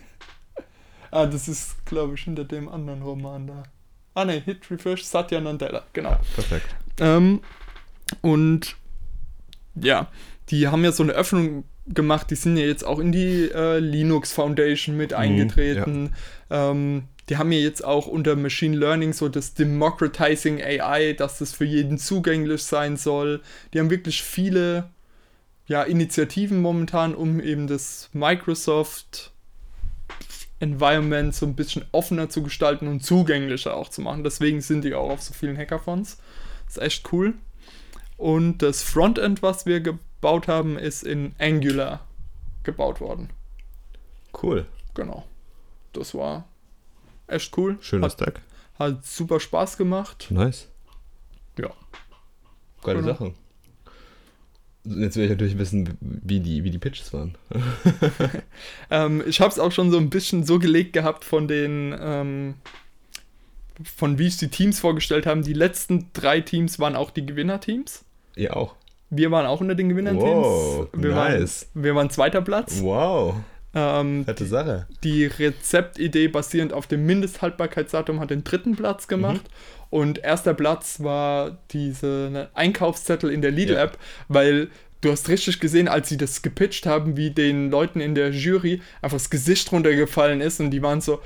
Ah, 1.10 1.24
das 1.24 1.48
ist, 1.48 1.86
glaube 1.86 2.16
ich, 2.16 2.24
hinter 2.24 2.44
dem 2.44 2.68
anderen 2.68 3.00
Roman 3.00 3.46
da. 3.46 3.62
Ah, 4.12 4.26
ne, 4.26 4.42
Hit 4.44 4.70
Refresh 4.70 5.04
Satya 5.04 5.40
Nadella, 5.40 5.84
genau. 5.94 6.18
Perfekt. 6.34 6.66
Ähm, 7.00 7.40
und 8.20 8.76
ja, 9.74 10.08
die 10.50 10.68
haben 10.68 10.84
ja 10.84 10.92
so 10.92 11.02
eine 11.02 11.12
Öffnung 11.12 11.64
gemacht, 11.94 12.30
die 12.30 12.34
sind 12.34 12.56
ja 12.56 12.66
jetzt 12.66 12.84
auch 12.84 12.98
in 12.98 13.12
die 13.12 13.50
äh, 13.50 13.78
Linux 13.78 14.32
Foundation 14.32 14.96
mit 14.96 15.14
eingetreten. 15.14 16.10
ähm, 16.50 17.04
die 17.28 17.36
haben 17.36 17.52
ja 17.52 17.58
jetzt 17.58 17.84
auch 17.84 18.06
unter 18.06 18.36
Machine 18.36 18.76
Learning 18.76 19.12
so 19.12 19.28
das 19.28 19.54
Democratizing 19.54 20.62
AI, 20.62 21.12
dass 21.12 21.38
das 21.38 21.52
für 21.52 21.64
jeden 21.64 21.98
zugänglich 21.98 22.62
sein 22.62 22.96
soll. 22.96 23.42
Die 23.72 23.80
haben 23.80 23.90
wirklich 23.90 24.22
viele 24.22 24.90
ja, 25.66 25.82
Initiativen 25.82 26.62
momentan, 26.62 27.14
um 27.14 27.40
eben 27.40 27.66
das 27.66 28.08
Microsoft 28.14 29.32
Environment 30.60 31.34
so 31.34 31.46
ein 31.46 31.54
bisschen 31.54 31.84
offener 31.92 32.30
zu 32.30 32.42
gestalten 32.42 32.88
und 32.88 33.04
zugänglicher 33.04 33.76
auch 33.76 33.90
zu 33.90 34.00
machen. 34.00 34.24
Deswegen 34.24 34.60
sind 34.60 34.82
die 34.84 34.94
auch 34.94 35.10
auf 35.10 35.22
so 35.22 35.34
vielen 35.34 35.56
Hackathons. 35.56 36.18
Das 36.66 36.78
ist 36.78 36.82
echt 36.82 37.12
cool. 37.12 37.34
Und 38.16 38.62
das 38.62 38.82
Frontend, 38.82 39.42
was 39.42 39.66
wir 39.66 39.80
gebaut 40.20 40.48
haben, 40.48 40.76
ist 40.78 41.04
in 41.04 41.34
Angular 41.38 42.00
gebaut 42.64 43.00
worden. 43.00 43.30
Cool. 44.42 44.66
Genau. 44.94 45.24
Das 45.92 46.14
war 46.14 46.44
echt 47.28 47.56
cool. 47.56 47.78
Schöner 47.80 48.06
Hat, 48.06 48.12
Stack. 48.12 48.40
hat 48.78 49.04
super 49.06 49.40
Spaß 49.40 49.76
gemacht. 49.76 50.26
Nice. 50.30 50.68
Ja. 51.58 51.70
Geile 52.82 53.00
Genau. 53.00 53.12
Sache. 53.12 53.34
Jetzt 54.84 55.16
will 55.16 55.24
ich 55.24 55.30
natürlich 55.30 55.58
wissen, 55.58 55.96
wie 56.00 56.40
die, 56.40 56.64
wie 56.64 56.70
die 56.70 56.78
Pitches 56.78 57.12
waren. 57.12 57.36
Ähm, 58.90 59.22
ich 59.26 59.40
habe 59.40 59.50
es 59.50 59.58
auch 59.58 59.70
schon 59.70 59.90
so 59.90 59.98
ein 59.98 60.08
bisschen 60.10 60.44
so 60.44 60.58
gelegt 60.58 60.94
gehabt 60.94 61.24
von 61.24 61.46
den, 61.46 61.94
ähm, 62.00 62.54
von 63.96 64.18
wie 64.18 64.26
ich 64.28 64.38
die 64.38 64.48
Teams 64.48 64.80
vorgestellt 64.80 65.26
haben. 65.26 65.42
Die 65.42 65.52
letzten 65.52 66.10
drei 66.14 66.40
Teams 66.40 66.78
waren 66.78 66.96
auch 66.96 67.10
die 67.10 67.26
Gewinnerteams. 67.26 68.04
Ihr 68.34 68.56
auch. 68.56 68.74
Wir 69.10 69.30
waren 69.30 69.46
auch 69.46 69.60
unter 69.60 69.74
den 69.74 69.88
Gewinnerteams. 69.88 70.24
Wow, 70.24 70.88
wir, 70.92 71.14
nice. 71.14 71.68
waren, 71.72 71.84
wir 71.84 71.94
waren 71.94 72.10
zweiter 72.10 72.42
Platz. 72.42 72.80
Wow. 72.82 73.36
Ähm, 73.74 74.24
Fette 74.24 74.46
Sache. 74.46 74.86
die 75.04 75.26
Rezeptidee 75.26 76.28
basierend 76.28 76.72
auf 76.72 76.86
dem 76.86 77.04
Mindesthaltbarkeitsdatum 77.04 78.18
hat 78.18 78.30
den 78.30 78.44
dritten 78.44 78.76
Platz 78.76 79.08
gemacht. 79.08 79.42
Und 79.90 80.18
erster 80.18 80.54
Platz 80.54 81.00
war 81.02 81.58
diese 81.70 82.28
ne, 82.30 82.48
Einkaufszettel 82.54 83.30
in 83.30 83.40
der 83.40 83.50
Lidl-App, 83.50 83.98
weil 84.28 84.68
du 85.00 85.10
hast 85.10 85.28
richtig 85.28 85.60
gesehen, 85.60 85.88
als 85.88 86.08
sie 86.08 86.16
das 86.16 86.42
gepitcht 86.42 86.86
haben, 86.86 87.16
wie 87.16 87.30
den 87.30 87.70
Leuten 87.70 88.00
in 88.00 88.14
der 88.14 88.30
Jury 88.30 88.82
einfach 89.00 89.16
das 89.16 89.30
Gesicht 89.30 89.70
runtergefallen 89.72 90.40
ist 90.40 90.60
und 90.60 90.70
die 90.70 90.82
waren 90.82 91.00
so, 91.00 91.20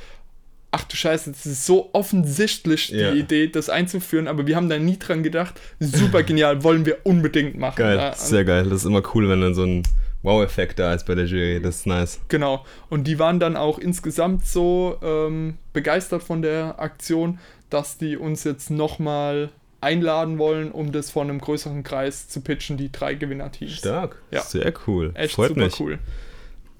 ach 0.72 0.84
du 0.84 0.96
Scheiße, 0.96 1.30
das 1.30 1.46
ist 1.46 1.64
so 1.66 1.90
offensichtlich 1.92 2.88
die 2.88 2.96
Ja. 2.96 3.12
Idee, 3.12 3.46
das 3.48 3.68
einzuführen, 3.68 4.26
aber 4.26 4.46
wir 4.46 4.56
haben 4.56 4.68
da 4.68 4.78
nie 4.78 4.98
dran 4.98 5.22
gedacht. 5.22 5.60
Super 5.78 6.22
genial, 6.24 6.64
wollen 6.64 6.84
wir 6.86 6.98
unbedingt 7.04 7.56
machen. 7.58 7.76
Geil. 7.76 7.96
Ja, 7.98 8.14
Sehr 8.14 8.44
geil. 8.44 8.64
Das 8.64 8.80
ist 8.80 8.84
immer 8.86 9.02
cool, 9.14 9.28
wenn 9.28 9.40
dann 9.40 9.54
so 9.54 9.62
ein 9.64 9.82
Wow-Effekt 10.22 10.78
da 10.78 10.94
ist 10.94 11.04
bei 11.06 11.14
der 11.14 11.26
Jury. 11.26 11.60
Das 11.62 11.76
ist 11.76 11.86
nice. 11.86 12.20
Genau. 12.28 12.64
Und 12.88 13.04
die 13.04 13.18
waren 13.18 13.38
dann 13.38 13.56
auch 13.56 13.78
insgesamt 13.78 14.46
so 14.46 14.96
ähm, 15.02 15.58
begeistert 15.72 16.22
von 16.22 16.42
der 16.42 16.80
Aktion, 16.80 17.38
dass 17.70 17.98
die 17.98 18.16
uns 18.16 18.44
jetzt 18.44 18.70
nochmal 18.70 19.50
einladen 19.80 20.38
wollen, 20.38 20.70
um 20.70 20.92
das 20.92 21.10
vor 21.10 21.22
einem 21.22 21.40
größeren 21.40 21.82
Kreis 21.82 22.28
zu 22.28 22.40
pitchen, 22.40 22.76
die 22.76 22.92
drei 22.92 23.14
Gewinnerteams. 23.14 23.72
Stark. 23.72 24.16
Ja. 24.30 24.40
Sehr 24.42 24.72
cool. 24.86 25.10
Echt 25.14 25.34
Freut 25.34 25.48
super 25.48 25.64
mich. 25.64 25.80
cool. 25.80 25.98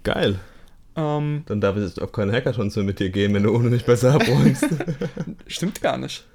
Geil. 0.04 0.38
Ähm, 0.96 1.42
Dann 1.46 1.60
darf 1.60 1.76
ich 1.76 1.84
jetzt 1.84 2.00
auf 2.00 2.12
keine 2.12 2.32
Hackathons 2.32 2.76
mehr 2.76 2.84
mit 2.84 2.98
dir 2.98 3.10
gehen, 3.10 3.32
wenn 3.34 3.44
du 3.44 3.54
ohne 3.54 3.70
mich 3.70 3.84
besser 3.84 4.14
abräumst. 4.14 4.66
stimmt 5.46 5.80
gar 5.80 5.96
nicht. 5.96 6.26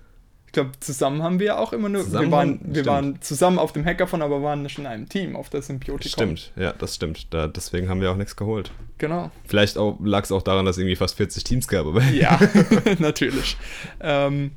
Ich 0.48 0.54
glaube, 0.54 0.72
zusammen 0.80 1.22
haben 1.22 1.40
wir 1.40 1.60
auch 1.60 1.74
immer 1.74 1.90
nur. 1.90 2.04
Zusammen 2.04 2.26
wir 2.26 2.32
waren, 2.32 2.60
wir 2.64 2.74
stimmt. 2.76 2.88
waren 2.88 3.22
zusammen 3.22 3.60
auf 3.60 3.74
dem 3.74 3.86
Hackathon, 3.86 4.22
aber 4.22 4.42
waren 4.42 4.64
nicht 4.64 4.80
in 4.80 4.88
einem 4.88 5.08
Team 5.08 5.36
auf 5.36 5.50
der 5.50 5.62
Symbioticon. 5.62 6.38
stimmt, 6.38 6.52
ja, 6.56 6.72
das 6.72 6.96
stimmt. 6.96 7.28
Da, 7.34 7.48
deswegen 7.48 7.90
haben 7.90 8.02
wir 8.02 8.12
auch 8.12 8.16
nichts 8.16 8.36
geholt. 8.36 8.72
Genau. 8.98 9.30
Vielleicht 9.46 9.76
lag 9.76 10.24
es 10.24 10.32
auch 10.32 10.42
daran, 10.42 10.66
dass 10.66 10.78
es 10.78 10.82
irgendwie 10.82 10.96
fast 10.96 11.16
40 11.16 11.44
Teams 11.44 11.68
gab. 11.68 11.86
Aber 11.86 12.02
Ja, 12.06 12.40
natürlich. 13.00 13.58
Ähm, 14.00 14.52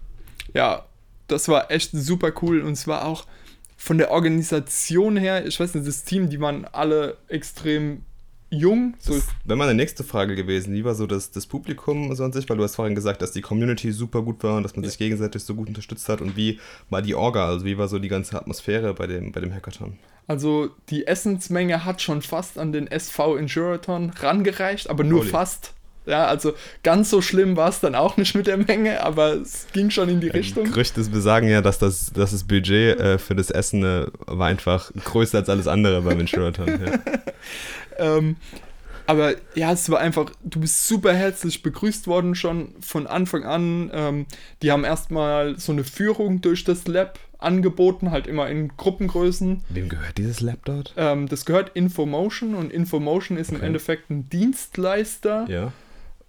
ja, 0.55 0.87
das 1.27 1.49
war 1.49 1.71
echt 1.71 1.91
super 1.93 2.33
cool 2.41 2.63
und 2.63 2.73
es 2.73 2.87
war 2.87 3.05
auch 3.05 3.27
von 3.77 3.99
der 3.99 4.11
Organisation 4.11 5.17
her, 5.17 5.47
ich 5.47 5.59
weiß 5.59 5.75
nicht, 5.75 5.89
das 5.89 6.05
Team, 6.05 6.29
die 6.31 6.41
waren 6.41 6.67
alle 6.67 7.17
extrem 7.29 8.03
jung. 8.51 8.95
So, 8.99 9.15
Das 9.15 9.27
wäre 9.45 9.57
meine 9.57 9.75
nächste 9.75 10.05
Frage 10.05 10.37
gewesen. 10.37 10.75
Wie 10.75 10.85
war 10.85 10.95
so 10.95 11.07
das, 11.07 11.31
das 11.31 11.47
Publikum 11.47 12.15
so 12.15 12.25
an 12.25 12.33
sich? 12.33 12.49
Weil 12.49 12.57
du 12.57 12.63
hast 12.63 12.77
vorhin 12.77 12.95
gesagt, 12.95 13.23
dass 13.23 13.33
die 13.33 13.41
Community 13.41 13.93
super 13.93 14.23
gut 14.23 14.43
war 14.43 14.57
und 14.57 14.63
dass 14.63 14.77
man 14.77 14.85
sich 14.85 14.99
gegenseitig 14.99 15.43
so 15.43 15.55
gut 15.55 15.69
unterstützt 15.69 16.09
hat. 16.09 16.21
Und 16.21 16.37
wie 16.37 16.61
war 16.91 17.03
die 17.03 17.15
Orga? 17.15 17.47
Also 17.47 17.65
wie 17.65 17.79
war 17.79 17.89
so 17.89 17.99
die 17.99 18.09
ganze 18.09 18.37
Atmosphäre 18.37 18.95
bei 18.95 19.07
dem, 19.07 19.33
bei 19.33 19.41
dem 19.41 19.55
Hackathon? 19.55 19.99
also 20.31 20.71
die 20.91 21.09
Essensmenge 21.09 21.85
hat 21.85 22.01
schon 22.01 22.23
fast 22.23 22.57
an 22.57 22.71
den 22.71 22.87
SV 22.87 23.37
Endurathon 23.37 24.11
rangereicht, 24.11 24.89
aber 24.89 25.03
nur 25.03 25.23
Holy. 25.23 25.29
fast. 25.31 25.73
Ja, 26.07 26.27
also 26.27 26.55
ganz 26.83 27.11
so 27.11 27.21
schlimm 27.21 27.57
war 27.57 27.69
es 27.69 27.81
dann 27.81 27.95
auch 27.97 28.17
nicht 28.17 28.35
mit 28.37 28.47
der 28.47 28.57
Menge, 28.57 29.03
aber 29.03 29.35
es 29.35 29.67
ging 29.73 29.91
schon 29.91 30.09
in 30.09 30.21
die 30.21 30.29
Richtung. 30.29 30.65
Gerüchte 30.65 31.03
besagen 31.03 31.49
ja, 31.49 31.61
dass 31.61 31.79
das, 31.79 32.13
dass 32.13 32.31
das 32.31 32.45
Budget 32.45 32.99
äh, 32.99 33.19
für 33.19 33.35
das 33.35 33.51
Essen 33.51 33.85
äh, 33.85 34.07
war 34.27 34.47
einfach 34.47 34.93
größer 35.05 35.39
als 35.39 35.49
alles 35.49 35.67
andere 35.67 36.01
beim 36.03 36.21
Inshurathon. 36.21 36.69
Ja. 36.69 36.99
Ähm, 38.01 38.37
aber 39.07 39.35
ja, 39.55 39.73
es 39.73 39.91
war 39.91 39.99
einfach, 39.99 40.31
du 40.45 40.61
bist 40.61 40.87
super 40.87 41.13
herzlich 41.13 41.63
begrüßt 41.63 42.07
worden 42.07 42.35
schon 42.35 42.75
von 42.81 43.07
Anfang 43.09 43.45
an. 43.45 43.91
Ähm, 43.93 44.27
die 44.63 44.71
haben 44.71 44.85
erstmal 44.85 45.59
so 45.59 45.73
eine 45.73 45.83
Führung 45.85 46.41
durch 46.41 46.63
das 46.65 46.87
Lab 46.87 47.19
angeboten, 47.39 48.11
halt 48.13 48.27
immer 48.27 48.49
in 48.49 48.69
Gruppengrößen. 48.77 49.63
Wem 49.71 49.89
gehört 49.89 50.19
dieses 50.19 50.41
Lab 50.41 50.59
dort? 50.65 50.95
Ähm, 50.97 51.27
das 51.29 51.45
gehört 51.45 51.71
Infomotion 51.75 52.55
und 52.55 52.73
Infomotion 52.73 53.37
ist 53.39 53.51
im 53.51 53.57
Okay. 53.57 53.67
Endeffekt 53.67 54.11
ein 54.11 54.29
Dienstleister, 54.29 55.47
Ja. 55.49 55.73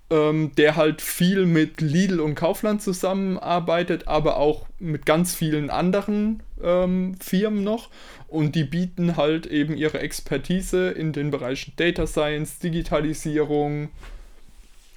ähm, 0.10 0.54
der 0.58 0.76
halt 0.76 1.02
viel 1.02 1.46
mit 1.46 1.82
Lidl 1.82 2.20
und 2.20 2.36
Kaufland 2.36 2.82
zusammenarbeitet, 2.82 4.08
aber 4.08 4.38
auch 4.38 4.66
mit 4.80 5.06
ganz 5.06 5.36
vielen 5.36 5.70
anderen 5.70 6.42
ähm, 6.64 7.16
Firmen 7.20 7.64
noch. 7.64 7.90
Und 8.32 8.56
die 8.56 8.64
bieten 8.64 9.18
halt 9.18 9.46
eben 9.46 9.76
ihre 9.76 10.00
Expertise 10.00 10.90
in 10.90 11.12
den 11.12 11.30
Bereichen 11.32 11.74
Data 11.76 12.08
Science, 12.08 12.60
Digitalisierung 12.60 13.90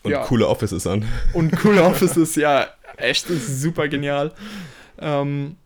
Und 0.05 0.11
Ja. 0.11 0.23
coole 0.25 0.47
Offices 0.49 0.87
an. 0.87 1.05
und 1.33 1.51
coole 1.57 1.83
Offices. 1.85 2.37
ja, 2.37 2.69
echt, 2.97 3.29
ist 3.31 3.61
super 3.61 3.89
genial. 3.89 4.33
Ähm, 5.01 5.57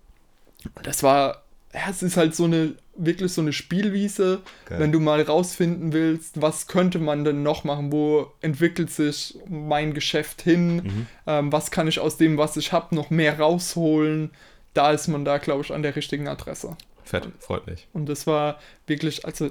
das 0.82 1.02
war, 1.02 1.42
ja, 1.74 1.80
es 1.90 2.02
ist 2.02 2.16
halt 2.16 2.34
so 2.34 2.44
eine, 2.44 2.74
wirklich 2.96 3.32
so 3.32 3.42
eine 3.42 3.52
Spielwiese, 3.52 4.40
Geil. 4.66 4.80
wenn 4.80 4.92
du 4.92 4.98
mal 5.00 5.20
rausfinden 5.20 5.92
willst, 5.92 6.40
was 6.40 6.68
könnte 6.68 6.98
man 6.98 7.24
denn 7.24 7.42
noch 7.42 7.64
machen, 7.64 7.92
wo 7.92 8.32
entwickelt 8.40 8.90
sich 8.90 9.36
mein 9.48 9.92
Geschäft 9.92 10.40
hin, 10.42 10.76
Mhm. 10.76 11.06
ähm, 11.26 11.52
was 11.52 11.70
kann 11.70 11.86
ich 11.86 12.00
aus 12.00 12.16
dem, 12.16 12.38
was 12.38 12.56
ich 12.56 12.72
habe, 12.72 12.94
noch 12.94 13.10
mehr 13.10 13.38
rausholen. 13.38 14.30
Da 14.74 14.92
ist 14.92 15.08
man 15.08 15.24
da, 15.24 15.38
glaube 15.38 15.62
ich, 15.64 15.72
an 15.72 15.82
der 15.82 15.96
richtigen 15.96 16.28
Adresse. 16.28 16.76
Fett, 17.08 17.28
freut 17.40 17.66
mich. 17.66 17.86
Und 17.92 18.08
das 18.08 18.26
war 18.26 18.58
wirklich, 18.86 19.24
also 19.24 19.50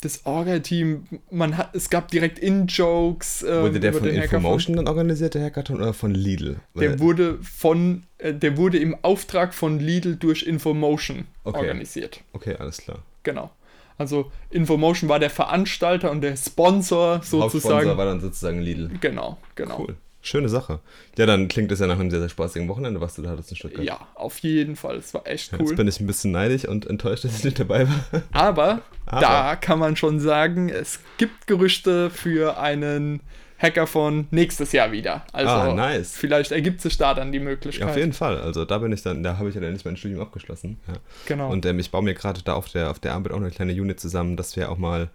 das 0.00 0.26
Orga-Team, 0.26 1.06
man 1.30 1.56
hat, 1.56 1.74
es 1.74 1.90
gab 1.90 2.08
direkt 2.08 2.38
In-Jokes. 2.38 3.42
Ähm, 3.42 3.62
Wurde 3.62 3.80
der 3.80 3.92
von 3.92 4.02
den. 4.04 4.14
Infomotion 4.22 4.76
dann 4.76 4.86
organisiert, 4.86 5.34
der 5.34 5.44
Hackathon, 5.44 5.76
oder 5.80 5.92
von 5.92 6.12
Lidl? 6.14 6.60
Weil- 6.74 6.88
Der 6.88 7.00
wurde 7.00 7.38
von, 7.42 8.04
äh, 8.18 8.32
der 8.32 8.56
wurde 8.56 8.78
im 8.78 8.96
Auftrag 9.02 9.54
von 9.54 9.80
Lidl 9.80 10.16
durch 10.16 10.42
Infomotion 10.44 11.26
Okay. 11.44 11.58
organisiert. 11.58 12.20
okay, 12.32 12.54
alles 12.58 12.78
klar. 12.78 12.98
Genau. 13.24 13.50
Also 13.96 14.30
Infomotion 14.50 15.08
war 15.08 15.18
der 15.18 15.30
Veranstalter 15.30 16.12
und 16.12 16.20
der 16.20 16.36
Sponsor 16.36 17.14
Hauptsponsor 17.16 17.50
sozusagen. 17.50 17.96
war 17.96 18.04
dann 18.06 18.20
sozusagen 18.20 18.60
Lidl. 18.60 18.90
Genau, 19.00 19.38
genau. 19.56 19.80
Cool. 19.80 19.96
Schöne 20.20 20.48
Sache. 20.48 20.80
Ja, 21.16 21.26
dann 21.26 21.46
klingt 21.48 21.70
es 21.70 21.78
ja 21.78 21.86
nach 21.86 21.98
einem 21.98 22.10
sehr, 22.10 22.18
sehr 22.20 22.28
spaßigen 22.28 22.68
Wochenende, 22.68 23.00
was 23.00 23.14
du 23.14 23.22
da 23.22 23.30
hattest 23.30 23.50
in 23.52 23.56
Stuttgart. 23.56 23.84
Ja, 23.84 24.00
auf 24.14 24.38
jeden 24.40 24.74
Fall. 24.76 24.96
Es 24.96 25.14
war 25.14 25.26
echt 25.26 25.52
Ja, 25.52 25.58
cool. 25.60 25.66
Jetzt 25.68 25.76
bin 25.76 25.86
ich 25.88 26.00
ein 26.00 26.06
bisschen 26.06 26.32
neidisch 26.32 26.64
und 26.66 26.86
enttäuscht, 26.86 27.24
dass 27.24 27.38
ich 27.38 27.44
nicht 27.44 27.60
dabei 27.60 27.88
war. 27.88 28.22
Aber, 28.32 28.80
Aber. 29.06 29.20
da 29.20 29.56
kann 29.56 29.78
man 29.78 29.94
schon 29.96 30.18
sagen, 30.18 30.68
es 30.70 30.98
gibt 31.18 31.46
Gerüchte 31.46 32.10
für 32.10 32.58
einen 32.58 33.20
Hacker 33.60 33.86
von 33.86 34.26
nächstes 34.30 34.72
Jahr 34.72 34.92
wieder. 34.92 35.24
Also 35.32 35.50
Ah, 35.52 35.74
nice. 35.74 36.16
vielleicht 36.16 36.52
ergibt 36.52 36.80
sich 36.80 36.96
da 36.96 37.14
dann 37.14 37.32
die 37.32 37.38
Ja, 37.38 37.44
Möglichkeit. 37.44 37.88
auf 37.88 37.96
jeden 37.96 38.12
Fall. 38.12 38.40
Also 38.40 38.64
da 38.64 38.78
bin 38.78 38.92
ich 38.92 39.02
dann, 39.02 39.22
da 39.22 39.38
habe 39.38 39.48
ich 39.48 39.54
ja 39.54 39.60
dann 39.60 39.72
nicht 39.72 39.84
mein 39.84 39.96
Studium 39.96 40.20
abgeschlossen. 40.20 40.78
Ja. 40.88 40.94
Genau. 41.26 41.50
Und 41.50 41.64
ähm, 41.66 41.78
ich 41.78 41.90
baue 41.90 42.02
mir 42.02 42.14
gerade 42.14 42.42
da 42.42 42.54
auf 42.54 42.68
der, 42.68 42.90
auf 42.90 42.98
der 43.00 43.14
Arbeit 43.14 43.32
auch 43.32 43.36
eine 43.38 43.50
kleine 43.50 43.72
Unit 43.72 43.98
zusammen, 44.00 44.36
dass 44.36 44.54
wir 44.56 44.70
auch 44.70 44.78
mal 44.78 45.08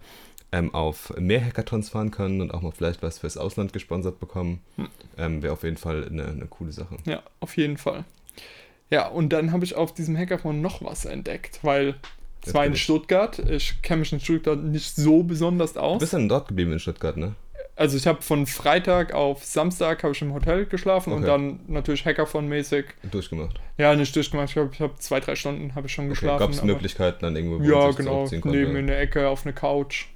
ähm, 0.54 0.72
auf 0.72 1.12
mehr 1.18 1.44
Hackathons 1.44 1.88
fahren 1.90 2.10
können 2.12 2.40
und 2.40 2.52
auch 2.54 2.62
mal 2.62 2.70
vielleicht 2.70 3.02
was 3.02 3.18
fürs 3.18 3.36
Ausland 3.36 3.72
gesponsert 3.72 4.20
bekommen. 4.20 4.60
Hm. 4.76 4.88
Ähm, 5.18 5.42
Wäre 5.42 5.52
auf 5.52 5.64
jeden 5.64 5.76
Fall 5.76 6.06
eine, 6.08 6.26
eine 6.26 6.46
coole 6.46 6.70
Sache. 6.72 6.96
Ja, 7.06 7.22
auf 7.40 7.56
jeden 7.56 7.76
Fall. 7.76 8.04
Ja, 8.90 9.08
und 9.08 9.30
dann 9.32 9.50
habe 9.52 9.64
ich 9.64 9.74
auf 9.74 9.92
diesem 9.94 10.16
Hackathon 10.16 10.60
noch 10.60 10.82
was 10.84 11.04
entdeckt, 11.06 11.58
weil 11.62 11.94
es 12.46 12.54
war 12.54 12.64
in 12.66 12.74
ich- 12.74 12.82
Stuttgart. 12.82 13.38
Ich 13.38 13.82
kenne 13.82 14.00
mich 14.00 14.12
in 14.12 14.20
Stuttgart 14.20 14.62
nicht 14.62 14.94
so 14.94 15.22
besonders 15.22 15.72
Du 15.72 15.80
aus. 15.80 15.98
bist 15.98 16.12
dann 16.12 16.28
dort 16.28 16.46
geblieben 16.48 16.72
in 16.72 16.78
Stuttgart, 16.78 17.16
ne? 17.16 17.34
Also 17.76 17.96
ich 17.96 18.06
habe 18.06 18.22
von 18.22 18.46
Freitag 18.46 19.14
auf 19.14 19.44
Samstag 19.44 20.04
habe 20.04 20.12
ich 20.14 20.22
im 20.22 20.32
Hotel 20.32 20.66
geschlafen 20.66 21.12
und 21.12 21.24
Okay. 21.24 21.26
dann 21.26 21.60
natürlich 21.66 22.04
Hackathon-mäßig. 22.06 22.84
Durchgemacht. 23.10 23.58
Ja, 23.78 23.96
nicht 23.96 24.14
durchgemacht. 24.14 24.50
Ich 24.50 24.54
glaube, 24.54 24.70
ich 24.72 24.80
habe 24.80 24.94
zwei, 25.00 25.18
drei 25.18 25.34
Stunden 25.34 25.74
habe 25.74 25.88
ich 25.88 25.92
schon 25.92 26.04
Okay. 26.04 26.10
geschlafen. 26.14 26.38
Gab 26.38 26.50
es 26.50 26.62
Möglichkeiten 26.62 27.18
dann 27.22 27.34
irgendwo, 27.34 27.60
Ja, 27.64 27.90
genau. 27.90 28.28
Neben 28.44 28.76
in 28.76 28.86
der 28.86 29.00
Ecke 29.00 29.26
auf 29.28 29.44
eine 29.44 29.54
Couch. 29.54 30.06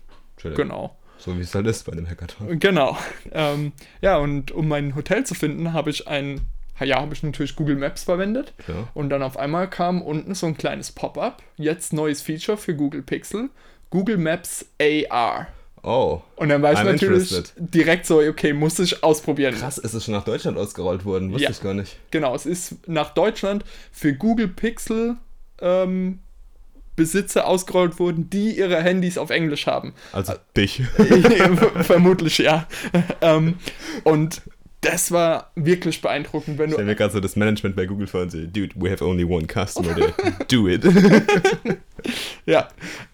Genau. 0.43 0.97
So 1.19 1.37
wie 1.37 1.41
es 1.43 1.55
halt 1.55 1.67
ist 1.67 1.85
bei 1.85 1.93
einem 1.93 2.09
Hackathon. 2.09 2.59
Genau. 2.61 2.97
Ähm, 3.33 3.73
ja, 4.01 4.19
und 4.19 4.53
um 4.53 4.69
mein 4.69 4.95
Hotel 4.95 5.25
zu 5.27 5.35
finden, 5.35 5.73
habe 5.73 5.91
ich 5.91 6.07
ein, 6.07 6.43
ja, 6.81 7.01
habe 7.01 7.13
ich 7.13 7.23
natürlich 7.25 7.57
Google 7.57 7.75
Maps 7.77 8.05
verwendet. 8.05 8.53
Ja. 8.69 8.89
Und 8.95 9.11
dann 9.11 9.23
auf 9.23 9.37
einmal 9.37 9.69
kam 9.69 10.01
unten 10.01 10.35
so 10.35 10.47
ein 10.47 10.57
kleines 10.57 10.93
Pop-up. 10.93 11.43
Jetzt 11.57 11.93
neues 11.93 12.23
Feature 12.23 12.57
für 12.57 12.75
Google 12.77 13.03
Pixel. 13.03 13.51
Google 13.91 14.17
Maps 14.19 14.67
AR. 14.81 15.49
Oh, 15.83 16.21
Und 16.37 16.49
dann 16.51 16.61
war 16.61 16.73
ich 16.73 16.79
I'm 16.81 16.85
natürlich 16.85 17.31
interested. 17.33 17.55
direkt 17.57 18.05
so, 18.07 18.19
okay, 18.21 18.53
muss 18.53 18.79
ich 18.81 19.03
ausprobieren. 19.05 19.55
krass, 19.55 19.79
ist 19.79 19.95
es 19.95 20.05
schon 20.05 20.13
nach 20.15 20.25
Deutschland 20.25 20.59
ausgerollt 20.59 21.05
worden? 21.05 21.31
Wusste 21.33 21.45
Ja. 21.45 21.51
ich 21.51 21.61
gar 21.63 21.73
nicht. 21.75 21.97
Genau, 22.11 22.35
es 22.35 22.47
ist 22.47 22.89
nach 22.89 23.15
Deutschland 23.15 23.65
für 23.93 24.13
Google 24.13 24.49
Pixel 24.49 25.17
ähm, 25.61 26.19
Besitzer 26.99 27.47
ausgerollt 27.47 27.99
worden, 27.99 28.29
die 28.29 28.59
ihre 28.59 28.83
Handys 28.83 29.17
auf 29.17 29.31
Englisch 29.31 29.67
haben. 29.67 29.95
Also 30.13 30.35
dich. 30.57 30.83
Vermutlich 31.81 32.39
ja. 32.39 32.67
ähm, 33.23 33.55
und 34.05 34.43
das 34.81 35.11
war 35.11 35.51
wirklich 35.57 36.01
beeindruckend, 36.01 36.57
wenn 36.59 36.71
Ich 36.71 36.77
du. 36.77 36.83
mir 36.85 36.95
gerade 36.95 37.13
so 37.13 37.21
das 37.21 37.35
Management 37.35 37.75
bei 37.75 37.87
Google 37.87 38.07
vor 38.07 38.23
und 38.23 38.31
so, 38.31 38.39
dude, 38.39 38.71
we 38.77 38.91
have 38.91 39.05
only 39.05 39.25
one 39.25 39.47
customer 39.47 39.95
there. 39.95 40.13
Do 40.49 40.69
it. 40.69 40.85
Ja, 42.47 42.69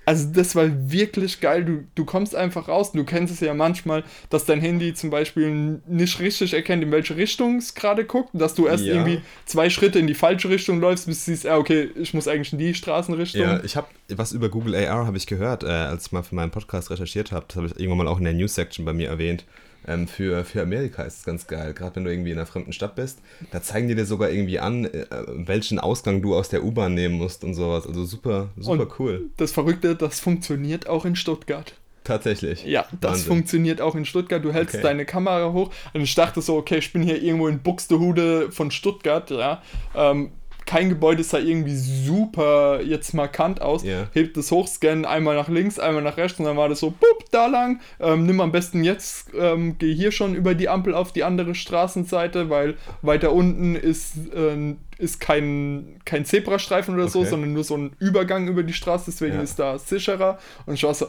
also 0.05 0.29
das 0.31 0.55
war 0.55 0.67
wirklich 0.91 1.41
geil. 1.41 1.65
Du, 1.65 1.85
du 1.95 2.05
kommst 2.05 2.37
einfach 2.37 2.69
raus. 2.69 2.93
Du 2.93 3.03
kennst 3.05 3.33
es 3.33 3.41
ja 3.41 3.55
manchmal, 3.55 4.05
dass 4.29 4.45
dein 4.45 4.61
Handy 4.61 4.93
zum 4.95 5.09
Beispiel 5.11 5.81
nicht 5.89 6.21
richtig 6.21 6.53
erkennt, 6.53 6.83
in 6.85 6.93
welche 6.93 7.17
Richtung 7.17 7.57
es 7.57 7.75
gerade 7.75 8.05
guckt. 8.05 8.29
Dass 8.35 8.55
du 8.55 8.67
erst 8.67 8.85
Ja. 8.85 8.95
irgendwie 8.95 9.23
zwei 9.47 9.71
Schritte 9.71 9.99
in 9.99 10.07
die 10.07 10.15
falsche 10.15 10.51
Richtung 10.51 10.81
läufst, 10.81 11.07
bis 11.07 11.25
du 11.25 11.31
siehst, 11.33 11.47
ah, 11.47 11.57
okay, 11.57 11.89
ich 11.97 12.13
muss 12.13 12.29
eigentlich 12.29 12.53
in 12.53 12.59
die 12.59 12.75
Straßenrichtung. 12.75 13.41
Ja, 13.41 13.65
ich 13.65 13.75
habe 13.77 13.89
was 14.11 14.33
über 14.33 14.51
Google 14.51 14.75
AR 14.75 15.07
habe 15.07 15.17
ich 15.17 15.27
gehört, 15.27 15.65
äh, 15.65 15.69
als 15.69 16.07
ich 16.07 16.13
mal 16.13 16.23
für 16.23 16.35
meinen 16.35 16.51
Podcast 16.51 16.91
recherchiert 16.91 17.33
habe. 17.33 17.47
Das 17.49 17.57
habe 17.57 17.67
ich 17.69 17.81
irgendwann 17.81 17.99
mal 18.05 18.09
auch 18.09 18.19
in 18.19 18.25
der 18.25 18.35
News-Section 18.35 18.85
bei 18.85 18.93
mir 18.93 19.09
erwähnt. 19.09 19.47
Ähm, 19.87 20.09
für, 20.09 20.45
für 20.45 20.63
Amerika 20.63 21.03
ist 21.03 21.19
es 21.19 21.25
ganz 21.25 21.47
geil, 21.47 21.75
gerade 21.75 21.97
wenn 21.97 22.05
du 22.05 22.11
irgendwie 22.11 22.31
in 22.31 22.39
einer 22.39 22.47
fremden 22.47 22.73
Stadt 22.73 22.95
bist. 22.97 23.19
Da 23.51 23.63
zeigen 23.63 23.89
die 23.89 23.95
dir 23.95 24.07
sogar 24.07 24.31
irgendwie 24.31 24.59
an, 24.59 24.85
äh, 24.87 25.07
welchen 25.29 25.79
Ausgang 25.79 26.23
du 26.23 26.35
aus 26.35 26.49
der 26.49 26.65
U-Bahn 26.65 26.95
nehmen 26.95 27.17
musst 27.17 27.45
und 27.45 27.55
sowas. 27.55 27.87
Also 27.87 28.05
super, 28.05 28.49
super 28.57 28.83
Und- 28.85 28.99
cool. 29.01 29.23
Das 29.37 29.53
Verrückte, 29.53 29.95
das 29.97 30.21
funktioniert 30.21 30.89
auch 30.89 31.05
in 31.05 31.17
Stuttgart. 31.17 31.75
Tatsächlich. 32.05 32.65
Ja, 32.67 32.87
das 33.01 33.11
Wahnsinn. 33.13 33.27
funktioniert 33.29 33.81
auch 33.81 33.95
in 33.95 34.05
Stuttgart. 34.05 34.45
Du 34.45 34.53
hältst 34.53 34.75
Okay. 34.75 34.83
deine 34.83 35.07
Kamera 35.07 35.53
hoch 35.55 35.71
und 35.95 36.03
ich 36.03 36.15
dachte 36.15 36.43
so, 36.43 36.57
okay, 36.57 36.77
ich 36.77 36.93
bin 36.93 37.03
hier 37.03 37.23
irgendwo 37.23 37.49
in 37.49 37.61
Buxtehude 37.61 38.53
von 38.53 38.71
Stuttgart, 38.71 39.31
ja. 39.31 39.63
Ähm, 39.97 40.31
kein 40.67 40.89
Gebäude 40.89 41.23
sah 41.23 41.39
irgendwie 41.39 41.77
super 41.77 42.81
jetzt 42.83 43.13
markant 43.15 43.61
aus. 43.61 43.85
Ja. 43.85 44.09
Hebt 44.13 44.37
es 44.37 44.51
hoch, 44.51 44.67
scannen 44.67 45.05
einmal 45.05 45.35
nach 45.37 45.49
links, 45.49 45.79
einmal 45.79 46.03
nach 46.03 46.17
rechts 46.17 46.39
und 46.39 46.47
dann 46.47 46.57
war 46.57 46.69
das 46.69 46.81
so, 46.81 46.91
bup, 46.91 47.31
da 47.31 47.47
lang. 47.47 47.81
Ähm, 48.01 48.27
nimm 48.27 48.41
am 48.41 48.51
besten 48.53 48.83
jetzt, 48.85 49.29
ähm, 49.39 49.77
geh 49.79 49.95
hier 49.95 50.11
schon 50.13 50.35
über 50.35 50.55
die 50.55 50.69
Ampel 50.69 50.95
auf 50.95 51.13
die 51.13 51.25
andere 51.25 51.55
Straßenseite, 51.55 52.49
weil 52.51 52.77
weiter 53.03 53.33
unten 53.33 53.75
ist, 53.77 54.15
äh, 54.35 54.75
ist 54.99 55.21
kein, 55.21 56.01
kein 56.05 56.25
Zebrastreifen 56.25 56.95
oder 56.95 57.09
so, 57.09 57.21
Okay. 57.21 57.29
sondern 57.31 57.53
nur 57.53 57.65
so 57.65 57.77
ein 57.77 57.95
Übergang 57.99 58.49
über 58.49 58.63
die 58.63 58.73
Straße, 58.73 59.05
deswegen 59.09 59.35
Ja. 59.37 59.43
ist 59.43 59.59
da 59.59 59.79
sicherer. 59.79 60.39
Und 60.67 60.75
ich 60.75 60.83
war 60.85 60.95
so, 60.95 61.09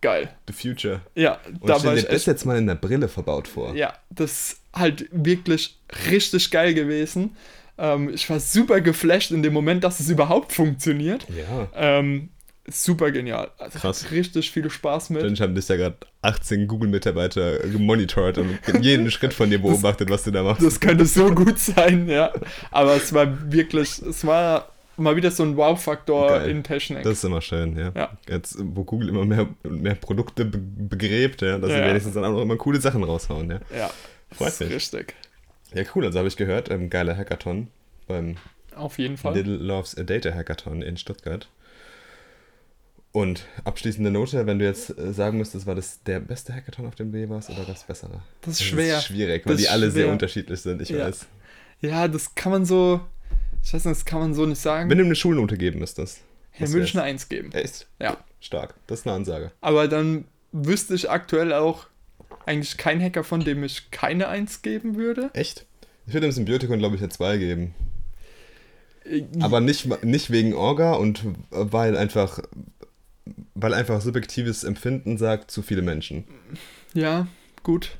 geil. 0.00 0.30
The 0.46 0.52
Future. 0.52 1.00
Ja, 1.14 1.38
Und 1.60 1.68
da 1.68 1.74
stell 1.78 1.88
war 1.88 1.94
dir 1.94 2.00
ich 2.02 2.06
das 2.08 2.26
jetzt 2.26 2.44
mal 2.46 2.56
in 2.58 2.66
der 2.66 2.74
Brille 2.74 3.08
verbaut 3.08 3.48
vor. 3.48 3.74
ja, 3.74 3.92
das 4.10 4.30
ist 4.52 4.56
halt 4.72 5.08
wirklich 5.12 5.78
richtig 6.10 6.50
geil 6.50 6.74
gewesen. 6.74 7.36
Ähm, 7.80 8.10
ich 8.12 8.28
war 8.28 8.38
super 8.40 8.80
geflasht 8.82 9.30
in 9.30 9.42
dem 9.42 9.52
Moment, 9.54 9.82
dass 9.84 10.00
es 10.00 10.10
überhaupt 10.10 10.52
funktioniert. 10.52 11.26
Ja. 11.30 11.68
Ähm, 11.74 12.28
super 12.68 13.10
genial. 13.10 13.50
Also 13.58 13.78
Krass. 13.78 14.10
richtig 14.10 14.50
viel 14.50 14.68
Spaß 14.70 15.10
mit. 15.10 15.22
Dann 15.22 15.34
haben 15.36 15.54
dich 15.54 15.66
ja 15.68 15.76
gerade 15.76 15.96
18 16.22 16.68
Google-Mitarbeiter 16.68 17.58
gemonitort 17.60 18.38
und 18.38 18.58
jeden 18.80 19.10
Schritt 19.10 19.32
von 19.32 19.48
dir 19.50 19.60
beobachtet, 19.60 20.10
was 20.10 20.24
du 20.24 20.30
da 20.30 20.42
machst. 20.42 20.62
Das 20.62 20.78
könnte 20.78 21.06
so 21.06 21.34
gut 21.34 21.58
sein, 21.58 22.08
ja. 22.08 22.32
Aber 22.70 22.94
es 22.96 23.12
war 23.14 23.50
wirklich, 23.50 24.00
es 24.02 24.26
war 24.26 24.68
mal 24.98 25.16
wieder 25.16 25.30
so 25.30 25.42
ein 25.42 25.56
Wow-Faktor 25.56 26.42
in 26.42 26.62
Technik. 26.62 27.02
Das 27.04 27.14
ist 27.14 27.24
immer 27.24 27.40
schön, 27.40 27.76
ja. 27.78 27.90
Ja. 27.96 28.10
Jetzt, 28.28 28.56
wo 28.60 28.84
Google 28.84 29.08
immer 29.08 29.24
mehr 29.24 29.48
und 29.62 29.80
mehr 29.82 29.94
Produkte 29.94 30.44
be 30.44 30.58
begräbt, 30.58 31.40
ja, 31.40 31.56
dass 31.56 31.70
sie 31.70 31.78
Ja. 31.78 31.86
wenigstens 31.88 32.12
dann 32.14 32.24
auch 32.26 32.32
noch 32.32 32.42
immer 32.42 32.56
coole 32.56 32.78
Sachen 32.80 33.02
raushauen, 33.02 33.50
ja. 33.50 33.60
ja, 33.74 33.90
Freut 34.30 34.48
das 34.48 34.60
mich. 34.60 34.70
richtig. 34.74 35.14
Ja, 35.74 35.84
cool, 35.94 36.04
also 36.04 36.18
habe 36.18 36.28
ich 36.28 36.36
gehört, 36.36 36.70
ähm, 36.70 36.90
geiler 36.90 37.16
Hackathon 37.16 37.68
beim 38.08 38.36
Auf 38.74 38.98
jeden 38.98 39.16
Fall. 39.16 39.34
Little 39.34 39.56
Loves 39.56 39.96
a 39.96 40.02
Data 40.02 40.32
Hackathon 40.32 40.82
in 40.82 40.96
Stuttgart. 40.96 41.48
Und 43.12 43.44
abschließende 43.64 44.10
Note, 44.10 44.46
wenn 44.46 44.60
du 44.60 44.64
jetzt 44.64 44.96
äh, 44.96 45.12
sagen 45.12 45.38
müsstest, 45.38 45.66
war 45.66 45.74
das 45.74 46.00
der 46.04 46.20
beste 46.20 46.54
Hackathon, 46.54 46.86
auf 46.86 46.94
dem 46.94 47.10
du 47.10 47.18
je 47.18 47.28
warst, 47.28 47.50
oder 47.50 47.68
es 47.68 47.82
bessere? 47.82 48.22
Das 48.42 48.54
ist 48.54 48.62
schwer. 48.62 48.94
Das 48.94 49.02
ist 49.02 49.08
schwierig, 49.08 49.44
weil 49.46 49.54
Das 49.54 49.62
die 49.62 49.68
alle 49.68 49.90
sehr 49.90 50.04
schwer. 50.04 50.12
unterschiedlich 50.12 50.60
sind, 50.60 50.80
ich 50.80 50.90
Ja. 50.90 51.06
weiß. 51.06 51.26
Ja, 51.80 52.06
das 52.08 52.34
kann 52.36 52.52
man 52.52 52.64
so, 52.64 53.00
ich 53.64 53.72
weiß 53.74 53.84
nicht, 53.84 53.96
das 53.98 54.04
kann 54.04 54.20
man 54.20 54.34
so 54.34 54.46
nicht 54.46 54.60
sagen. 54.60 54.88
Wenn 54.88 54.98
du 54.98 55.04
ihm 55.04 55.08
eine 55.08 55.16
Schulnote 55.16 55.56
geben 55.56 55.80
müsstest. 55.80 56.20
Was 56.60 56.70
München 56.70 57.00
eine 57.00 57.08
1 57.08 57.28
geben. 57.28 57.50
Echt? 57.52 57.86
Ja. 57.98 58.18
Stark. 58.40 58.74
Das 58.86 59.00
ist 59.00 59.06
eine 59.06 59.16
Ansage. 59.16 59.50
Aber 59.60 59.88
dann 59.88 60.24
wüsste 60.52 60.94
ich 60.94 61.10
aktuell 61.10 61.52
auch 61.52 61.86
eigentlich 62.46 62.76
keinen 62.76 63.02
Hacker, 63.02 63.24
von 63.24 63.40
dem 63.40 63.62
ich 63.64 63.90
keine 63.90 64.28
1 64.28 64.62
geben 64.62 64.96
würde. 64.96 65.30
Echt? 65.34 65.66
Ich 66.06 66.14
würde 66.14 66.26
dem 66.26 66.32
Symbiotikon, 66.32 66.78
glaube 66.78 66.96
ich, 66.96 67.02
eine 67.02 67.10
2 67.10 67.36
geben. 67.38 67.74
Äh, 69.04 69.24
Aber 69.40 69.60
nicht, 69.60 70.02
nicht 70.04 70.30
wegen 70.30 70.54
Orga 70.54 70.94
und 70.94 71.22
weil 71.50 71.96
einfach, 71.96 72.40
weil 73.54 73.74
einfach 73.74 74.00
subjektives 74.00 74.64
Empfinden 74.64 75.18
sagt, 75.18 75.50
zu 75.50 75.62
viele 75.62 75.82
Menschen. 75.82 76.24
Ja, 76.94 77.26
gut. 77.62 77.96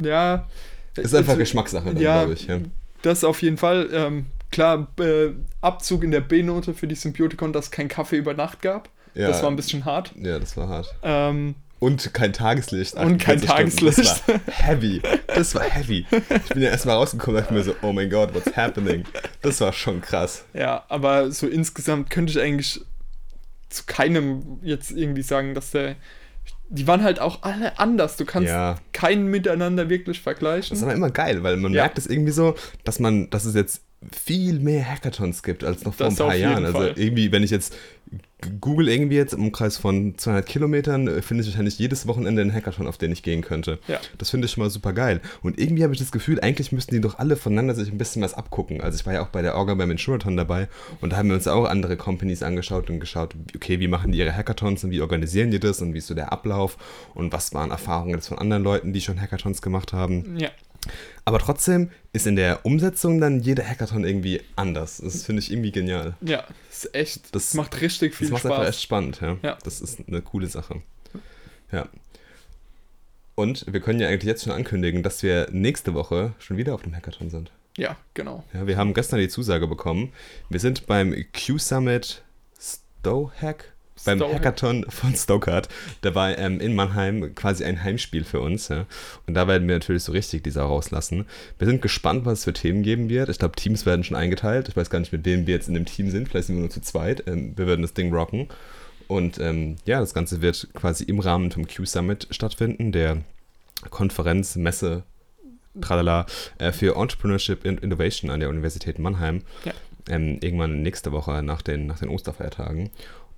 Ja. 0.00 0.48
Ist 0.96 1.14
einfach 1.14 1.30
also, 1.30 1.40
Geschmackssache, 1.40 1.92
ja, 1.98 2.20
glaube 2.20 2.34
ich. 2.34 2.46
Ja. 2.46 2.60
Das 3.02 3.24
auf 3.24 3.42
jeden 3.42 3.56
Fall. 3.56 3.88
Ähm, 3.92 4.26
klar, 4.50 4.88
äh, 4.98 5.30
Abzug 5.60 6.04
in 6.04 6.10
der 6.10 6.20
B-Note 6.20 6.74
für 6.74 6.86
die 6.86 6.94
Symbiotikon, 6.94 7.52
dass 7.52 7.66
es 7.66 7.70
kein 7.70 7.88
Kaffee 7.88 8.16
über 8.16 8.34
Nacht 8.34 8.62
gab. 8.62 8.88
Ja. 9.14 9.28
Das 9.28 9.42
war 9.42 9.50
ein 9.50 9.56
bisschen 9.56 9.84
hart. 9.84 10.12
ja, 10.16 10.38
das 10.38 10.56
war 10.56 10.68
hart. 10.68 10.94
Ähm, 11.02 11.54
Und 11.82 12.14
kein 12.14 12.32
Tageslicht. 12.32 12.94
Und 12.94 13.18
kein 13.18 13.42
48 13.42 13.48
Stunden. 13.48 13.80
Tageslicht. 13.82 13.98
Das 13.98 14.28
war 14.28 14.40
heavy. 14.66 15.02
Das 15.26 15.54
war 15.56 15.62
heavy. 15.64 16.06
Ich 16.10 16.48
bin 16.54 16.62
ja 16.62 16.70
erstmal 16.70 16.96
rausgekommen 16.96 17.36
und 17.36 17.42
dachte 17.42 17.54
mir 17.54 17.64
so, 17.64 17.74
oh 17.82 17.92
mein 17.92 18.08
Gott, 18.08 18.32
what's 18.34 18.56
happening? 18.56 19.04
Das 19.40 19.60
war 19.60 19.72
schon 19.72 20.00
krass. 20.00 20.44
ja, 20.54 20.84
aber 20.88 21.32
so 21.32 21.46
insgesamt 21.48 22.08
könnte 22.10 22.30
ich 22.32 22.40
eigentlich 22.40 22.80
zu 23.68 23.82
keinem 23.86 24.58
jetzt 24.62 24.90
irgendwie 24.92 25.22
sagen, 25.22 25.54
dass 25.54 25.70
der. 25.72 25.96
Die 26.68 26.86
waren 26.86 27.02
halt 27.02 27.18
auch 27.20 27.42
alle 27.42 27.78
anders. 27.78 28.16
Du 28.16 28.24
kannst 28.24 28.48
Ja. 28.48 28.78
keinen 28.92 29.26
miteinander 29.26 29.88
wirklich 29.90 30.20
vergleichen. 30.20 30.70
Das 30.70 30.78
ist 30.78 30.84
aber 30.84 30.94
immer 30.94 31.10
geil, 31.10 31.42
weil 31.42 31.56
man 31.56 31.72
Ja. 31.74 31.82
merkt 31.82 31.98
es 31.98 32.06
irgendwie 32.06 32.32
so, 32.32 32.54
dass 32.84 32.98
man, 32.98 33.28
dass 33.30 33.44
es 33.44 33.54
jetzt 33.54 33.82
viel 34.10 34.58
mehr 34.60 34.88
Hackathons 34.88 35.42
gibt 35.42 35.64
als 35.64 35.84
noch 35.84 35.94
vor 35.94 36.06
Das 36.06 36.20
ein 36.20 36.26
paar 36.26 36.34
Jahren. 36.36 36.64
Also 36.64 36.82
irgendwie, 36.82 37.30
wenn 37.32 37.42
ich 37.42 37.50
jetzt 37.50 37.74
Google 38.60 38.88
irgendwie 38.88 39.16
jetzt 39.16 39.34
im 39.34 39.44
Umkreis 39.44 39.76
von 39.76 40.16
200 40.16 40.46
Kilometern, 40.46 41.08
äh, 41.08 41.22
finde 41.22 41.42
ich 41.42 41.48
wahrscheinlich 41.48 41.78
jedes 41.78 42.06
Wochenende 42.06 42.42
einen 42.42 42.52
Hackathon, 42.52 42.86
auf 42.86 42.98
den 42.98 43.12
ich 43.12 43.22
gehen 43.22 43.42
könnte. 43.42 43.78
Ja. 43.88 43.98
Das 44.18 44.30
finde 44.30 44.46
ich 44.46 44.52
schon 44.52 44.62
mal 44.62 44.70
super 44.70 44.92
geil. 44.92 45.20
Und 45.42 45.58
irgendwie 45.58 45.82
habe 45.82 45.92
ich 45.92 45.98
das 45.98 46.12
Gefühl, 46.12 46.40
eigentlich 46.40 46.72
müssten 46.72 46.94
die 46.94 47.00
doch 47.00 47.18
alle 47.18 47.36
voneinander 47.36 47.74
sich 47.74 47.90
ein 47.90 47.98
bisschen 47.98 48.22
was 48.22 48.34
abgucken. 48.34 48.80
Also 48.80 48.96
ich 48.96 49.06
war 49.06 49.12
ja 49.12 49.22
auch 49.22 49.28
bei 49.28 49.42
der 49.42 49.54
Orga 49.56 49.74
beim 49.74 49.90
Insureton 49.90 50.36
dabei 50.36 50.68
und 51.00 51.12
da 51.12 51.16
haben 51.16 51.28
wir 51.28 51.34
uns 51.34 51.48
auch 51.48 51.64
andere 51.64 51.96
Companies 51.96 52.42
angeschaut 52.42 52.90
und 52.90 53.00
geschaut, 53.00 53.34
okay, 53.54 53.80
wie 53.80 53.88
machen 53.88 54.12
die 54.12 54.18
ihre 54.18 54.34
Hackathons 54.34 54.84
und 54.84 54.90
wie 54.90 55.00
organisieren 55.00 55.50
die 55.50 55.60
das 55.60 55.80
und 55.80 55.94
wie 55.94 55.98
ist 55.98 56.06
so 56.06 56.14
der 56.14 56.32
Ablauf 56.32 56.76
und 57.14 57.32
was 57.32 57.54
waren 57.54 57.70
Erfahrungen 57.70 58.14
jetzt 58.14 58.28
von 58.28 58.38
anderen 58.38 58.62
Leuten, 58.62 58.92
die 58.92 59.00
schon 59.00 59.20
Hackathons 59.20 59.62
gemacht 59.62 59.92
haben. 59.92 60.36
Ja. 60.38 60.50
Aber 61.24 61.38
trotzdem 61.38 61.90
ist 62.12 62.26
in 62.26 62.34
der 62.36 62.64
Umsetzung 62.66 63.20
dann 63.20 63.40
jeder 63.40 63.64
Hackathon 63.64 64.04
irgendwie 64.04 64.42
anders. 64.56 64.98
Das 64.98 65.24
finde 65.24 65.40
ich 65.40 65.52
irgendwie 65.52 65.70
genial. 65.72 66.14
Ja, 66.20 66.44
das 66.68 66.84
ist 66.84 66.94
echt. 66.94 67.24
Das- 67.34 67.48
Das 67.48 67.54
macht 67.54 67.80
richtig 67.80 68.14
viel 68.14 68.28
Das 68.28 68.32
macht 68.32 68.46
einfach 68.46 68.56
Spaß. 68.64 68.68
echt 68.74 68.82
spannend, 68.82 69.20
ja. 69.20 69.36
Ja. 69.42 69.58
Das 69.62 69.80
ist 69.80 70.00
eine 70.08 70.20
coole 70.22 70.48
Sache. 70.48 70.82
Ja. 71.70 71.88
Und 73.34 73.64
wir 73.72 73.80
können 73.80 73.98
ja 74.00 74.08
eigentlich 74.08 74.24
jetzt 74.24 74.44
schon 74.44 74.52
ankündigen, 74.52 75.02
dass 75.02 75.22
wir 75.22 75.48
nächste 75.52 75.94
Woche 75.94 76.34
schon 76.38 76.56
wieder 76.56 76.74
auf 76.74 76.82
dem 76.82 76.94
Hackathon 76.94 77.30
sind. 77.30 77.50
Ja, 77.78 77.96
genau. 78.12 78.44
Ja, 78.52 78.66
wir 78.66 78.76
haben 78.76 78.92
gestern 78.92 79.18
die 79.20 79.28
Zusage 79.28 79.66
bekommen. 79.66 80.12
Wir 80.50 80.60
sind 80.60 80.86
beim 80.86 81.14
Q-Summit 81.32 82.22
Stohack, 82.60 83.72
beim. 84.04 84.20
Hackathon 84.20 84.84
von 84.88 85.14
Stokart. 85.14 85.68
Da 86.00 86.14
war 86.14 86.36
ähm, 86.38 86.60
in 86.60 86.74
Mannheim 86.74 87.34
quasi 87.34 87.64
ein 87.64 87.82
Heimspiel 87.82 88.24
für 88.24 88.40
uns. 88.40 88.68
Ja. 88.68 88.86
Und 89.26 89.34
da 89.34 89.48
werden 89.48 89.68
wir 89.68 89.74
natürlich 89.74 90.04
so 90.04 90.12
richtig 90.12 90.42
die 90.42 90.50
Sau 90.50 90.66
rauslassen. 90.66 91.26
Wir 91.58 91.66
sind 91.66 91.82
gespannt, 91.82 92.24
was 92.24 92.40
es 92.40 92.44
für 92.44 92.52
Themen 92.52 92.82
geben 92.82 93.08
wird. 93.08 93.28
Ich 93.28 93.38
glaube, 93.38 93.56
Teams 93.56 93.86
werden 93.86 94.04
schon 94.04 94.16
eingeteilt. 94.16 94.68
Ich 94.68 94.76
weiß 94.76 94.90
gar 94.90 95.00
nicht, 95.00 95.12
mit 95.12 95.24
wem 95.24 95.46
wir 95.46 95.54
jetzt 95.54 95.68
in 95.68 95.74
dem 95.74 95.86
Team 95.86 96.10
sind. 96.10 96.28
Vielleicht 96.28 96.46
sind 96.46 96.56
wir 96.56 96.60
nur 96.60 96.70
zu 96.70 96.80
zweit. 96.80 97.24
Ähm, 97.26 97.56
wir 97.56 97.66
werden 97.66 97.82
das 97.82 97.94
Ding 97.94 98.12
rocken. 98.12 98.48
Und 99.08 99.38
ähm, 99.38 99.76
ja, 99.84 100.00
das 100.00 100.14
Ganze 100.14 100.40
wird 100.40 100.68
quasi 100.74 101.04
im 101.04 101.20
Rahmen 101.20 101.50
vom 101.50 101.66
Q-Summit 101.66 102.28
stattfinden, 102.30 102.92
der 102.92 103.18
Konferenz, 103.90 104.56
Messe, 104.56 105.02
tralala, 105.80 106.26
äh, 106.58 106.72
für 106.72 106.96
Entrepreneurship 106.96 107.66
and 107.66 107.80
Innovation 107.82 108.30
an 108.30 108.40
der 108.40 108.48
Universität 108.48 108.98
Mannheim. 108.98 109.42
Ja. 109.64 109.72
Ähm, 110.08 110.38
irgendwann 110.40 110.82
nächste 110.82 111.12
Woche 111.12 111.42
nach 111.42 111.62
den, 111.62 111.86
nach 111.86 111.98
den 111.98 112.08
Osterfeiertagen. 112.08 112.90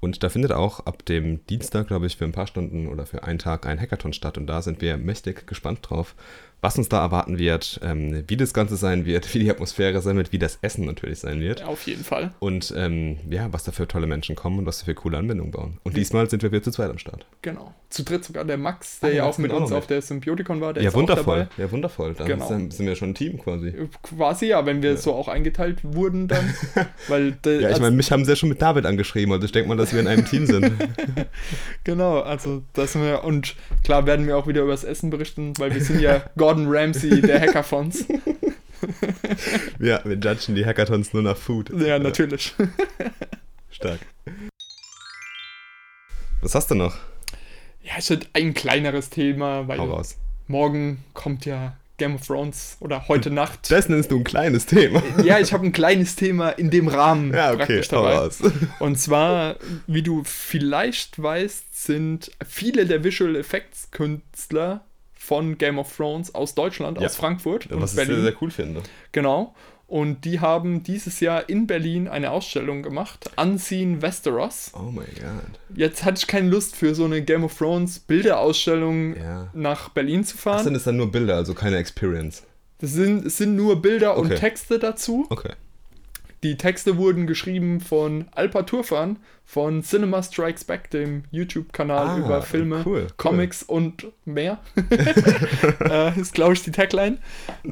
Und 0.04 0.22
da 0.22 0.28
findet 0.28 0.52
auch 0.52 0.80
ab 0.80 1.06
dem 1.06 1.46
Dienstag, 1.46 1.86
glaube 1.86 2.04
ich, 2.04 2.18
für 2.18 2.26
ein 2.26 2.32
paar 2.32 2.46
Stunden 2.46 2.88
oder 2.88 3.06
für 3.06 3.24
einen 3.24 3.38
Tag 3.38 3.64
ein 3.64 3.80
Hackathon 3.80 4.12
statt. 4.12 4.36
Und 4.36 4.46
da 4.46 4.60
sind 4.60 4.82
wir 4.82 4.98
mächtig 4.98 5.46
gespannt 5.46 5.78
drauf, 5.80 6.14
was 6.64 6.78
uns 6.78 6.88
da 6.88 7.02
erwarten 7.02 7.38
wird, 7.38 7.78
ähm, 7.84 8.24
wie 8.26 8.38
das 8.38 8.54
Ganze 8.54 8.76
sein 8.76 9.04
wird, 9.04 9.32
wie 9.34 9.40
die 9.40 9.50
Atmosphäre 9.50 10.00
sein 10.00 10.16
wird, 10.16 10.32
wie 10.32 10.38
das 10.38 10.58
Essen 10.62 10.86
natürlich 10.86 11.18
sein 11.18 11.38
wird. 11.40 11.60
Ja, 11.60 11.66
auf 11.66 11.86
jeden 11.86 12.02
Fall. 12.02 12.32
Und 12.38 12.72
ähm, 12.74 13.18
ja, 13.28 13.52
was 13.52 13.64
da 13.64 13.72
für 13.72 13.86
tolle 13.86 14.06
Menschen 14.06 14.34
kommen 14.34 14.58
und 14.60 14.66
was 14.66 14.78
da 14.78 14.86
für 14.86 14.94
coole 14.94 15.18
Anwendungen 15.18 15.52
bauen. 15.52 15.78
Und 15.82 15.94
diesmal 15.94 16.28
sind 16.30 16.42
wir 16.42 16.50
wieder 16.50 16.62
zu 16.62 16.70
zweit 16.70 16.90
am 16.90 16.96
Start. 16.96 17.26
Genau. 17.42 17.74
Zu 17.90 18.02
dritt 18.02 18.24
sogar 18.24 18.44
der 18.46 18.56
Max, 18.56 18.98
der 19.00 19.10
Ah, 19.10 19.12
ja 19.12 19.24
auch 19.24 19.36
mit 19.38 19.52
auch 19.52 19.60
uns 19.60 19.70
noch 19.70 19.76
auf 19.78 19.86
der 19.86 20.00
Symbiotikon 20.00 20.60
war, 20.62 20.76
ja, 20.80 20.92
wundervoll. 20.94 21.48
Ja, 21.58 21.70
wundervoll. 21.70 22.14
Dann 22.14 22.26
Genau. 22.26 22.48
sind 22.48 22.78
wir 22.78 22.96
schon 22.96 23.10
ein 23.10 23.14
Team 23.14 23.38
quasi. 23.38 23.72
Quasi 24.02 24.46
ja, 24.46 24.64
wenn 24.64 24.82
wir 24.82 24.92
Ja. 24.92 24.96
so 24.96 25.12
auch 25.14 25.28
eingeteilt 25.28 25.80
wurden 25.84 26.26
dann. 26.28 26.54
weil 27.08 27.32
der, 27.32 27.60
Ja, 27.60 27.70
ich 27.70 27.80
meine, 27.80 27.94
mich 27.94 28.10
haben 28.10 28.24
sie 28.24 28.32
ja 28.32 28.36
schon 28.36 28.48
mit 28.48 28.62
David 28.62 28.86
angeschrieben, 28.86 29.32
also 29.32 29.44
ich 29.44 29.52
denke 29.52 29.68
mal, 29.68 29.76
dass 29.76 29.92
wir 29.92 30.00
in 30.00 30.08
einem 30.08 30.24
Team 30.24 30.46
sind. 30.46 30.72
Genau, 31.84 32.20
also 32.20 32.62
das 32.72 32.94
wir, 32.94 33.24
und 33.24 33.56
klar 33.84 34.06
werden 34.06 34.26
wir 34.26 34.36
auch 34.38 34.46
wieder 34.46 34.62
über 34.62 34.70
das 34.70 34.84
Essen 34.84 35.10
berichten, 35.10 35.52
weil 35.58 35.74
wir 35.74 35.82
sind 35.82 36.00
ja 36.00 36.22
Gordon 36.54 36.66
Ramsay 36.72 37.20
der 37.20 37.40
Hackathons. 37.40 38.04
ja, 39.80 40.00
wir 40.04 40.16
judgen 40.16 40.54
die 40.54 40.64
Hackathons 40.64 41.12
nur 41.12 41.22
nach 41.22 41.36
Food. 41.36 41.70
Ja, 41.80 41.98
natürlich. 41.98 42.54
Stark. 43.70 44.00
Was 46.42 46.54
hast 46.54 46.70
du 46.70 46.74
noch? 46.74 46.96
Ja, 47.82 47.92
ich 47.98 48.08
hätte 48.08 48.26
ein 48.34 48.54
kleineres 48.54 49.10
Thema, 49.10 49.66
weil 49.68 49.78
Hau 49.78 49.90
raus. 49.90 50.16
morgen 50.46 51.02
kommt 51.12 51.44
ja 51.44 51.76
Game 51.96 52.14
of 52.16 52.26
Thrones 52.26 52.76
oder 52.80 53.08
heute 53.08 53.30
Nacht. 53.30 53.70
Das 53.70 53.88
nennst 53.88 54.10
du 54.10 54.18
ein 54.18 54.24
kleines 54.24 54.66
Thema. 54.66 55.02
ja, 55.24 55.38
ich 55.38 55.52
habe 55.52 55.64
ein 55.66 55.72
kleines 55.72 56.16
Thema 56.16 56.50
in 56.50 56.70
dem 56.70 56.88
Rahmen 56.88 57.32
Ja, 57.32 57.48
okay, 57.48 57.56
praktisch 57.58 57.88
dabei. 57.88 58.16
raus. 58.16 58.40
Und 58.80 58.98
zwar, 58.98 59.56
wie 59.86 60.02
du 60.02 60.22
vielleicht 60.24 61.20
weißt, 61.22 61.84
sind 61.84 62.30
viele 62.46 62.86
der 62.86 63.02
Visual 63.04 63.36
Effects 63.36 63.90
Künstler 63.90 64.84
von 65.24 65.58
Game 65.58 65.78
of 65.78 65.96
Thrones 65.96 66.34
aus 66.34 66.54
Deutschland, 66.54 67.00
Ja. 67.00 67.06
aus 67.06 67.16
Frankfurt 67.16 67.70
und 67.72 67.80
Was 67.80 67.90
ich 67.92 67.96
sehr, 67.96 68.06
Berlin. 68.06 68.22
sehr 68.24 68.34
cool 68.42 68.50
finde. 68.50 68.82
Genau. 69.12 69.54
Und 69.86 70.24
die 70.24 70.40
haben 70.40 70.82
dieses 70.82 71.20
Jahr 71.20 71.48
in 71.48 71.66
Berlin 71.66 72.08
eine 72.08 72.30
Ausstellung 72.30 72.82
gemacht, 72.82 73.30
Unseen 73.36 74.00
Westeros. 74.00 74.72
Oh 74.74 74.90
mein 74.90 75.06
Gott. 75.14 75.76
Jetzt 75.76 76.04
hatte 76.04 76.18
ich 76.18 76.26
keine 76.26 76.48
Lust 76.48 76.74
für 76.74 76.94
so 76.94 77.04
eine 77.04 77.22
Game 77.22 77.44
of 77.44 77.56
Thrones 77.56 77.98
Bilderausstellung 78.00 79.16
Ja. 79.16 79.48
nach 79.52 79.90
Berlin 79.90 80.24
zu 80.24 80.36
fahren. 80.36 80.64
sind 80.64 80.74
es 80.74 80.84
dann 80.84 80.96
nur 80.96 81.10
Bilder, 81.10 81.36
also 81.36 81.54
keine 81.54 81.76
Experience. 81.76 82.42
Das 82.78 82.92
sind, 82.92 83.24
es 83.26 83.36
sind 83.38 83.56
nur 83.56 83.80
Bilder 83.80 84.16
und 84.16 84.26
Okay. 84.26 84.36
Texte 84.36 84.78
dazu. 84.78 85.26
Okay. 85.30 85.52
Die 86.44 86.58
Texte 86.58 86.98
wurden 86.98 87.26
geschrieben 87.26 87.80
von 87.80 88.26
Alpa 88.32 88.64
Turfan 88.64 89.16
von 89.46 89.82
Cinema 89.82 90.22
Strikes 90.22 90.64
Back, 90.64 90.90
dem 90.90 91.24
YouTube-Kanal 91.30 92.06
Ah, 92.06 92.18
über 92.18 92.42
Filme, 92.42 92.82
cool, 92.84 92.92
cool. 92.94 93.06
Comics 93.16 93.62
und 93.62 94.08
mehr. 94.26 94.58
äh, 95.90 96.20
ist, 96.20 96.34
glaube 96.34 96.52
ich, 96.52 96.62
die 96.62 96.70
Tagline. 96.70 97.16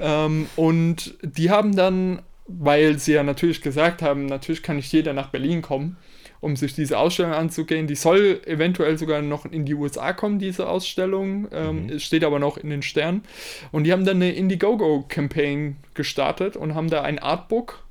Ähm, 0.01 0.47
und 0.57 1.19
die 1.23 1.51
haben 1.51 1.77
dann, 1.77 2.23
weil 2.47 2.99
sie 2.99 3.13
ja 3.13 3.23
natürlich 3.23 3.61
gesagt 3.61 4.01
haben, 4.01 4.25
natürlich 4.25 4.63
kann 4.63 4.77
nicht 4.77 4.91
jeder 4.91 5.13
nach 5.13 5.29
Berlin 5.29 5.61
kommen, 5.61 5.99
um 6.41 6.57
sich 6.57 6.75
diese 6.75 6.97
Ausstellung 6.97 7.33
anzugehen. 7.35 7.87
Die 7.87 7.95
soll 7.95 8.41
eventuell 8.47 8.97
sogar 8.97 9.21
noch 9.21 9.45
in 9.45 9.67
die 9.67 9.75
USA 9.75 10.15
kommen, 10.15 10.39
diese 10.39 10.67
Ausstellung. 10.67 11.47
Ähm, 11.53 11.91
Es 11.91 12.05
steht 12.05 12.25
aber 12.25 12.39
noch 12.39 12.57
in 12.57 12.71
den 12.71 12.81
Sternen. 12.81 13.23
Und 13.71 13.85
die 13.85 13.93
haben 13.93 14.07
dann 14.07 14.17
eine 14.17 14.33
Indiegogo-Campaign 14.33 15.77
gestartet 15.93 16.57
und 16.57 16.75
haben 16.75 16.89
da 16.89 17.03
ein 17.03 17.19
Artbook 17.19 17.85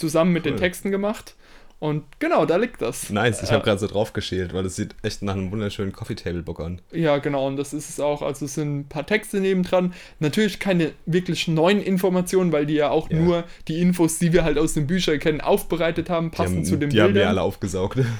zusammen 0.00 0.32
mit 0.32 0.44
den 0.46 0.54
Cool. 0.54 0.60
Texten 0.60 0.90
gemacht. 0.90 1.34
Und 1.78 2.04
genau, 2.18 2.44
da 2.44 2.56
liegt 2.56 2.82
das. 2.82 3.08
Nice, 3.08 3.42
ich 3.42 3.48
Äh, 3.48 3.54
habe 3.54 3.64
gerade 3.64 3.78
so 3.78 3.86
drauf 3.86 4.12
geschält, 4.12 4.52
weil 4.52 4.66
es 4.66 4.76
sieht 4.76 4.94
echt 5.02 5.22
nach 5.22 5.32
einem 5.32 5.50
wunderschönen 5.50 5.92
Coffee 5.92 6.14
Table 6.14 6.42
Book 6.42 6.60
an. 6.60 6.82
Ja, 6.92 7.16
genau, 7.16 7.46
und 7.46 7.56
das 7.56 7.72
ist 7.72 7.88
es 7.88 8.00
auch. 8.00 8.20
Also 8.20 8.44
es 8.44 8.52
sind 8.52 8.80
ein 8.80 8.84
paar 8.86 9.06
Texte 9.06 9.40
nebendran. 9.40 9.94
Natürlich 10.18 10.58
keine 10.58 10.92
wirklich 11.06 11.48
neuen 11.48 11.80
Informationen, 11.80 12.52
weil 12.52 12.66
die 12.66 12.74
ja 12.74 12.90
auch 12.90 13.08
Ja. 13.10 13.16
nur 13.18 13.44
die 13.66 13.80
Infos, 13.80 14.18
die 14.18 14.34
wir 14.34 14.44
halt 14.44 14.58
aus 14.58 14.74
den 14.74 14.86
Büchern 14.86 15.18
kennen, 15.20 15.40
aufbereitet 15.40 16.10
haben, 16.10 16.30
Die 16.30 16.36
passend 16.36 16.56
haben, 16.58 16.64
zu 16.66 16.76
den 16.76 16.90
die 16.90 17.00
haben 17.00 17.08
wir 17.08 17.12
Bildern. 17.14 17.28
alle 17.30 17.42
aufgesaugt. 17.42 17.98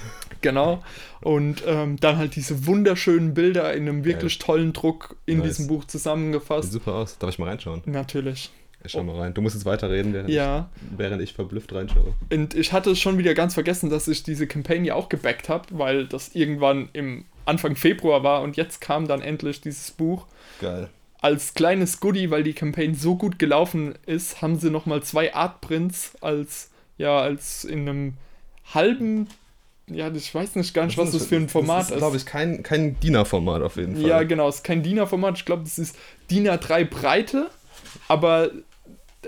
Genau. 0.42 0.82
Und 1.20 1.62
ähm, 1.66 1.98
dann 2.00 2.16
halt 2.16 2.34
diese 2.34 2.66
wunderschönen 2.66 3.34
Bilder 3.34 3.74
in 3.74 3.86
einem 3.86 4.06
wirklich 4.06 4.38
tollen 4.38 4.72
Druck 4.72 5.16
in 5.26 5.40
Nice. 5.40 5.48
diesem 5.48 5.66
Buch 5.66 5.82
Sieht 5.82 5.90
zusammengefasst. 5.90 6.72
super 6.72 6.94
aus. 6.94 7.18
Darf 7.18 7.28
ich 7.28 7.38
mal 7.38 7.50
reinschauen? 7.50 7.82
Natürlich. 7.84 8.50
Ich 8.84 8.92
schau 8.92 9.02
mal 9.02 9.16
rein. 9.18 9.34
Du 9.34 9.42
musst 9.42 9.54
jetzt 9.54 9.66
weiterreden, 9.66 10.12
während, 10.14 10.30
Ja. 10.30 10.70
ich, 10.76 10.98
während 10.98 11.20
ich 11.22 11.32
verblüfft 11.34 11.72
reinschaue. 11.74 12.14
Und 12.32 12.54
ich 12.54 12.72
hatte 12.72 12.96
schon 12.96 13.18
wieder 13.18 13.34
ganz 13.34 13.54
vergessen, 13.54 13.90
dass 13.90 14.08
ich 14.08 14.22
diese 14.22 14.46
Campaign 14.46 14.84
ja 14.84 14.94
auch 14.94 15.08
gebackt 15.10 15.48
habe, 15.50 15.64
weil 15.72 16.06
das 16.06 16.34
irgendwann 16.34 16.88
im 16.94 17.24
Anfang 17.44 17.76
Februar 17.76 18.22
war 18.22 18.42
und 18.42 18.56
jetzt 18.56 18.80
kam 18.80 19.06
dann 19.08 19.20
endlich 19.22 19.60
dieses 19.60 19.90
Buch. 19.90 20.26
Geil. 20.60 20.88
als 21.22 21.52
kleines 21.52 22.00
Goodie, 22.00 22.30
weil 22.30 22.42
die 22.42 22.54
Campaign 22.54 22.94
so 22.94 23.14
gut 23.16 23.38
gelaufen 23.38 23.94
ist, 24.06 24.40
haben 24.40 24.58
sie 24.58 24.70
nochmal 24.70 25.02
zwei 25.02 25.34
Artprints 25.34 26.12
als, 26.22 26.70
ja, 26.96 27.18
als 27.18 27.64
in 27.64 27.86
einem 27.86 28.14
halben, 28.72 29.26
ja, 29.86 30.10
ich 30.10 30.34
weiß 30.34 30.54
nicht 30.56 30.72
gar 30.72 30.86
nicht, 30.86 30.96
was 30.96 31.10
das 31.10 31.26
für 31.26 31.36
ein 31.36 31.48
Format 31.50 31.80
das 31.80 31.86
ist. 31.88 31.92
ist. 31.96 31.98
glaube 31.98 32.16
ich, 32.16 32.24
kein, 32.24 32.62
kein 32.62 32.98
DIN-A-Format 33.00 33.60
auf 33.62 33.76
jeden 33.76 33.96
Fall. 33.96 34.06
ja, 34.06 34.22
genau, 34.22 34.48
es 34.48 34.56
ist 34.56 34.64
kein 34.64 34.82
DIN 34.82 34.98
A-Format, 35.00 35.36
ich 35.36 35.44
glaube, 35.44 35.62
das 35.64 35.78
ist 35.78 35.94
DIN 36.30 36.48
A3 36.48 36.84
Breite, 36.84 37.50
aber 38.08 38.50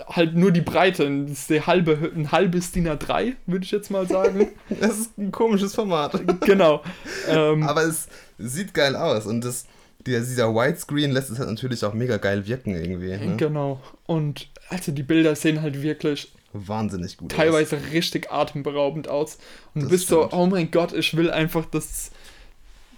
halt 0.08 0.34
nur 0.34 0.50
die 0.52 0.60
Breite, 0.62 1.08
das 1.24 1.32
ist 1.40 1.50
der 1.50 1.66
halbe, 1.66 2.12
ein 2.14 2.32
halbes 2.32 2.72
DIN 2.72 2.88
A3, 2.88 3.34
würde 3.46 3.64
ich 3.64 3.70
jetzt 3.70 3.90
mal 3.90 4.06
sagen. 4.08 4.48
Das 4.80 4.98
ist 4.98 5.18
ein 5.18 5.30
komisches 5.32 5.74
Format. 5.74 6.20
genau. 6.40 6.82
Ähm, 7.28 7.62
Aber 7.64 7.82
es 7.84 8.08
sieht 8.38 8.72
geil 8.74 8.96
aus 8.96 9.26
und 9.26 9.44
das, 9.44 9.66
der, 10.06 10.20
dieser 10.20 10.54
Widescreen 10.54 11.10
lässt 11.12 11.30
es 11.30 11.38
halt 11.38 11.48
natürlich 11.50 11.84
auch 11.84 11.92
mega 11.94 12.16
geil 12.16 12.46
wirken 12.46 12.74
irgendwie. 12.74 13.10
Ne? 13.16 13.36
Genau. 13.36 13.80
Und 14.06 14.48
also 14.70 14.92
die 14.92 15.02
Bilder 15.02 15.34
sehen 15.36 15.60
halt 15.62 15.82
wirklich 15.82 16.32
Wahnsinnig 16.54 17.16
gut 17.16 17.32
aus. 17.32 17.36
teilweise 17.38 17.78
richtig 17.92 18.30
atemberaubend 18.32 19.08
aus. 19.08 19.38
Und 19.74 19.82
du 19.82 19.86
Das 19.86 19.90
bist 19.90 20.08
so, 20.08 20.20
stimmt. 20.26 20.32
oh 20.34 20.46
mein 20.46 20.70
Gott, 20.70 20.92
ich 20.92 21.16
will 21.16 21.30
einfach, 21.30 21.64
dass, 21.66 22.10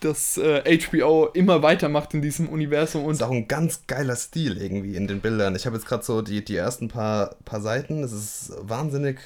dass 0.05 0.37
äh, 0.37 0.79
HBO 0.79 1.27
immer 1.35 1.63
weitermacht 1.63 2.15
in 2.15 2.23
diesem 2.23 2.49
Universum. 2.49 3.03
ist 3.11 3.21
Und 3.21 3.27
auch 3.27 3.31
ein 3.33 3.49
ganz 3.49 3.87
geiler 3.87 4.17
Stil 4.17 4.57
irgendwie 4.61 4.97
in 4.97 5.07
den 5.07 5.21
Bildern. 5.21 5.55
Ich 5.57 5.67
habe 5.67 5.77
jetzt 5.77 5.87
gerade 5.87 6.05
so 6.05 6.23
die, 6.23 6.45
die 6.45 6.57
ersten 6.57 6.89
paar, 6.89 7.35
paar 7.45 7.61
Seiten. 7.61 8.03
Es 8.05 8.13
ist 8.13 8.53
wahnsinnig 8.61 9.19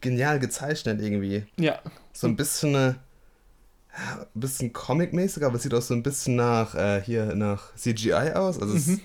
genial 0.00 0.38
gezeichnet 0.38 1.00
irgendwie. 1.02 1.44
ja, 1.58 1.78
So 2.12 2.26
ein 2.26 2.36
bisschen, 2.36 2.74
äh, 2.74 2.78
ja, 3.96 4.20
ein 4.34 4.40
bisschen 4.40 4.72
comic-mäßig, 4.72 5.44
aber 5.44 5.56
es 5.56 5.62
sieht 5.64 5.74
auch 5.74 5.82
so 5.82 5.94
ein 5.94 6.02
bisschen 6.02 6.36
nach, 6.36 6.74
äh, 6.74 7.02
hier, 7.02 7.34
nach 7.34 7.74
CGI 7.76 8.32
aus. 8.34 8.60
Also 8.60 8.74
es 8.76 8.86
Mhm. 8.86 8.94
ist 8.94 9.00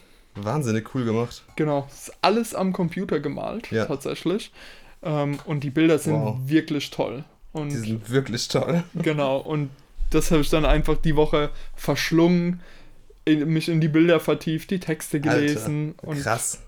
wahnsinnig 0.46 0.94
cool 0.96 1.06
gemacht. 1.06 1.44
genau. 1.56 1.88
Es 1.92 2.08
ist 2.10 2.14
alles 2.22 2.54
am 2.56 2.72
Computer 2.74 3.20
gemalt, 3.20 3.72
Ja. 3.72 3.86
tatsächlich. 3.86 4.52
Ähm, 5.04 5.40
und 5.46 5.64
die 5.64 5.70
Bilder 5.70 6.00
sind 6.00 6.14
Wow. 6.14 6.38
wirklich 6.46 6.90
toll. 6.92 7.24
Und 7.52 7.70
Die 7.70 7.76
sind 7.78 8.10
wirklich 8.10 8.48
toll. 8.48 8.84
genau, 8.96 9.38
und 9.38 9.70
das 10.10 10.32
habe 10.32 10.42
ich 10.42 10.50
dann 10.50 10.66
einfach 10.66 10.98
die 10.98 11.16
Woche 11.16 11.50
verschlungen, 11.76 12.62
in, 13.26 13.48
mich 13.50 13.70
in 13.70 13.82
die 13.82 13.88
Bilder 13.88 14.20
vertieft, 14.20 14.70
die 14.72 14.80
Texte 14.80 15.20
gelesen. 15.20 15.96
und 16.02 16.22
Krass. 16.22 16.60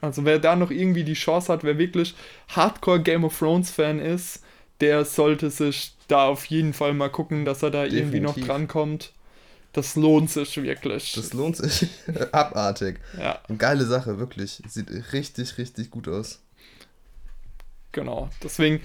Also 0.00 0.24
wer 0.24 0.38
da 0.38 0.54
noch 0.54 0.70
irgendwie 0.70 1.02
die 1.04 1.14
Chance 1.14 1.52
hat, 1.52 1.64
wer 1.64 1.78
wirklich 1.78 2.14
Hardcore 2.48 3.00
Game 3.02 3.24
of 3.24 3.38
Thrones 3.38 3.70
Fan 3.70 3.98
ist, 3.98 4.42
der 4.80 5.04
sollte 5.04 5.50
sich 5.50 5.96
da 6.08 6.26
auf 6.26 6.44
jeden 6.46 6.72
Fall 6.74 6.92
mal 6.94 7.08
gucken, 7.08 7.44
dass 7.44 7.62
er 7.62 7.70
da 7.70 7.84
irgendwie 7.84 8.20
noch 8.20 8.34
Definitiv. 8.34 8.46
drankommt. 8.46 9.12
Das 9.72 9.96
lohnt 9.96 10.30
sich 10.30 10.62
wirklich. 10.62 11.12
Das 11.14 11.32
lohnt 11.32 11.56
sich. 11.56 11.88
Abartig. 12.32 13.00
ja, 13.18 13.40
Eine 13.48 13.58
geile 13.58 13.84
Sache, 13.86 14.18
wirklich. 14.18 14.62
Sieht 14.68 14.88
richtig, 15.12 15.58
richtig 15.58 15.90
gut 15.90 16.06
aus. 16.06 16.40
genau. 17.92 18.28
Deswegen 18.42 18.80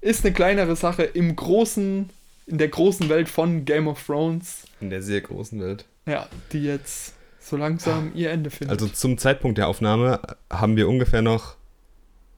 ist 0.00 0.24
eine 0.24 0.34
kleinere 0.34 0.74
Sache 0.74 1.04
im 1.04 1.36
großen, 1.36 2.10
in 2.46 2.58
der 2.58 2.68
großen 2.68 3.08
Welt 3.08 3.28
von 3.28 3.64
Game 3.64 3.86
of 3.88 4.04
Thrones, 4.04 4.64
In 4.80 4.90
der 4.90 5.02
sehr 5.02 5.20
großen 5.20 5.60
Welt. 5.60 5.84
ja, 6.06 6.26
die 6.52 6.62
jetzt 6.64 7.14
so 7.40 7.56
langsam 7.56 8.12
ihr 8.14 8.30
Ende 8.30 8.50
findet. 8.50 8.70
Also 8.80 8.86
zum 8.92 9.18
Zeitpunkt 9.18 9.58
der 9.58 9.68
Aufnahme 9.68 10.20
haben 10.50 10.76
wir 10.76 10.88
ungefähr 10.88 11.22
noch 11.22 11.56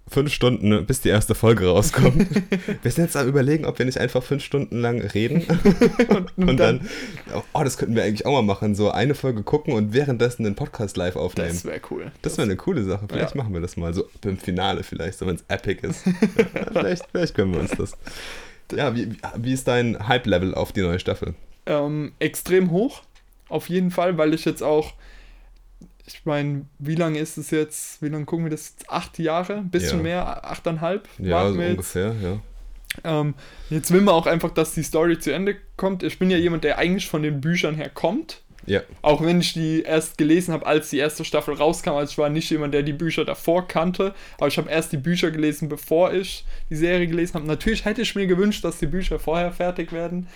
fünf 0.07 0.33
Stunden, 0.33 0.85
bis 0.87 1.01
die 1.01 1.09
erste 1.09 1.35
Folge 1.35 1.67
rauskommt. 1.67 2.27
wir 2.83 2.91
sind 2.91 3.05
jetzt 3.05 3.17
am 3.17 3.27
überlegen, 3.27 3.65
ob 3.65 3.79
wir 3.79 3.87
nicht 3.87 3.99
einfach 3.99 4.23
fünf 4.23 4.45
Stunden 4.45 4.79
lang 4.81 5.01
reden 5.01 5.45
und, 6.37 6.59
dann, 6.59 6.87
oh, 7.55 7.65
das 7.65 7.79
könnten 7.79 7.97
wir 7.97 8.03
eigentlich 8.05 8.27
auch 8.27 8.33
mal 8.33 8.43
machen, 8.43 8.75
so 8.75 8.91
eine 8.91 9.15
Folge 9.15 9.43
gucken 9.43 9.73
und 9.73 9.95
währenddessen 9.95 10.45
den 10.45 10.55
Podcast 10.57 10.99
live 10.99 11.17
aufnehmen. 11.17 11.49
das 11.49 11.65
wäre 11.65 11.81
cool. 11.91 12.13
Das 12.21 12.37
wäre 12.37 12.45
eine 12.47 12.57
coole 12.57 12.85
Sache. 12.85 13.07
Vielleicht 13.09 13.35
Ja. 13.35 13.43
machen 13.43 13.55
wir 13.55 13.63
das 13.63 13.79
mal 13.79 13.95
so 13.95 14.07
beim 14.21 14.37
Finale 14.37 14.83
vielleicht, 14.83 15.19
so 15.19 15.27
wenn 15.27 15.37
es 15.37 15.45
epic 15.49 15.87
ist. 15.87 16.03
vielleicht, 16.73 17.07
vielleicht 17.11 17.35
können 17.35 17.53
wir 17.55 17.61
uns 17.61 17.71
das. 17.71 17.93
Ja, 18.77 18.95
wie, 18.95 19.17
wie- 19.37 19.53
ist 19.53 19.69
dein 19.69 20.09
Hype-Level 20.09 20.55
auf 20.55 20.73
die 20.73 20.83
neue 20.83 20.99
Staffel? 20.99 21.35
ähm, 21.67 22.13
extrem 22.19 22.71
hoch. 22.71 23.03
Auf 23.49 23.69
jeden 23.69 23.91
Fall, 23.91 24.19
weil 24.19 24.35
ich 24.35 24.45
jetzt 24.45 24.63
auch, 24.63 24.93
ich 26.07 26.25
meine, 26.27 26.67
wie 26.79 26.95
lange 26.95 27.19
ist 27.19 27.39
es 27.39 27.51
jetzt? 27.51 28.03
Wie 28.03 28.09
lange 28.09 28.25
gucken 28.27 28.45
wir 28.47 28.51
das? 28.51 28.75
Acht 28.89 29.19
Jahre? 29.19 29.57
Ein 29.59 29.71
bisschen 29.71 29.99
Ja. 29.99 30.03
mehr? 30.03 30.45
Achteinhalb? 30.51 31.09
Ja, 31.19 31.37
Warten 31.37 31.53
so 31.55 31.59
wir 31.59 31.65
jetzt. 31.67 31.71
ungefähr, 31.73 32.15
ja. 32.23 32.41
Ähm, 33.03 33.35
jetzt 33.71 33.91
will 33.93 34.03
man 34.03 34.15
auch 34.15 34.27
einfach, 34.27 34.51
dass 34.51 34.75
die 34.75 34.83
Story 34.85 35.19
zu 35.19 35.33
Ende 35.33 35.57
kommt. 35.77 36.03
Ich 36.03 36.19
bin 36.19 36.31
ja 36.31 36.37
jemand, 36.37 36.63
der 36.65 36.79
eigentlich 36.79 37.09
von 37.09 37.23
den 37.23 37.41
Büchern 37.41 37.75
her 37.75 37.89
kommt. 37.89 38.43
Ja, 38.67 38.81
Auch 39.03 39.23
wenn 39.23 39.41
ich 39.41 39.53
die 39.53 39.83
erst 39.83 40.19
gelesen 40.19 40.53
habe, 40.53 40.67
als 40.67 40.91
die 40.91 40.99
erste 40.99 41.25
Staffel 41.25 41.55
rauskam. 41.55 41.91
Also 41.91 42.13
ich 42.13 42.19
war 42.19 42.29
nicht 42.29 42.51
jemand, 42.51 42.75
der 42.75 42.83
die 42.83 42.93
Bücher 42.93 43.25
davor 43.25 43.69
kannte. 43.69 44.15
Aber 44.39 44.49
ich 44.49 44.59
habe 44.59 44.71
erst 44.71 44.93
die 44.93 44.97
Bücher 44.97 45.31
gelesen, 45.31 45.69
bevor 45.69 46.13
ich 46.13 46.45
die 46.71 46.77
Serie 46.77 47.07
gelesen 47.07 47.35
habe. 47.35 47.47
Natürlich 47.47 47.85
hätte 47.85 48.03
ich 48.03 48.15
mir 48.15 48.27
gewünscht, 48.27 48.65
dass 48.65 48.79
die 48.79 48.87
Bücher 48.87 49.19
vorher 49.19 49.53
fertig 49.53 49.93
werden. 49.93 50.29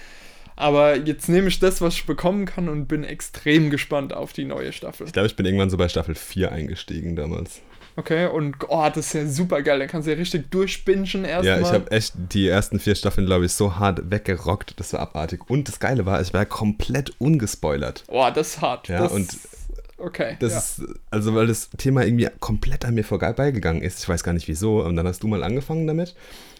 Aber 0.56 0.96
jetzt 0.96 1.28
nehme 1.28 1.48
ich 1.48 1.60
das, 1.60 1.80
was 1.80 1.94
ich 1.94 2.04
bekommen 2.04 2.44
kann 2.44 2.68
und 2.68 2.86
bin 2.86 3.04
extrem 3.04 3.70
gespannt 3.70 4.12
auf 4.12 4.32
die 4.32 4.44
neue 4.44 4.72
Staffel. 4.72 5.06
ich 5.06 5.12
glaube, 5.12 5.28
ich 5.28 5.36
bin 5.36 5.46
irgendwann 5.46 5.70
so 5.70 5.76
bei 5.76 5.88
Staffel 5.88 6.16
4 6.16 6.50
eingestiegen 6.50 7.14
damals. 7.14 7.62
Okay, 7.98 8.26
und 8.26 8.54
oh, 8.68 8.86
das 8.94 9.06
ist 9.08 9.12
ja 9.14 9.26
super 9.26 9.60
geil. 9.62 9.80
Da 9.80 9.88
kannst 9.88 10.06
du 10.06 10.12
ja 10.12 10.16
richtig 10.16 10.52
durchbingen 10.52 11.24
erstmal. 11.24 11.44
Ja, 11.44 11.60
ich 11.60 11.72
habe 11.72 11.90
echt 11.90 12.14
die 12.16 12.46
ersten 12.46 12.78
vier 12.78 12.94
Staffeln, 12.94 13.26
glaube 13.26 13.44
ich, 13.46 13.52
so 13.52 13.74
hart 13.76 14.08
weggerockt. 14.08 14.74
Das 14.78 14.92
war 14.92 15.00
abartig. 15.00 15.50
Und 15.50 15.66
das 15.66 15.80
Geile 15.80 16.06
war, 16.06 16.20
ich 16.20 16.32
war 16.32 16.46
komplett 16.46 17.12
ungespoilert. 17.18 18.04
Oh, 18.06 18.28
das 18.32 18.50
ist 18.50 18.60
hart. 18.60 18.86
Ja, 18.86 19.00
das, 19.00 19.12
und 19.12 19.36
Okay. 20.00 20.36
Das 20.38 20.52
ja. 20.52 20.58
ist, 20.58 20.94
also 21.10 21.34
weil 21.34 21.48
das 21.48 21.70
Thema 21.70 22.04
irgendwie 22.04 22.28
komplett 22.38 22.84
an 22.84 22.94
mir 22.94 23.02
vorbeigegangen 23.02 23.82
ist. 23.82 23.98
Ich 23.98 24.08
weiß 24.08 24.22
gar 24.22 24.32
nicht 24.32 24.46
wieso. 24.46 24.84
Und 24.84 24.94
dann 24.94 25.08
hast 25.08 25.24
du 25.24 25.26
mal 25.26 25.42
angefangen 25.42 25.88
damit. 25.88 26.14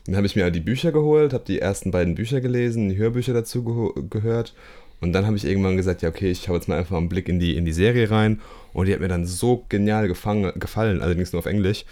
Dann 0.07 0.17
habe 0.17 0.27
ich 0.27 0.35
mir 0.35 0.51
die 0.51 0.59
Bücher 0.59 0.91
geholt, 0.91 1.33
habe 1.33 1.45
die 1.47 1.61
ersten 1.61 1.93
beiden 1.93 2.17
Bücher 2.17 2.41
gelesen, 2.41 2.89
die 2.89 2.97
Hörbücher 2.97 3.35
dazu 3.35 3.61
geho- 3.61 4.09
gehört. 4.09 4.55
Und 5.01 5.13
dann 5.13 5.27
habe 5.27 5.37
ich 5.37 5.45
irgendwann 5.45 5.77
gesagt, 5.77 6.03
ja, 6.03 6.09
okay, 6.09 6.31
ich 6.31 6.49
habe 6.49 6.59
jetzt 6.59 6.69
mal 6.69 6.79
einfach 6.79 6.97
einen 6.97 7.09
Blick 7.09 7.29
in 7.29 7.39
die, 7.39 7.57
in 7.57 7.65
die 7.65 7.73
Serie 7.73 8.11
rein. 8.11 8.41
Und 8.73 8.87
die 8.87 8.93
hat 8.93 9.01
mir 9.01 9.09
dann 9.09 9.27
so 9.27 9.65
genial 9.69 10.09
gefangen, 10.09 10.53
gefallen, 10.59 11.03
allerdings 11.03 11.33
nur 11.33 11.41
auf 11.41 11.47
Englisch. 11.47 11.85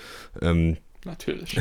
Ähm, 0.42 0.77
Natürlich. 1.05 1.57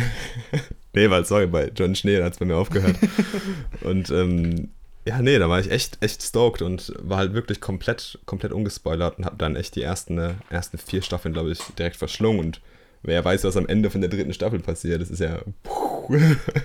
nee, 0.94 1.10
weil, 1.10 1.24
sorry, 1.26 1.46
bei 1.46 1.72
John 1.76 1.96
Schnee 1.96 2.22
hat 2.22 2.34
es 2.34 2.40
bei 2.40 2.46
mir 2.46 2.58
aufgehört. 2.58 2.96
und 3.82 4.10
ähm, 4.10 4.70
ja, 5.08 5.22
nee, 5.22 5.38
da 5.38 5.48
war 5.48 5.60
ich 5.60 5.70
echt, 5.70 6.02
echt 6.02 6.24
stoked 6.24 6.64
und 6.64 6.92
war 6.98 7.20
halt 7.20 7.34
wirklich 7.34 7.62
komplett, 7.62 8.18
komplett 8.26 8.52
ungespoilert 8.52 9.20
und 9.20 9.26
habe 9.26 9.38
dann 9.38 9.56
echt 9.56 9.76
die 9.76 9.84
ersten, 9.84 10.18
äh, 10.18 10.34
ersten 10.50 10.80
vier 10.80 11.04
Staffeln, 11.04 11.34
glaube 11.34 11.52
ich, 11.52 11.60
direkt 11.78 11.96
verschlungen. 11.96 12.40
Und 12.40 12.62
wer 13.06 13.24
weiß, 13.24 13.44
was 13.44 13.58
am 13.58 13.68
Ende 13.68 13.90
von 13.90 14.02
der 14.02 14.10
dritten 14.10 14.34
Staffel 14.34 14.60
passiert, 14.60 15.02
das 15.02 15.10
ist 15.10 15.20
ja. 15.20 15.40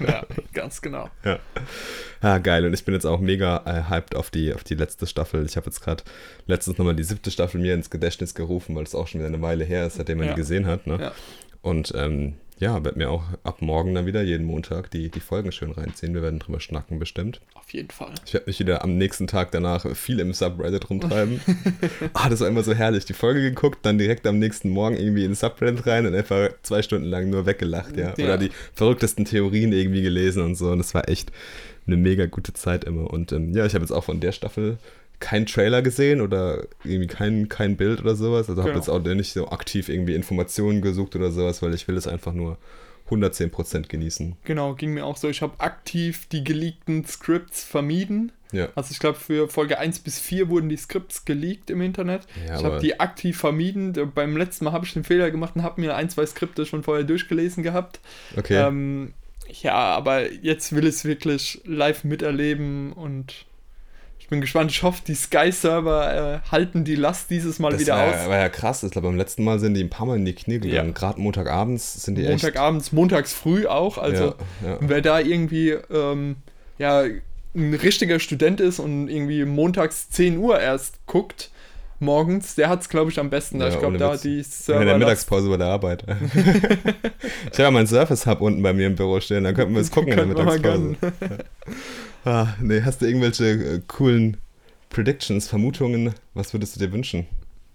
ja, 0.06 0.26
ganz 0.52 0.80
genau. 0.82 1.08
ja. 1.24 1.38
Ah, 2.20 2.38
geil. 2.38 2.66
Und 2.66 2.74
ich 2.74 2.84
bin 2.84 2.94
jetzt 2.94 3.06
auch 3.06 3.20
mega 3.20 3.62
äh, 3.64 3.88
hyped 3.90 4.14
auf 4.14 4.30
die, 4.30 4.52
auf 4.52 4.64
die 4.64 4.74
letzte 4.74 5.06
Staffel. 5.06 5.44
Ich 5.46 5.56
habe 5.56 5.66
jetzt 5.66 5.80
gerade 5.80 6.02
letztens 6.46 6.78
nochmal 6.78 6.94
die 6.96 7.04
siebte 7.04 7.30
Staffel 7.30 7.60
mir 7.60 7.74
ins 7.74 7.90
Gedächtnis 7.90 8.34
gerufen, 8.34 8.76
weil 8.76 8.84
es 8.84 8.94
auch 8.94 9.06
schon 9.08 9.20
wieder 9.20 9.28
eine 9.28 9.40
Weile 9.42 9.64
her 9.64 9.86
ist, 9.86 9.96
seitdem 9.96 10.18
man 10.18 10.26
Ja. 10.28 10.34
die 10.34 10.40
gesehen 10.40 10.66
hat. 10.66 10.86
Ne? 10.86 10.98
Ja. 11.00 11.12
Und 11.62 11.92
ähm, 11.96 12.34
ja, 12.60 12.84
werde 12.84 12.98
mir 12.98 13.10
auch 13.10 13.24
ab 13.42 13.62
morgen 13.62 13.94
dann 13.94 14.04
wieder 14.04 14.20
jeden 14.22 14.46
Montag 14.46 14.90
die, 14.90 15.08
die 15.08 15.20
Folgen 15.20 15.50
schön 15.50 15.72
reinziehen. 15.72 16.12
Wir 16.12 16.22
werden 16.22 16.38
drüber 16.38 16.60
schnacken 16.60 16.98
bestimmt. 16.98 17.40
Auf 17.54 17.72
jeden 17.72 17.90
Fall. 17.90 18.12
Ich 18.26 18.34
werde 18.34 18.46
mich 18.46 18.60
wieder 18.60 18.84
am 18.84 18.98
nächsten 18.98 19.26
Tag 19.26 19.50
danach 19.50 19.86
viel 19.96 20.20
im 20.20 20.34
Subreddit 20.34 20.90
rumtreiben. 20.90 21.40
ah, 22.12 22.28
das 22.28 22.40
war 22.40 22.48
immer 22.48 22.62
so 22.62 22.74
herrlich. 22.74 23.06
Die 23.06 23.14
Folge 23.14 23.40
geguckt, 23.40 23.78
dann 23.82 23.96
direkt 23.96 24.26
am 24.26 24.38
nächsten 24.38 24.68
Morgen 24.68 24.96
irgendwie 24.96 25.24
in 25.24 25.34
Subreddit 25.34 25.86
rein 25.86 26.06
und 26.06 26.14
einfach 26.14 26.50
zwei 26.62 26.82
Stunden 26.82 27.08
lang 27.08 27.30
nur 27.30 27.46
weggelacht, 27.46 27.96
ja. 27.96 28.12
Ja. 28.16 28.24
Oder 28.24 28.36
die 28.36 28.50
verrücktesten 28.74 29.24
Theorien 29.24 29.72
irgendwie 29.72 30.02
gelesen 30.02 30.42
und 30.42 30.54
so. 30.54 30.70
Und 30.70 30.78
das 30.78 30.92
war 30.94 31.08
echt 31.08 31.32
eine 31.86 31.96
mega 31.96 32.26
gute 32.26 32.52
Zeit 32.52 32.84
immer. 32.84 33.10
Und 33.10 33.32
ähm, 33.32 33.54
ja, 33.54 33.64
ich 33.64 33.72
habe 33.72 33.82
jetzt 33.82 33.92
auch 33.92 34.04
von 34.04 34.20
der 34.20 34.32
Staffel 34.32 34.76
keinen 35.20 35.46
Trailer 35.46 35.82
gesehen 35.82 36.20
oder 36.20 36.66
irgendwie 36.82 37.06
kein, 37.06 37.48
kein 37.48 37.76
Bild 37.76 38.00
oder 38.00 38.16
sowas. 38.16 38.48
Also 38.48 38.62
habe 38.62 38.72
Genau. 38.72 38.80
jetzt 38.80 38.88
auch 38.88 39.14
nicht 39.14 39.32
so 39.32 39.48
aktiv 39.48 39.88
irgendwie 39.88 40.14
Informationen 40.14 40.80
gesucht 40.80 41.14
oder 41.14 41.30
sowas, 41.30 41.62
weil 41.62 41.74
ich 41.74 41.86
will 41.86 41.96
es 41.96 42.06
einfach 42.08 42.32
nur 42.32 42.56
110% 43.10 43.88
genießen. 43.88 44.36
Genau, 44.44 44.74
ging 44.74 44.94
mir 44.94 45.04
auch 45.04 45.16
so. 45.16 45.28
Ich 45.28 45.42
habe 45.42 45.58
aktiv 45.58 46.26
die 46.30 46.44
geleakten 46.44 47.04
Scripts 47.04 47.64
vermieden. 47.64 48.32
Ja. 48.52 48.68
Also 48.74 48.90
ich 48.92 48.98
glaube, 48.98 49.18
für 49.18 49.48
Folge 49.48 49.78
1 49.78 50.00
bis 50.00 50.18
4 50.18 50.48
wurden 50.48 50.68
die 50.68 50.76
Scripts 50.76 51.24
geleakt 51.24 51.70
im 51.70 51.82
Internet. 51.82 52.22
Ja, 52.48 52.58
ich 52.58 52.64
habe 52.64 52.80
die 52.80 52.98
aktiv 52.98 53.36
vermieden. 53.38 53.92
Beim 54.14 54.36
letzten 54.36 54.64
Mal 54.64 54.72
habe 54.72 54.86
ich 54.86 54.92
den 54.92 55.04
Fehler 55.04 55.30
gemacht 55.30 55.54
und 55.56 55.62
habe 55.62 55.80
mir 55.80 55.94
ein, 55.94 56.08
zwei 56.10 56.26
Skripte 56.26 56.66
schon 56.66 56.82
vorher 56.82 57.04
durchgelesen 57.04 57.62
gehabt. 57.62 58.00
Okay. 58.36 58.56
Ähm, 58.56 59.12
ja, 59.62 59.74
aber 59.74 60.32
jetzt 60.32 60.74
will 60.74 60.84
ich 60.84 60.94
es 60.96 61.04
wirklich 61.04 61.60
live 61.64 62.04
miterleben 62.04 62.92
und 62.92 63.46
bin 64.30 64.40
gespannt. 64.40 64.70
Ich 64.70 64.82
hoffe, 64.82 65.02
die 65.06 65.14
Sky-Server 65.14 66.42
äh, 66.44 66.50
halten 66.50 66.84
die 66.84 66.94
Last 66.94 67.30
dieses 67.30 67.58
Mal 67.58 67.72
das 67.72 67.80
wieder 67.80 67.96
war, 67.96 68.08
aus. 68.08 68.28
war 68.28 68.38
ja 68.38 68.48
krass. 68.48 68.82
Ich 68.82 68.92
glaube, 68.92 69.08
beim 69.08 69.16
letzten 69.16 69.44
Mal 69.44 69.58
sind 69.58 69.74
die 69.74 69.82
ein 69.82 69.90
paar 69.90 70.06
Mal 70.06 70.16
in 70.16 70.24
die 70.24 70.34
Knie 70.34 70.60
gegangen. 70.60 70.88
Ja. 70.88 70.94
Gerade 70.94 71.20
Montagabends 71.20 72.04
sind 72.04 72.14
die 72.14 72.22
echt. 72.22 72.30
Montagabends, 72.30 72.92
montags 72.92 73.34
früh 73.34 73.66
auch. 73.66 73.98
Also 73.98 74.24
ja, 74.62 74.70
ja. 74.70 74.78
wer 74.80 75.02
da 75.02 75.20
irgendwie 75.20 75.70
ähm, 75.92 76.36
ja, 76.78 77.02
ein 77.54 77.74
richtiger 77.74 78.20
Student 78.20 78.60
ist 78.60 78.78
und 78.78 79.08
irgendwie 79.08 79.44
montags 79.44 80.08
10 80.10 80.38
Uhr 80.38 80.60
erst 80.60 81.04
guckt, 81.06 81.50
morgens, 81.98 82.54
der 82.54 82.68
hat 82.68 82.80
es, 82.80 82.88
glaube 82.88 83.10
ich, 83.10 83.18
am 83.18 83.30
besten. 83.30 83.60
Ja, 83.60 83.68
ich 83.68 83.78
glaube, 83.78 83.98
da 83.98 84.14
Witz. 84.14 84.22
die 84.22 84.38
in 84.38 84.44
Server. 84.44 84.84
der 84.84 84.98
Mittagspause 84.98 85.48
bei 85.48 85.56
der 85.56 85.66
Arbeit. 85.66 86.04
ich 86.34 87.52
habe 87.52 87.62
ja 87.62 87.70
meinen 87.70 87.86
Surface 87.86 88.26
Hub 88.26 88.40
unten 88.40 88.62
bei 88.62 88.72
mir 88.72 88.86
im 88.86 88.96
Büro 88.96 89.20
stehen, 89.20 89.44
dann 89.44 89.54
könnten 89.54 89.74
wir 89.74 89.82
es 89.82 89.90
gucken 89.90 90.12
in 90.12 90.16
der 90.16 90.26
Mittagspause. 90.26 90.96
ah, 92.24 92.48
nee, 92.60 92.82
hast 92.82 93.02
du 93.02 93.06
irgendwelche 93.06 93.44
äh, 93.50 93.80
coolen 93.86 94.36
Predictions, 94.88 95.48
Vermutungen? 95.48 96.14
Was 96.34 96.52
würdest 96.52 96.76
du 96.76 96.80
dir 96.80 96.92
wünschen? 96.92 97.26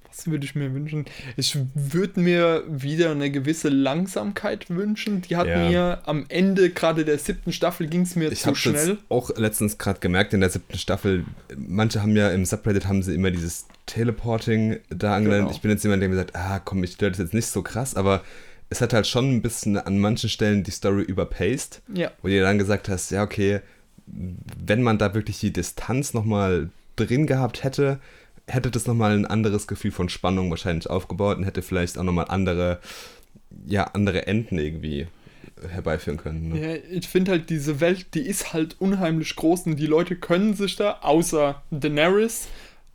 Was 0.09 0.27
würde 0.27 0.45
ich 0.45 0.55
mir 0.55 0.73
wünschen? 0.73 1.03
Ich 1.35 1.57
würde 1.73 2.21
mir 2.21 2.63
wieder 2.69 3.11
eine 3.11 3.29
gewisse 3.31 3.67
Langsamkeit 3.67 4.69
wünschen. 4.69 5.21
Die 5.21 5.35
hat 5.35 5.45
Ja. 5.47 5.69
mir 5.69 6.01
am 6.05 6.25
Ende 6.29 6.69
gerade 6.69 7.03
der 7.03 7.17
siebten 7.19 7.51
Staffel 7.51 7.87
ging 7.87 8.03
es 8.03 8.15
mir 8.15 8.31
Ich 8.31 8.39
zu 8.39 8.47
habe 8.47 8.55
schnell. 8.55 8.89
jetzt 8.91 9.01
auch 9.09 9.29
letztens 9.35 9.77
gerade 9.77 9.99
gemerkt 9.99 10.33
in 10.33 10.39
der 10.39 10.49
siebten 10.49 10.77
Staffel, 10.77 11.25
manche 11.57 12.01
haben 12.01 12.15
ja 12.15 12.29
im 12.29 12.45
Subreddit 12.45 12.87
haben 12.87 13.03
sie 13.03 13.13
immer 13.13 13.29
dieses 13.29 13.65
Teleporting 13.87 14.77
da 14.89 15.15
angewendet. 15.17 15.47
Genau. 15.47 15.55
Ich 15.55 15.61
bin 15.61 15.71
jetzt 15.71 15.83
jemand, 15.83 16.01
der 16.01 16.07
mir 16.09 16.15
sagt, 16.15 16.33
ah 16.35 16.59
komm, 16.63 16.81
ich 16.85 16.93
stört 16.93 17.13
das 17.13 17.19
jetzt 17.19 17.33
nicht 17.33 17.47
so 17.47 17.61
krass, 17.61 17.95
aber 17.95 18.23
es 18.69 18.79
hat 18.79 18.93
halt 18.93 19.07
schon 19.07 19.29
ein 19.31 19.41
bisschen 19.41 19.77
an 19.77 19.99
manchen 19.99 20.29
Stellen 20.29 20.63
die 20.63 20.71
Story 20.71 21.03
überpaced. 21.03 21.81
Ja, 21.93 22.11
wo 22.21 22.29
du 22.29 22.39
dann 22.39 22.57
gesagt 22.57 22.87
hast, 22.87 23.11
ja, 23.11 23.21
okay, 23.21 23.59
wenn 24.07 24.81
man 24.81 24.97
da 24.97 25.13
wirklich 25.13 25.39
die 25.39 25.53
Distanz 25.53 26.13
nochmal 26.13 26.69
drin 26.95 27.27
gehabt 27.27 27.63
hätte, 27.63 27.99
hätte 28.47 28.71
das 28.71 28.85
nochmal 28.85 29.11
ein 29.11 29.25
anderes 29.25 29.67
Gefühl 29.67 29.91
von 29.91 30.09
Spannung 30.09 30.49
wahrscheinlich 30.49 30.89
aufgebaut 30.89 31.37
und 31.37 31.43
hätte 31.43 31.61
vielleicht 31.61 31.97
auch 31.97 32.03
nochmal 32.03 32.27
andere, 32.29 32.79
ja, 33.65 33.85
andere 33.85 34.27
Enden 34.27 34.59
irgendwie 34.59 35.07
herbeiführen 35.69 36.17
können. 36.17 36.49
Ne? 36.49 36.61
ja 36.61 36.81
ich 36.91 37.07
finde 37.07 37.31
halt, 37.31 37.49
diese 37.49 37.79
Welt, 37.79 38.13
die 38.13 38.21
ist 38.21 38.53
halt 38.53 38.75
unheimlich 38.79 39.35
groß 39.35 39.67
und 39.67 39.77
die 39.77 39.87
Leute 39.87 40.15
können 40.15 40.53
sich 40.53 40.75
da, 40.75 40.99
außer 41.01 41.63
Daenerys, 41.71 42.47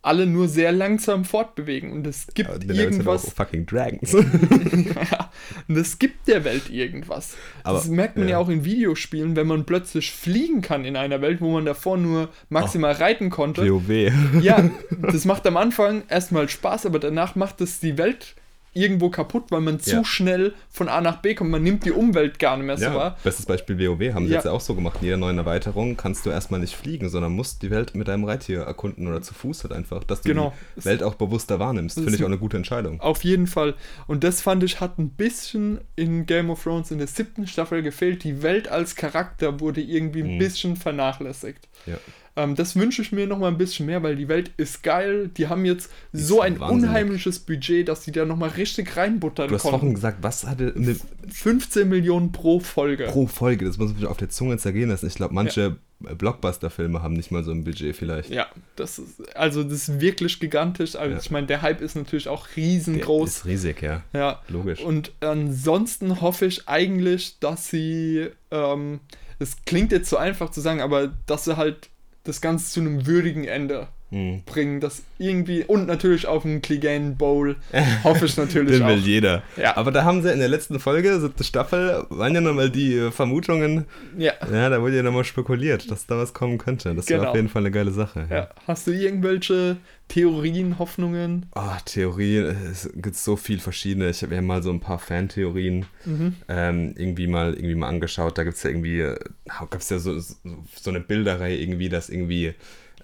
alle 0.03 0.25
nur 0.25 0.47
sehr 0.47 0.71
langsam 0.71 1.25
fortbewegen. 1.25 1.91
Und 1.91 2.07
es 2.07 2.27
gibt 2.33 2.49
Daenerys 2.49 2.69
hat 2.69 2.77
auch 2.77 2.91
irgendwas. 2.91 3.29
fucking 3.33 3.65
Dragons. 3.65 4.11
ja, 4.13 5.31
und 5.67 5.77
es 5.77 5.99
gibt 5.99 6.27
der 6.27 6.43
Welt 6.43 6.69
irgendwas. 6.69 7.35
Aber- 7.63 7.77
das 7.77 7.87
merkt 7.87 8.17
man 8.17 8.27
ja. 8.27 8.31
ja. 8.31 8.37
auch 8.39 8.49
in 8.49 8.65
Videospielen, 8.65 9.35
wenn 9.35 9.47
man 9.47 9.65
plötzlich 9.65 10.11
fliegen 10.11 10.61
kann 10.61 10.85
in 10.85 10.95
einer 10.95 11.21
Welt, 11.21 11.41
wo 11.41 11.51
man 11.51 11.65
davor 11.65 11.97
nur 11.97 12.29
maximal 12.49 12.93
reiten 12.93 13.29
konnte. 13.29 13.69
WoW. 13.69 14.11
Ja, 14.41 14.69
das 15.01 15.25
macht 15.25 15.45
am 15.45 15.57
Anfang 15.57 16.03
erstmal 16.07 16.49
Spaß, 16.49 16.85
aber 16.85 16.99
danach 16.99 17.35
macht 17.35 17.61
es 17.61 17.79
die 17.79 17.97
Welt 17.97 18.35
irgendwo 18.73 19.09
kaputt, 19.09 19.45
weil 19.49 19.61
man 19.61 19.79
zu 19.79 19.97
Ja. 19.97 20.03
schnell 20.05 20.53
von 20.69 20.87
A 20.87 21.01
nach 21.01 21.17
B 21.21 21.35
kommt. 21.35 21.49
Man 21.51 21.61
nimmt 21.63 21.83
die 21.85 21.91
Umwelt 21.91 22.39
gar 22.39 22.55
nicht 22.55 22.65
mehr 22.65 22.77
so 22.77 22.85
Ja, 22.85 22.95
wahr. 22.95 23.17
bestes 23.23 23.45
Beispiel 23.45 23.77
WoW 23.77 24.13
haben 24.13 24.25
sie 24.27 24.31
Ja. 24.31 24.37
jetzt 24.37 24.45
ja 24.45 24.51
auch 24.51 24.61
so 24.61 24.75
gemacht. 24.75 24.97
In 25.01 25.05
jeder 25.05 25.17
neuen 25.17 25.37
Erweiterung 25.37 25.97
kannst 25.97 26.25
du 26.25 26.29
erstmal 26.29 26.59
nicht 26.61 26.75
fliegen, 26.75 27.09
sondern 27.09 27.33
musst 27.33 27.61
die 27.63 27.69
Welt 27.69 27.95
mit 27.95 28.07
deinem 28.07 28.23
Reittier 28.23 28.61
erkunden 28.61 29.07
oder 29.07 29.21
zu 29.21 29.33
Fuß 29.33 29.63
halt 29.63 29.73
einfach, 29.73 30.03
dass 30.05 30.21
du 30.21 30.29
Genau. 30.29 30.53
die 30.77 30.85
Welt 30.85 31.03
auch 31.03 31.15
bewusster 31.15 31.59
wahrnimmst. 31.59 31.95
Finde 31.99 32.15
ich 32.15 32.23
auch 32.23 32.27
eine 32.27 32.37
gute 32.37 32.55
Entscheidung. 32.57 33.01
Auf 33.01 33.23
jeden 33.25 33.47
Fall. 33.47 33.75
Und 34.07 34.23
das 34.23 34.41
fand 34.41 34.63
ich, 34.63 34.79
hat 34.79 34.97
ein 34.99 35.09
bisschen 35.09 35.81
in 35.95 36.25
Game 36.25 36.49
of 36.49 36.63
Thrones 36.63 36.91
in 36.91 36.97
der 36.99 37.07
siebten 37.07 37.47
Staffel 37.47 37.81
gefehlt. 37.83 38.23
Die 38.23 38.41
Welt 38.41 38.67
als 38.69 38.95
Charakter 38.95 39.59
wurde 39.59 39.81
irgendwie 39.81 40.21
ein 40.23 40.35
Mhm. 40.35 40.39
bisschen 40.39 40.75
vernachlässigt. 40.77 41.67
Ja. 41.85 41.95
Ähm, 42.37 42.55
das 42.55 42.75
wünsche 42.77 43.01
ich 43.01 43.11
mir 43.11 43.27
noch 43.27 43.37
mal 43.37 43.49
ein 43.49 43.57
bisschen 43.57 43.85
mehr, 43.85 44.01
weil 44.03 44.15
die 44.15 44.27
Welt 44.29 44.51
ist 44.57 44.83
geil. 44.83 45.29
Die 45.35 45.47
haben 45.47 45.65
jetzt 45.65 45.91
ist 46.13 46.27
so 46.27 46.39
ein 46.41 46.59
wahnsinnig. 46.59 46.83
unheimliches 46.89 47.39
Budget, 47.39 47.89
dass 47.89 48.01
die 48.03 48.11
da 48.13 48.23
noch 48.25 48.37
mal 48.37 48.49
richtig 48.49 48.95
reinbuttern 48.95 49.49
Du 49.49 49.55
hast 49.55 49.63
vorhin 49.63 49.79
konnten. 49.81 49.95
gesagt, 49.95 50.19
was 50.21 50.45
hatte 50.47 50.73
eine 50.75 50.95
15 51.29 51.89
Millionen 51.89 52.31
pro 52.31 52.59
Folge. 52.61 53.05
pro 53.07 53.27
Folge, 53.27 53.65
das 53.65 53.77
muss 53.77 53.93
man 53.93 54.05
auf 54.05 54.17
der 54.17 54.29
Zunge 54.29 54.57
zergehen 54.57 54.89
lassen. 54.89 55.07
Ich 55.07 55.15
glaube, 55.15 55.33
manche 55.33 55.75
Blockbuster-Filme 55.99 57.01
haben 57.03 57.13
nicht 57.13 57.31
mal 57.31 57.43
so 57.43 57.51
ein 57.51 57.63
Budget 57.63 57.95
vielleicht. 57.95 58.29
Ja, 58.29 58.47
das 58.75 58.97
ist, 58.99 59.35
also 59.35 59.63
das 59.63 59.87
ist 59.89 59.99
wirklich 59.99 60.39
gigantisch. 60.39 60.95
Also 60.95 61.13
Ja. 61.15 61.19
ich 61.21 61.31
meine, 61.31 61.47
der 61.47 61.61
Hype 61.61 61.81
ist 61.81 61.95
natürlich 61.95 62.27
auch 62.27 62.47
Der 62.47 62.55
riesengroß. 62.57 63.29
ist 63.29 63.45
riesig, 63.45 63.81
ja. 63.81 64.01
Ja. 64.13 64.41
Logisch. 64.47 64.81
Und 64.81 65.11
ansonsten 65.19 66.21
hoffe 66.21 66.45
ich 66.45 66.67
eigentlich, 66.67 67.39
dass 67.39 67.69
sie, 67.69 68.27
ähm, 68.51 68.99
es 69.39 69.57
klingt 69.65 69.91
jetzt 69.91 70.09
so 70.09 70.17
einfach 70.17 70.49
zu 70.49 70.61
sagen, 70.61 70.81
aber 70.81 71.11
dass 71.27 71.43
sie 71.45 71.57
halt 71.57 71.89
das 72.23 72.41
Ganze 72.41 72.71
zu 72.71 72.79
einem 72.79 73.05
würdigen 73.05 73.45
Ende 73.45 73.87
Hm. 74.11 74.43
bringen, 74.45 74.81
das 74.81 75.03
irgendwie 75.17 75.63
und 75.63 75.87
natürlich 75.87 76.27
auf 76.27 76.43
einen 76.45 76.61
Clegane 76.61 77.11
Bowl 77.11 77.55
hoffe 78.03 78.25
ich 78.25 78.35
natürlich 78.35 78.77
Den 78.79 78.87
will 78.87 78.99
auch. 78.99 79.05
jeder. 79.05 79.43
Ja. 79.55 79.77
Aber 79.77 79.91
da 79.91 80.03
haben 80.03 80.21
sie 80.21 80.31
in 80.33 80.39
der 80.39 80.49
letzten 80.49 80.79
Folge, 80.81 81.19
siebte 81.21 81.45
Staffel, 81.45 82.05
waren 82.09 82.35
ja 82.35 82.41
nochmal 82.41 82.69
die 82.69 82.95
äh, 82.95 83.11
Vermutungen, 83.11 83.85
Ja. 84.17 84.33
ja, 84.51 84.69
da 84.69 84.81
wurde 84.81 84.97
ja 84.97 85.03
nochmal 85.03 85.23
spekuliert, 85.23 85.89
dass 85.89 86.07
da 86.07 86.17
was 86.17 86.33
kommen 86.33 86.57
könnte. 86.57 86.93
Das 86.93 87.07
wäre 87.07 87.19
Genau. 87.21 87.29
auf 87.31 87.35
jeden 87.37 87.47
Fall 87.49 87.61
eine 87.61 87.71
geile 87.71 87.91
Sache. 87.91 88.27
ja. 88.29 88.49
Hast 88.67 88.85
du 88.87 88.91
irgendwelche 88.91 89.77
Theorien, 90.09 90.77
Hoffnungen? 90.77 91.45
Ah, 91.53 91.77
Theorien, 91.85 92.53
es 92.69 92.89
gibt 92.93 93.15
so 93.15 93.37
viel 93.37 93.59
verschiedene. 93.59 94.09
Ich 94.09 94.21
habe 94.23 94.35
ja 94.35 94.41
mal 94.41 94.61
so 94.61 94.69
ein 94.71 94.81
paar 94.81 94.99
Fantheorien 94.99 95.85
Mhm. 96.05 96.35
ähm, 96.49 96.95
irgendwie 96.97 97.27
mal 97.27 97.53
irgendwie 97.53 97.75
mal 97.75 97.87
angeschaut. 97.87 98.37
Da 98.37 98.43
gibt 98.43 98.57
es 98.57 98.63
ja 98.63 98.71
irgendwie, 98.71 98.99
äh, 98.99 99.17
gab 99.47 99.75
es 99.79 99.89
ja 99.89 99.99
so, 99.99 100.19
so, 100.19 100.35
so 100.75 100.89
eine 100.89 100.99
Bilderreihe 100.99 101.57
irgendwie, 101.57 101.87
dass 101.87 102.09
irgendwie 102.09 102.53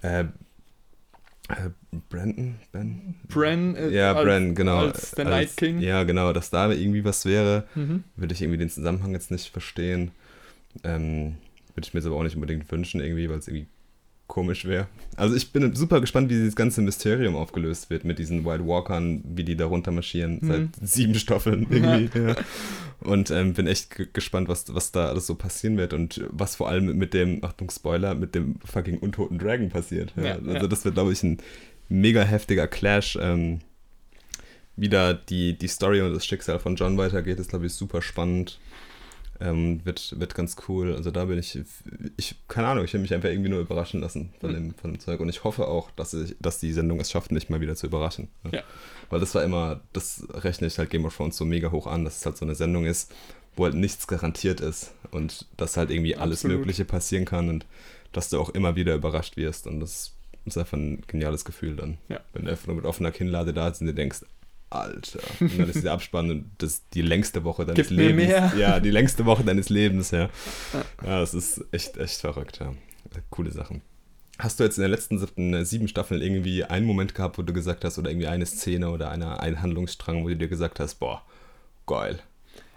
äh, 0.02 0.24
Brandon, 2.10 2.56
Ben? 2.72 3.14
Bran, 3.28 3.74
äh, 3.74 3.88
Ja, 3.90 4.12
als, 4.14 4.24
Bran, 4.24 4.54
genau. 4.54 4.78
als 4.78 5.12
der 5.12 5.24
Night 5.24 5.56
King. 5.56 5.80
Ja, 5.80 6.04
genau, 6.04 6.32
dass 6.32 6.50
da 6.50 6.70
irgendwie 6.70 7.04
was 7.04 7.24
wäre. 7.24 7.66
Mhm. 7.74 8.04
Würde 8.16 8.34
ich 8.34 8.42
irgendwie 8.42 8.58
den 8.58 8.70
Zusammenhang 8.70 9.12
jetzt 9.12 9.30
nicht 9.30 9.50
verstehen. 9.50 10.10
Ähm, 10.84 11.36
würde 11.74 11.86
ich 11.86 11.94
mir 11.94 12.00
jetzt 12.00 12.06
aber 12.06 12.16
auch 12.16 12.22
nicht 12.22 12.34
unbedingt 12.34 12.70
wünschen, 12.70 13.00
irgendwie, 13.00 13.30
weil 13.30 13.38
es 13.38 13.48
irgendwie 13.48 13.66
komisch 14.28 14.64
wäre. 14.66 14.86
Also 15.16 15.34
ich 15.34 15.50
bin 15.52 15.74
super 15.74 16.00
gespannt, 16.00 16.30
wie 16.30 16.34
dieses 16.34 16.54
ganze 16.54 16.80
Mysterium 16.82 17.34
aufgelöst 17.34 17.90
wird 17.90 18.04
mit 18.04 18.20
diesen 18.20 18.44
White 18.44 18.64
Walkern, 18.66 19.22
wie 19.24 19.42
die 19.42 19.56
da 19.56 19.66
runter 19.66 19.90
marschieren, 19.90 20.38
Mhm. 20.40 20.46
seit 20.46 20.68
sieben 20.88 21.14
Staffeln 21.16 21.66
irgendwie. 21.70 22.16
ja. 22.18 22.36
Und 23.00 23.30
ähm, 23.30 23.54
bin 23.54 23.66
echt 23.66 23.96
ge- 23.96 24.06
gespannt, 24.12 24.48
was, 24.48 24.72
was 24.74 24.92
da 24.92 25.08
alles 25.08 25.26
so 25.26 25.34
passieren 25.34 25.76
wird 25.76 25.92
und 25.92 26.24
was 26.30 26.56
vor 26.56 26.68
allem 26.68 26.96
mit 26.96 27.14
dem, 27.14 27.42
Achtung 27.44 27.70
Spoiler, 27.70 28.14
mit 28.14 28.34
dem 28.34 28.56
fucking 28.64 28.98
untoten 28.98 29.38
Dragon 29.38 29.70
passiert. 29.70 30.12
Ja. 30.16 30.22
Ja, 30.24 30.32
also 30.36 30.50
ja. 30.52 30.66
das 30.66 30.84
wird, 30.84 30.94
glaube 30.94 31.12
ich, 31.12 31.22
ein 31.22 31.38
mega 31.88 32.22
heftiger 32.22 32.68
Clash. 32.68 33.18
Ähm, 33.20 33.60
wie 34.76 34.88
da 34.88 35.12
die, 35.14 35.58
die 35.58 35.66
Story 35.68 36.00
und 36.02 36.12
das 36.14 36.24
Schicksal 36.26 36.60
von 36.60 36.76
John 36.76 36.96
weitergeht, 36.98 37.40
ist, 37.40 37.50
glaube 37.50 37.66
ich, 37.66 37.72
super 37.72 38.00
spannend. 38.02 38.60
Ähm, 39.40 39.80
wird, 39.84 40.18
wird 40.18 40.34
ganz 40.34 40.56
cool. 40.68 40.94
Also 40.96 41.10
da 41.12 41.26
bin 41.26 41.38
ich, 41.38 41.58
ich, 42.16 42.34
keine 42.48 42.66
Ahnung, 42.68 42.84
ich 42.84 42.92
will 42.92 43.00
mich 43.00 43.14
einfach 43.14 43.28
irgendwie 43.28 43.50
nur 43.50 43.60
überraschen 43.60 44.00
lassen 44.00 44.32
von, 44.40 44.50
Mhm. 44.50 44.54
dem, 44.54 44.74
von 44.74 44.92
dem 44.92 44.98
Zeug. 45.00 45.20
Und 45.20 45.28
ich 45.28 45.44
hoffe 45.44 45.68
auch, 45.68 45.90
dass, 45.92 46.12
ich, 46.14 46.34
dass 46.40 46.58
die 46.58 46.72
Sendung 46.72 46.98
es 46.98 47.10
schafft, 47.10 47.30
mich 47.30 47.48
mal 47.48 47.60
wieder 47.60 47.76
zu 47.76 47.86
überraschen. 47.86 48.28
Ja. 48.50 48.62
Weil 49.10 49.20
das 49.20 49.34
war 49.36 49.44
immer, 49.44 49.80
das 49.92 50.26
rechne 50.30 50.66
ich 50.66 50.78
halt 50.78 50.90
Game 50.90 51.04
of 51.04 51.16
Thrones 51.16 51.36
so 51.36 51.44
mega 51.44 51.70
hoch 51.70 51.86
an, 51.86 52.04
dass 52.04 52.18
es 52.18 52.26
halt 52.26 52.36
so 52.36 52.44
eine 52.44 52.56
Sendung 52.56 52.84
ist, 52.84 53.12
wo 53.54 53.64
halt 53.64 53.74
nichts 53.74 54.06
garantiert 54.08 54.60
ist 54.60 54.92
und 55.12 55.46
dass 55.56 55.76
halt 55.76 55.90
irgendwie 55.90 56.16
alles 56.16 56.40
Absolut. 56.40 56.58
Mögliche 56.58 56.84
passieren 56.84 57.24
kann 57.24 57.48
und 57.48 57.64
dass 58.12 58.30
du 58.30 58.40
auch 58.40 58.50
immer 58.50 58.74
wieder 58.76 58.94
überrascht 58.94 59.36
wirst 59.36 59.66
und 59.66 59.80
das 59.80 60.14
ist 60.46 60.58
einfach 60.58 60.76
ein 60.78 61.02
geniales 61.06 61.44
Gefühl 61.44 61.76
dann. 61.76 61.98
Ja. 62.08 62.20
Wenn 62.32 62.44
du 62.46 62.50
einfach 62.50 62.66
nur 62.66 62.76
mit 62.76 62.86
offener 62.86 63.10
Kinnlade 63.12 63.52
da 63.52 63.66
sitzt 63.66 63.82
und 63.82 63.86
dir 63.88 63.94
denkst, 63.94 64.20
Alter. 64.70 65.20
Und 65.40 65.58
dann 65.58 65.68
ist 65.68 65.76
dieser 65.76 65.92
Abspann 65.92 66.30
und 66.30 66.50
das 66.58 66.72
ist 66.72 66.84
die 66.92 67.02
längste 67.02 67.42
Woche 67.44 67.64
deines 67.64 67.88
Gib 67.88 67.96
mir 67.96 68.08
Lebens. 68.08 68.28
mehr. 68.28 68.52
Ja, 68.58 68.80
die 68.80 68.90
längste 68.90 69.24
Woche 69.24 69.42
deines 69.42 69.70
Lebens, 69.70 70.10
ja. 70.10 70.28
Ja, 71.04 71.20
das 71.20 71.32
ist 71.32 71.64
echt, 71.72 71.96
echt 71.96 72.20
verrückt, 72.20 72.58
ja. 72.60 72.74
Coole 73.30 73.50
Sachen. 73.50 73.80
Hast 74.38 74.60
du 74.60 74.64
jetzt 74.64 74.76
in 74.76 74.82
den 74.82 74.90
letzten 74.90 75.18
siebten, 75.18 75.64
sieben 75.64 75.88
Staffeln 75.88 76.20
irgendwie 76.20 76.64
einen 76.64 76.86
Moment 76.86 77.14
gehabt, 77.14 77.38
wo 77.38 77.42
du 77.42 77.52
gesagt 77.52 77.84
hast, 77.84 77.98
oder 77.98 78.10
irgendwie 78.10 78.28
eine 78.28 78.46
Szene 78.46 78.90
oder 78.90 79.10
eine, 79.10 79.40
einen 79.40 79.62
Handlungsstrang, 79.62 80.22
wo 80.22 80.28
du 80.28 80.36
dir 80.36 80.48
gesagt 80.48 80.78
hast, 80.80 80.96
boah, 80.96 81.22
geil. 81.86 82.20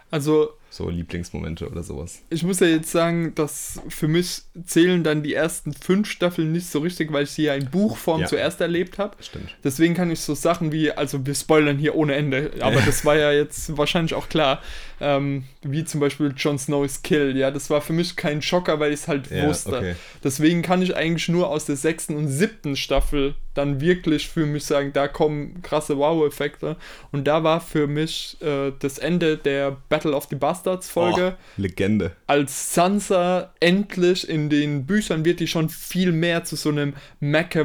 Also 0.10 0.52
So 0.74 0.90
Lieblingsmomente 0.90 1.70
oder 1.70 1.84
sowas. 1.84 2.22
ich 2.30 2.44
muss 2.44 2.62
ja 2.62 2.68
jetzt 2.68 2.90
sagen, 2.92 3.36
dass 3.36 3.82
für 3.90 4.08
mich 4.08 4.44
zählen 4.66 5.04
dann 5.04 5.22
die 5.22 5.34
ersten 5.34 5.74
fünf 5.74 6.10
Staffeln 6.10 6.54
nicht 6.54 6.68
so 6.68 6.80
richtig, 6.80 7.12
weil 7.12 7.26
ich 7.26 7.32
sie 7.32 7.44
ja 7.44 7.56
in 7.56 7.70
Buchform 7.70 8.22
Ja. 8.22 8.28
zuerst 8.28 8.62
erlebt 8.62 8.98
habe. 8.98 9.18
Stimmt. 9.22 9.54
Deswegen 9.66 9.96
kann 9.96 10.10
ich 10.12 10.22
so 10.22 10.34
Sachen 10.34 10.72
wie, 10.72 10.90
also 10.94 11.26
wir 11.26 11.36
spoilern 11.36 11.78
hier 11.78 11.96
ohne 11.96 12.16
Ende, 12.16 12.52
aber 12.62 12.80
das 12.80 13.04
war 13.04 13.18
ja 13.18 13.34
jetzt 13.34 13.78
wahrscheinlich 13.78 14.14
auch 14.14 14.30
klar, 14.30 14.62
ähm, 15.02 15.44
wie 15.64 15.84
zum 15.84 16.00
Beispiel 16.00 16.34
Jon 16.38 16.58
Snow's 16.60 17.02
Kill, 17.02 17.36
ja, 17.36 17.52
das 17.52 17.70
war 17.70 17.82
für 17.82 17.94
mich 17.94 18.16
kein 18.16 18.42
Schocker, 18.42 18.80
weil 18.80 18.94
ich 18.94 19.02
es 19.02 19.08
halt 19.08 19.30
Ja, 19.32 19.48
wusste. 19.48 19.76
okay. 19.78 19.96
Deswegen 20.24 20.62
kann 20.62 20.82
ich 20.82 20.96
eigentlich 20.96 21.28
nur 21.30 21.50
aus 21.50 21.66
der 21.66 21.76
sechsten 21.76 22.16
und 22.16 22.28
siebten 22.28 22.76
Staffel 22.76 23.36
dann 23.54 23.82
wirklich 23.82 24.30
für 24.30 24.46
mich 24.46 24.64
sagen, 24.64 24.94
da 24.94 25.10
kommen 25.10 25.62
krasse 25.62 25.98
Wow-Effekte. 25.98 26.78
Und 27.12 27.28
da 27.28 27.44
war 27.44 27.60
für 27.60 27.86
mich 27.86 28.38
äh, 28.42 28.72
das 28.80 28.98
Ende 28.98 29.36
der 29.36 29.76
Battle 29.90 30.14
of 30.14 30.28
the 30.30 30.38
Bastards 30.38 30.90
Folge 30.90 31.36
Oh, 31.38 31.62
Legende. 31.62 32.12
als 32.28 32.74
Sansa 32.74 33.54
endlich 33.60 34.30
in 34.30 34.50
den 34.50 34.86
Büchern 34.86 35.26
wird 35.26 35.42
die 35.42 35.48
schon 35.48 35.68
viel 35.68 36.14
mehr 36.14 36.46
zu 36.46 36.56
so 36.56 36.70
einem 36.70 36.94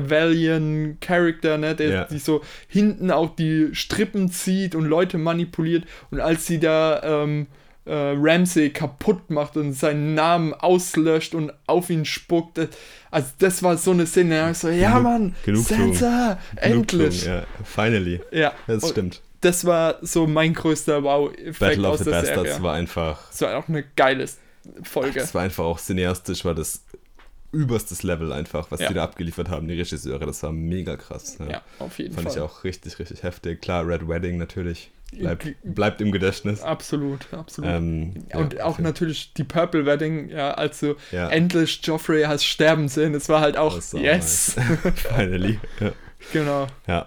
Machiavellian 0.00 0.98
Charakter, 1.00 1.58
ne, 1.58 1.74
der 1.74 1.88
Ja. 1.90 2.04
die 2.04 2.18
so 2.18 2.42
hinten 2.68 3.10
auch 3.10 3.34
die 3.36 3.68
Strippen 3.72 4.30
zieht 4.30 4.74
und 4.74 4.84
Leute 4.86 5.18
manipuliert 5.18 5.84
und 6.10 6.20
als 6.20 6.46
sie 6.46 6.58
da 6.58 7.00
ähm, 7.26 7.46
äh, 7.84 8.14
Ramsay 8.16 8.70
kaputt 8.70 9.30
macht 9.30 9.56
und 9.56 9.72
seinen 9.72 10.14
Namen 10.14 10.52
auslöscht 10.54 11.34
und 11.34 11.52
auf 11.66 11.88
ihn 11.90 12.04
spuckt, 12.04 12.58
also 13.12 13.28
das 13.38 13.62
war 13.62 13.76
so 13.76 13.92
eine 13.92 14.06
Szene, 14.06 14.36
da 14.38 14.50
ich 14.50 14.58
so, 14.58 14.68
ja 14.68 14.90
Genug- 14.98 15.02
Mann, 15.02 15.34
Genugtuung. 15.44 15.94
Sansa, 15.94 16.38
endlich. 16.56 17.24
Ja, 17.26 17.44
finally. 17.64 18.20
Ja, 18.32 18.52
Das 18.66 18.82
und 18.82 18.90
stimmt. 18.90 19.22
das 19.40 19.64
war 19.64 19.98
so 20.02 20.26
mein 20.26 20.52
größter 20.54 21.02
Wow-Effekt 21.04 21.58
Battle 21.60 21.88
of 21.88 21.98
the 21.98 22.04
der 22.04 22.10
Bastards 22.10 22.48
Serie. 22.50 22.62
war 22.62 22.74
einfach, 22.74 23.28
Das 23.30 23.40
war 23.42 23.56
auch 23.56 23.68
eine 23.68 23.84
geile 23.94 24.26
Folge. 24.82 25.20
das 25.20 25.32
war 25.34 25.42
einfach 25.42 25.64
auch 25.64 25.78
cineastisch, 25.78 26.44
war 26.44 26.56
das 26.56 26.82
überstes 27.52 28.02
Level 28.02 28.32
einfach, 28.32 28.70
was 28.70 28.80
Ja. 28.80 28.88
die 28.88 28.94
da 28.94 29.04
abgeliefert 29.04 29.48
haben, 29.48 29.68
die 29.68 29.74
Regisseure, 29.74 30.26
das 30.26 30.42
war 30.42 30.52
mega 30.52 30.96
krass. 30.96 31.38
Ja, 31.48 31.62
auf 31.78 31.98
jeden 32.00 32.14
Fand 32.14 32.26
Fall. 32.28 32.36
ich 32.36 32.42
auch 32.42 32.64
richtig, 32.64 32.98
richtig 32.98 33.22
heftig. 33.22 33.62
Klar, 33.62 33.86
Red 33.86 34.08
Wedding 34.08 34.36
natürlich. 34.38 34.90
Bleibt, 35.12 35.44
Ge- 35.44 35.54
bleibt 35.62 36.00
im 36.00 36.10
Gedächtnis. 36.12 36.60
Absolut, 36.62 37.32
absolut. 37.32 37.70
Ähm, 37.70 38.14
und 38.34 38.54
ja, 38.54 38.64
auch 38.64 38.74
okay. 38.74 38.82
natürlich 38.82 39.32
die 39.34 39.44
Purple 39.44 39.86
Wedding, 39.86 40.28
ja, 40.30 40.52
als 40.54 40.80
du 40.80 40.96
Ja. 41.12 41.28
endlich 41.28 41.80
Joffrey 41.84 42.24
hast 42.24 42.44
sterben 42.44 42.88
sehen, 42.88 43.14
es 43.14 43.28
war 43.28 43.40
halt 43.40 43.56
auch, 43.56 43.76
war 43.92 44.00
yes, 44.00 44.56
Finally. 44.96 45.60
Ja. 45.80 45.92
genau. 46.32 46.66
ja. 46.86 47.06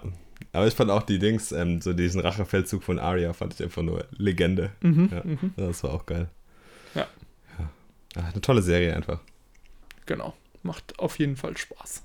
Aber 0.52 0.66
ich 0.66 0.74
fand 0.74 0.90
auch 0.90 1.02
die 1.04 1.18
Dings, 1.20 1.52
ähm, 1.52 1.80
so 1.80 1.92
diesen 1.92 2.20
Rachefeldzug 2.20 2.82
von 2.82 2.98
Arya, 2.98 3.32
fand 3.34 3.54
ich 3.54 3.62
einfach 3.62 3.82
nur 3.82 4.04
Legende. 4.16 4.72
Mhm, 4.80 5.08
Ja, 5.12 5.22
mhm, 5.22 5.52
das 5.56 5.84
war 5.84 5.92
auch 5.92 6.06
geil. 6.06 6.26
Ja. 6.94 7.06
ja. 7.58 7.70
Ach, 8.16 8.32
eine 8.32 8.40
tolle 8.40 8.62
Serie 8.62 8.96
einfach. 8.96 9.20
genau. 10.06 10.34
Macht 10.62 10.98
auf 10.98 11.18
jeden 11.18 11.36
Fall 11.36 11.56
Spaß. 11.56 12.02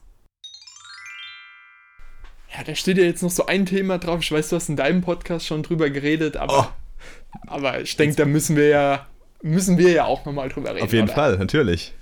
Ja, 2.57 2.63
da 2.63 2.75
steht 2.75 2.97
ja 2.97 3.03
jetzt 3.03 3.21
noch 3.23 3.31
so 3.31 3.45
ein 3.47 3.65
Thema 3.65 3.97
drauf. 3.97 4.19
Ich 4.21 4.31
weiß, 4.31 4.49
du 4.49 4.55
hast 4.55 4.69
in 4.69 4.75
deinem 4.75 5.01
Podcast 5.01 5.45
schon 5.45 5.63
drüber 5.63 5.89
geredet, 5.89 6.37
aber, 6.37 6.73
Oh, 6.73 7.47
aber 7.47 7.81
ich 7.81 7.97
denke, 7.97 8.15
da 8.15 8.25
müssen 8.25 8.55
wir 8.55 8.67
ja 8.67 9.07
müssen 9.41 9.77
wir 9.77 9.91
ja 9.91 10.05
auch 10.05 10.25
nochmal 10.25 10.49
drüber 10.49 10.73
reden. 10.73 10.83
auf 10.85 10.93
jeden 10.93 11.05
oder? 11.05 11.13
Fall, 11.13 11.37
natürlich. 11.37 11.93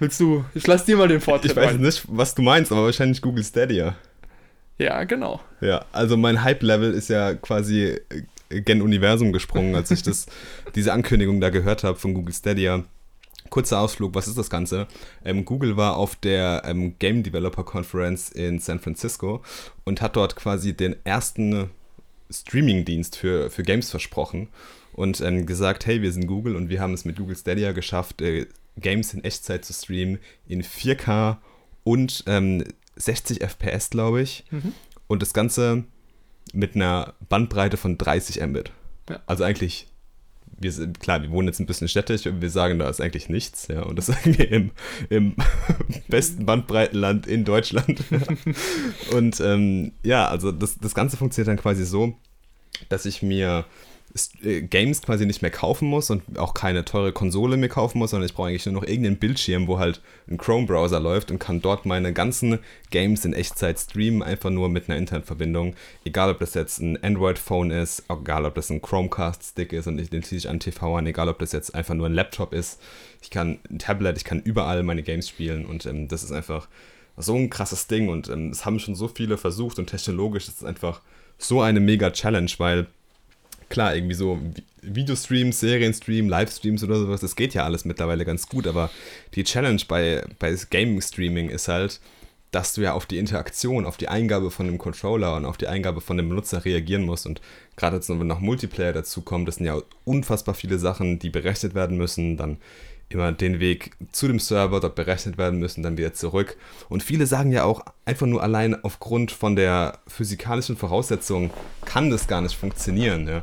Willst 0.00 0.18
du? 0.18 0.44
Ich 0.54 0.66
lass 0.66 0.84
dir 0.84 0.96
mal 0.96 1.06
den 1.06 1.20
Vortritt. 1.20 1.52
Ich 1.52 1.56
weiß 1.56 1.74
rein. 1.74 1.80
nicht, 1.80 2.02
was 2.08 2.34
du 2.34 2.42
meinst, 2.42 2.72
aber 2.72 2.84
wahrscheinlich 2.84 3.22
Google 3.22 3.44
Stadia. 3.44 3.94
Ja, 4.78 5.04
genau. 5.04 5.40
Ja, 5.60 5.84
also 5.92 6.16
mein 6.16 6.42
Hype-Level 6.42 6.92
ist 6.94 7.08
ja 7.08 7.34
quasi 7.34 8.00
gen 8.50 8.82
Universum 8.82 9.32
gesprungen, 9.32 9.76
als 9.76 9.90
ich 9.92 10.02
das, 10.02 10.26
diese 10.74 10.92
Ankündigung 10.92 11.40
da 11.40 11.50
gehört 11.50 11.84
habe 11.84 11.98
von 11.98 12.14
Google 12.14 12.34
Stadia. 12.34 12.84
Kurzer 13.52 13.80
Ausflug, 13.80 14.14
was 14.14 14.28
ist 14.28 14.38
das 14.38 14.48
Ganze? 14.48 14.88
Ähm, 15.26 15.44
Google 15.44 15.76
war 15.76 15.98
auf 15.98 16.16
der 16.16 16.62
ähm, 16.64 16.98
Game 16.98 17.22
Developer 17.22 17.64
Conference 17.64 18.30
in 18.30 18.58
San 18.58 18.80
Francisco 18.80 19.42
und 19.84 20.00
hat 20.00 20.16
dort 20.16 20.36
quasi 20.36 20.74
den 20.74 20.96
ersten 21.04 21.68
Streaming-Dienst 22.30 23.14
für, 23.14 23.50
für 23.50 23.62
Games 23.62 23.90
versprochen 23.90 24.48
und 24.94 25.20
ähm, 25.20 25.44
gesagt, 25.44 25.84
hey, 25.84 26.00
wir 26.00 26.12
sind 26.12 26.26
Google 26.26 26.56
und 26.56 26.70
wir 26.70 26.80
haben 26.80 26.94
es 26.94 27.04
mit 27.04 27.16
Google 27.16 27.36
Stadia 27.36 27.72
geschafft, 27.72 28.22
äh, 28.22 28.46
Games 28.78 29.12
in 29.12 29.22
Echtzeit 29.22 29.66
zu 29.66 29.74
streamen 29.74 30.18
in 30.48 30.62
4K 30.62 31.36
und 31.84 32.24
ähm, 32.26 32.64
60 32.96 33.42
FPS, 33.42 33.90
glaube 33.90 34.22
ich. 34.22 34.44
Mhm. 34.50 34.72
Und 35.08 35.20
das 35.20 35.34
Ganze 35.34 35.84
mit 36.54 36.74
einer 36.74 37.12
Bandbreite 37.28 37.76
von 37.76 37.98
30 37.98 38.40
Mbit. 38.46 38.72
Ja. 39.10 39.20
Also 39.26 39.44
eigentlich, 39.44 39.88
wir 40.62 40.72
sind, 40.72 41.00
klar, 41.00 41.22
wir 41.22 41.30
wohnen 41.30 41.48
jetzt 41.48 41.60
ein 41.60 41.66
bisschen 41.66 41.88
städtisch, 41.88 42.22
wir 42.24 42.50
sagen, 42.50 42.78
da 42.78 42.88
ist 42.88 43.00
eigentlich 43.00 43.28
nichts, 43.28 43.68
ja. 43.68 43.82
Und 43.82 43.96
das 43.96 44.06
sagen 44.12 44.38
wir 44.38 44.50
im, 44.50 44.70
im 45.08 45.36
besten 46.08 46.46
Bandbreitenland 46.46 47.26
in 47.26 47.44
Deutschland. 47.44 48.02
und 49.12 49.40
ähm, 49.40 49.92
ja, 50.02 50.28
also 50.28 50.52
das, 50.52 50.78
das 50.78 50.94
Ganze 50.94 51.16
funktioniert 51.16 51.48
dann 51.48 51.62
quasi 51.62 51.84
so, 51.84 52.14
dass 52.88 53.06
ich 53.06 53.22
mir 53.22 53.64
Games 54.42 55.00
quasi 55.00 55.24
nicht 55.24 55.40
mehr 55.40 55.50
kaufen 55.50 55.88
muss 55.88 56.10
und 56.10 56.38
auch 56.38 56.52
keine 56.52 56.84
teure 56.84 57.12
Konsole 57.12 57.56
mehr 57.56 57.70
kaufen 57.70 57.98
muss, 57.98 58.10
sondern 58.10 58.28
ich 58.28 58.34
brauche 58.34 58.48
eigentlich 58.48 58.66
nur 58.66 58.74
noch 58.74 58.82
irgendeinen 58.82 59.16
Bildschirm, 59.16 59.66
wo 59.68 59.78
halt 59.78 60.02
ein 60.28 60.36
Chrome-Browser 60.36 61.00
läuft 61.00 61.30
und 61.30 61.38
kann 61.38 61.62
dort 61.62 61.86
meine 61.86 62.12
ganzen 62.12 62.58
Games 62.90 63.24
in 63.24 63.32
Echtzeit 63.32 63.78
streamen, 63.78 64.22
einfach 64.22 64.50
nur 64.50 64.68
mit 64.68 64.88
einer 64.88 64.98
Internetverbindung. 64.98 65.74
Egal, 66.04 66.30
ob 66.30 66.40
das 66.40 66.52
jetzt 66.52 66.80
ein 66.80 67.02
Android-Phone 67.02 67.70
ist, 67.70 68.04
egal, 68.10 68.44
ob 68.44 68.54
das 68.54 68.68
ein 68.68 68.82
Chromecast-Stick 68.82 69.72
ist 69.72 69.86
und 69.86 69.98
ich 69.98 70.10
den 70.10 70.22
ziehe 70.22 70.38
ich 70.38 70.48
an 70.48 70.60
TV 70.60 70.96
an, 70.96 71.06
egal, 71.06 71.30
ob 71.30 71.38
das 71.38 71.52
jetzt 71.52 71.74
einfach 71.74 71.94
nur 71.94 72.06
ein 72.06 72.14
Laptop 72.14 72.52
ist. 72.52 72.80
Ich 73.22 73.30
kann 73.30 73.60
ein 73.70 73.78
Tablet, 73.78 74.18
ich 74.18 74.24
kann 74.24 74.42
überall 74.42 74.82
meine 74.82 75.02
Games 75.02 75.28
spielen 75.28 75.64
und 75.64 75.86
ähm, 75.86 76.08
das 76.08 76.22
ist 76.22 76.32
einfach 76.32 76.68
so 77.16 77.34
ein 77.34 77.48
krasses 77.48 77.86
Ding 77.86 78.10
und 78.10 78.28
ähm, 78.28 78.50
es 78.50 78.66
haben 78.66 78.78
schon 78.78 78.94
so 78.94 79.08
viele 79.08 79.38
versucht 79.38 79.78
und 79.78 79.86
technologisch 79.86 80.48
ist 80.48 80.58
es 80.58 80.64
einfach 80.64 81.00
so 81.38 81.62
eine 81.62 81.80
mega 81.80 82.10
Challenge, 82.10 82.50
weil 82.58 82.86
klar, 83.72 83.96
irgendwie 83.96 84.14
so 84.14 84.38
Vi- 84.54 84.62
Videostreams, 84.82 85.58
Serienstream, 85.58 86.28
Livestreams 86.28 86.84
oder 86.84 86.96
sowas, 86.98 87.20
das 87.20 87.34
geht 87.34 87.54
ja 87.54 87.64
alles 87.64 87.84
mittlerweile 87.84 88.24
ganz 88.24 88.48
gut, 88.48 88.66
aber 88.68 88.90
die 89.34 89.42
Challenge 89.42 89.82
bei, 89.88 90.24
bei 90.38 90.54
Gaming-Streaming 90.70 91.48
ist 91.50 91.66
halt, 91.68 92.00
dass 92.52 92.74
du 92.74 92.82
ja 92.82 92.92
auf 92.92 93.06
die 93.06 93.16
Interaktion, 93.16 93.86
auf 93.86 93.96
die 93.96 94.08
Eingabe 94.08 94.50
von 94.50 94.66
dem 94.66 94.76
Controller 94.76 95.36
und 95.36 95.46
auf 95.46 95.56
die 95.56 95.68
Eingabe 95.68 96.02
von 96.02 96.18
dem 96.18 96.28
Benutzer 96.28 96.64
reagieren 96.66 97.02
musst. 97.02 97.24
Und 97.24 97.40
gerade 97.76 97.96
jetzt, 97.96 98.10
wenn 98.10 98.26
noch 98.26 98.40
Multiplayer 98.40 98.92
dazu 98.92 99.22
kommt, 99.22 99.48
das 99.48 99.56
sind 99.56 99.66
ja 99.66 99.80
unfassbar 100.04 100.54
viele 100.54 100.78
Sachen, 100.78 101.18
die 101.18 101.30
berechnet 101.30 101.74
werden 101.74 101.96
müssen, 101.96 102.36
dann 102.36 102.58
immer 103.14 103.32
den 103.32 103.60
Weg 103.60 103.92
zu 104.12 104.26
dem 104.26 104.38
Server 104.38 104.80
dort 104.80 104.94
berechnet 104.94 105.38
werden 105.38 105.58
müssen, 105.58 105.82
dann 105.82 105.96
wieder 105.96 106.12
zurück. 106.12 106.56
Und 106.88 107.02
viele 107.02 107.26
sagen 107.26 107.52
ja 107.52 107.64
auch, 107.64 107.84
einfach 108.04 108.26
nur 108.26 108.42
allein 108.42 108.82
aufgrund 108.84 109.30
von 109.30 109.56
der 109.56 109.98
physikalischen 110.06 110.76
Voraussetzung 110.76 111.50
kann 111.84 112.10
das 112.10 112.26
gar 112.26 112.40
nicht 112.40 112.56
funktionieren. 112.56 113.28
Ja? 113.28 113.42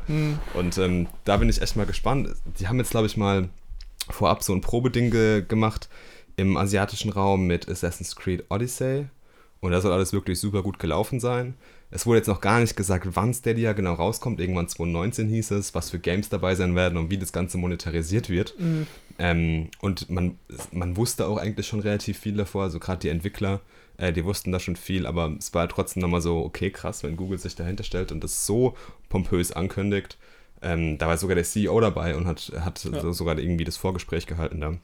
Und 0.54 0.78
ähm, 0.78 1.08
da 1.26 1.38
bin 1.38 1.50
ich 1.50 1.62
echt 1.62 1.76
mal 1.76 1.86
gespannt. 1.86 2.30
Die 2.60 2.68
haben 2.68 2.78
jetzt, 2.78 2.92
glaube 2.92 3.08
ich, 3.08 3.18
mal 3.18 3.50
vorab 4.10 4.44
so 4.44 4.54
ein 4.54 4.62
Probeding 4.62 5.12
ge 5.12 5.44
gemacht 5.48 5.90
im 6.36 6.58
asiatischen 6.58 7.12
Raum 7.12 7.48
mit 7.48 7.70
Assassin's 7.70 8.16
Creed 8.16 8.46
Odyssey. 8.50 9.08
Und 9.60 9.72
da 9.72 9.82
soll 9.82 9.92
alles 9.92 10.14
wirklich 10.14 10.40
super 10.40 10.64
gut 10.64 10.80
gelaufen 10.80 11.20
sein. 11.20 11.56
Es 11.92 12.06
wurde 12.06 12.18
jetzt 12.20 12.28
noch 12.28 12.42
gar 12.42 12.60
nicht 12.60 12.76
gesagt, 12.76 13.08
wann 13.16 13.34
Stadia 13.34 13.74
genau 13.74 13.94
rauskommt. 13.94 14.40
Irgendwann 14.40 14.68
2019 14.68 15.28
hieß 15.28 15.52
es, 15.52 15.74
was 15.74 15.90
für 15.90 15.98
Games 16.00 16.30
dabei 16.30 16.54
sein 16.56 16.76
werden 16.76 16.98
und 16.98 17.10
wie 17.10 17.18
das 17.18 17.34
Ganze 17.34 17.58
monetarisiert 17.58 18.30
wird. 18.30 18.54
Ähm, 19.18 19.70
und 19.82 20.10
man, 20.10 20.38
man 20.72 20.98
wusste 20.98 21.26
auch 21.28 21.38
eigentlich 21.38 21.68
schon 21.68 21.80
relativ 21.80 22.20
viel 22.20 22.36
davor, 22.36 22.64
also 22.64 22.80
gerade 22.80 23.00
die 23.00 23.10
Entwickler, 23.10 23.60
äh, 23.98 24.14
die 24.14 24.24
wussten 24.24 24.52
da 24.52 24.60
schon 24.60 24.76
viel, 24.76 25.06
aber 25.08 25.34
es 25.38 25.54
war 25.54 25.62
halt 25.62 25.72
trotzdem 25.72 26.02
nochmal 26.02 26.22
so, 26.22 26.38
okay, 26.46 26.70
krass, 26.70 27.02
wenn 27.04 27.18
Google 27.18 27.40
sich 27.40 27.56
dahinter 27.56 27.84
stellt 27.84 28.12
und 28.12 28.24
das 28.24 28.46
so 28.46 28.78
pompös 29.10 29.52
ankündigt. 29.52 30.18
Ähm, 30.62 30.98
da 30.98 31.08
war 31.08 31.18
sogar 31.18 31.36
der 31.36 31.44
CEO 31.44 31.80
dabei 31.80 32.16
und 32.16 32.28
hat, 32.28 32.52
hat 32.60 32.84
Ja. 32.84 33.02
so 33.02 33.12
sogar 33.14 33.40
irgendwie 33.40 33.64
das 33.64 33.78
Vorgespräch 33.78 34.28
gehalten 34.28 34.62
da. 34.62 34.76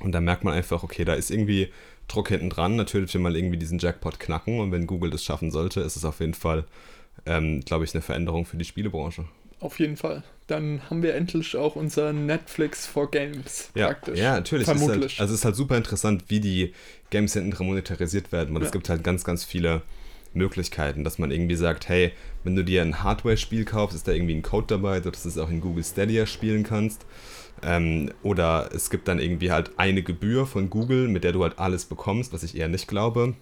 Und 0.00 0.12
da 0.12 0.20
merkt 0.20 0.44
man 0.44 0.54
einfach, 0.54 0.82
okay, 0.84 1.04
da 1.04 1.14
ist 1.14 1.30
irgendwie 1.30 1.72
Druck 2.08 2.28
hinten 2.28 2.50
dran. 2.50 2.76
Natürlich 2.76 3.12
will 3.14 3.20
man 3.20 3.34
irgendwie 3.34 3.58
diesen 3.58 3.78
Jackpot 3.78 4.18
knacken 4.18 4.60
und 4.60 4.72
wenn 4.72 4.86
Google 4.86 5.10
das 5.10 5.22
schaffen 5.22 5.50
sollte, 5.50 5.80
ist 5.80 5.96
es 5.96 6.04
auf 6.04 6.20
jeden 6.20 6.34
Fall, 6.34 6.64
ähm, 7.26 7.60
glaube 7.60 7.84
ich, 7.84 7.94
eine 7.94 8.02
Veränderung 8.02 8.44
für 8.46 8.56
die 8.56 8.64
Spielebranche. 8.64 9.24
auf 9.60 9.78
jeden 9.80 9.96
Fall. 9.96 10.22
Dann 10.46 10.80
haben 10.88 11.02
wir 11.02 11.14
endlich 11.14 11.56
auch 11.56 11.76
unser 11.76 12.12
Netflix 12.12 12.86
for 12.86 13.10
Games 13.10 13.70
Ja, 13.74 13.88
praktisch. 13.88 14.18
ja 14.18 14.34
natürlich. 14.34 14.66
Es 14.68 14.74
Ist 14.74 14.78
Vermutlich. 14.80 15.12
halt, 15.14 15.20
also 15.20 15.34
es 15.34 15.40
ist 15.40 15.44
halt 15.44 15.56
super 15.56 15.76
interessant, 15.76 16.24
wie 16.28 16.40
die 16.40 16.72
Games 17.10 17.32
hinten 17.34 17.50
dran 17.50 17.66
monetarisiert 17.66 18.32
werden. 18.32 18.54
Und 18.56 18.62
Ja. 18.62 18.66
es 18.66 18.72
gibt 18.72 18.88
halt 18.88 19.04
ganz, 19.04 19.24
ganz 19.24 19.44
viele 19.44 19.82
Möglichkeiten, 20.32 21.04
dass 21.04 21.18
man 21.18 21.30
irgendwie 21.30 21.56
sagt, 21.56 21.88
hey, 21.88 22.12
wenn 22.44 22.54
du 22.54 22.62
dir 22.64 22.82
ein 22.82 23.02
Hardware-Spiel 23.02 23.64
kaufst, 23.64 23.96
ist 23.96 24.06
da 24.06 24.12
irgendwie 24.12 24.34
ein 24.34 24.42
Code 24.42 24.66
dabei, 24.68 25.00
sodass 25.02 25.24
du 25.24 25.28
es 25.28 25.38
auch 25.38 25.50
in 25.50 25.60
Google 25.60 25.84
Stadia 25.84 26.26
spielen 26.26 26.62
kannst. 26.62 27.04
Ähm, 27.62 28.10
oder 28.22 28.70
es 28.74 28.90
gibt 28.90 29.08
dann 29.08 29.18
irgendwie 29.18 29.50
halt 29.50 29.72
eine 29.76 30.02
Gebühr 30.02 30.46
von 30.46 30.70
Google, 30.70 31.08
mit 31.08 31.24
der 31.24 31.32
du 31.32 31.42
halt 31.42 31.58
alles 31.58 31.84
bekommst, 31.84 32.32
was 32.32 32.42
ich 32.42 32.56
eher 32.56 32.68
nicht 32.68 32.88
glaube. 32.88 33.34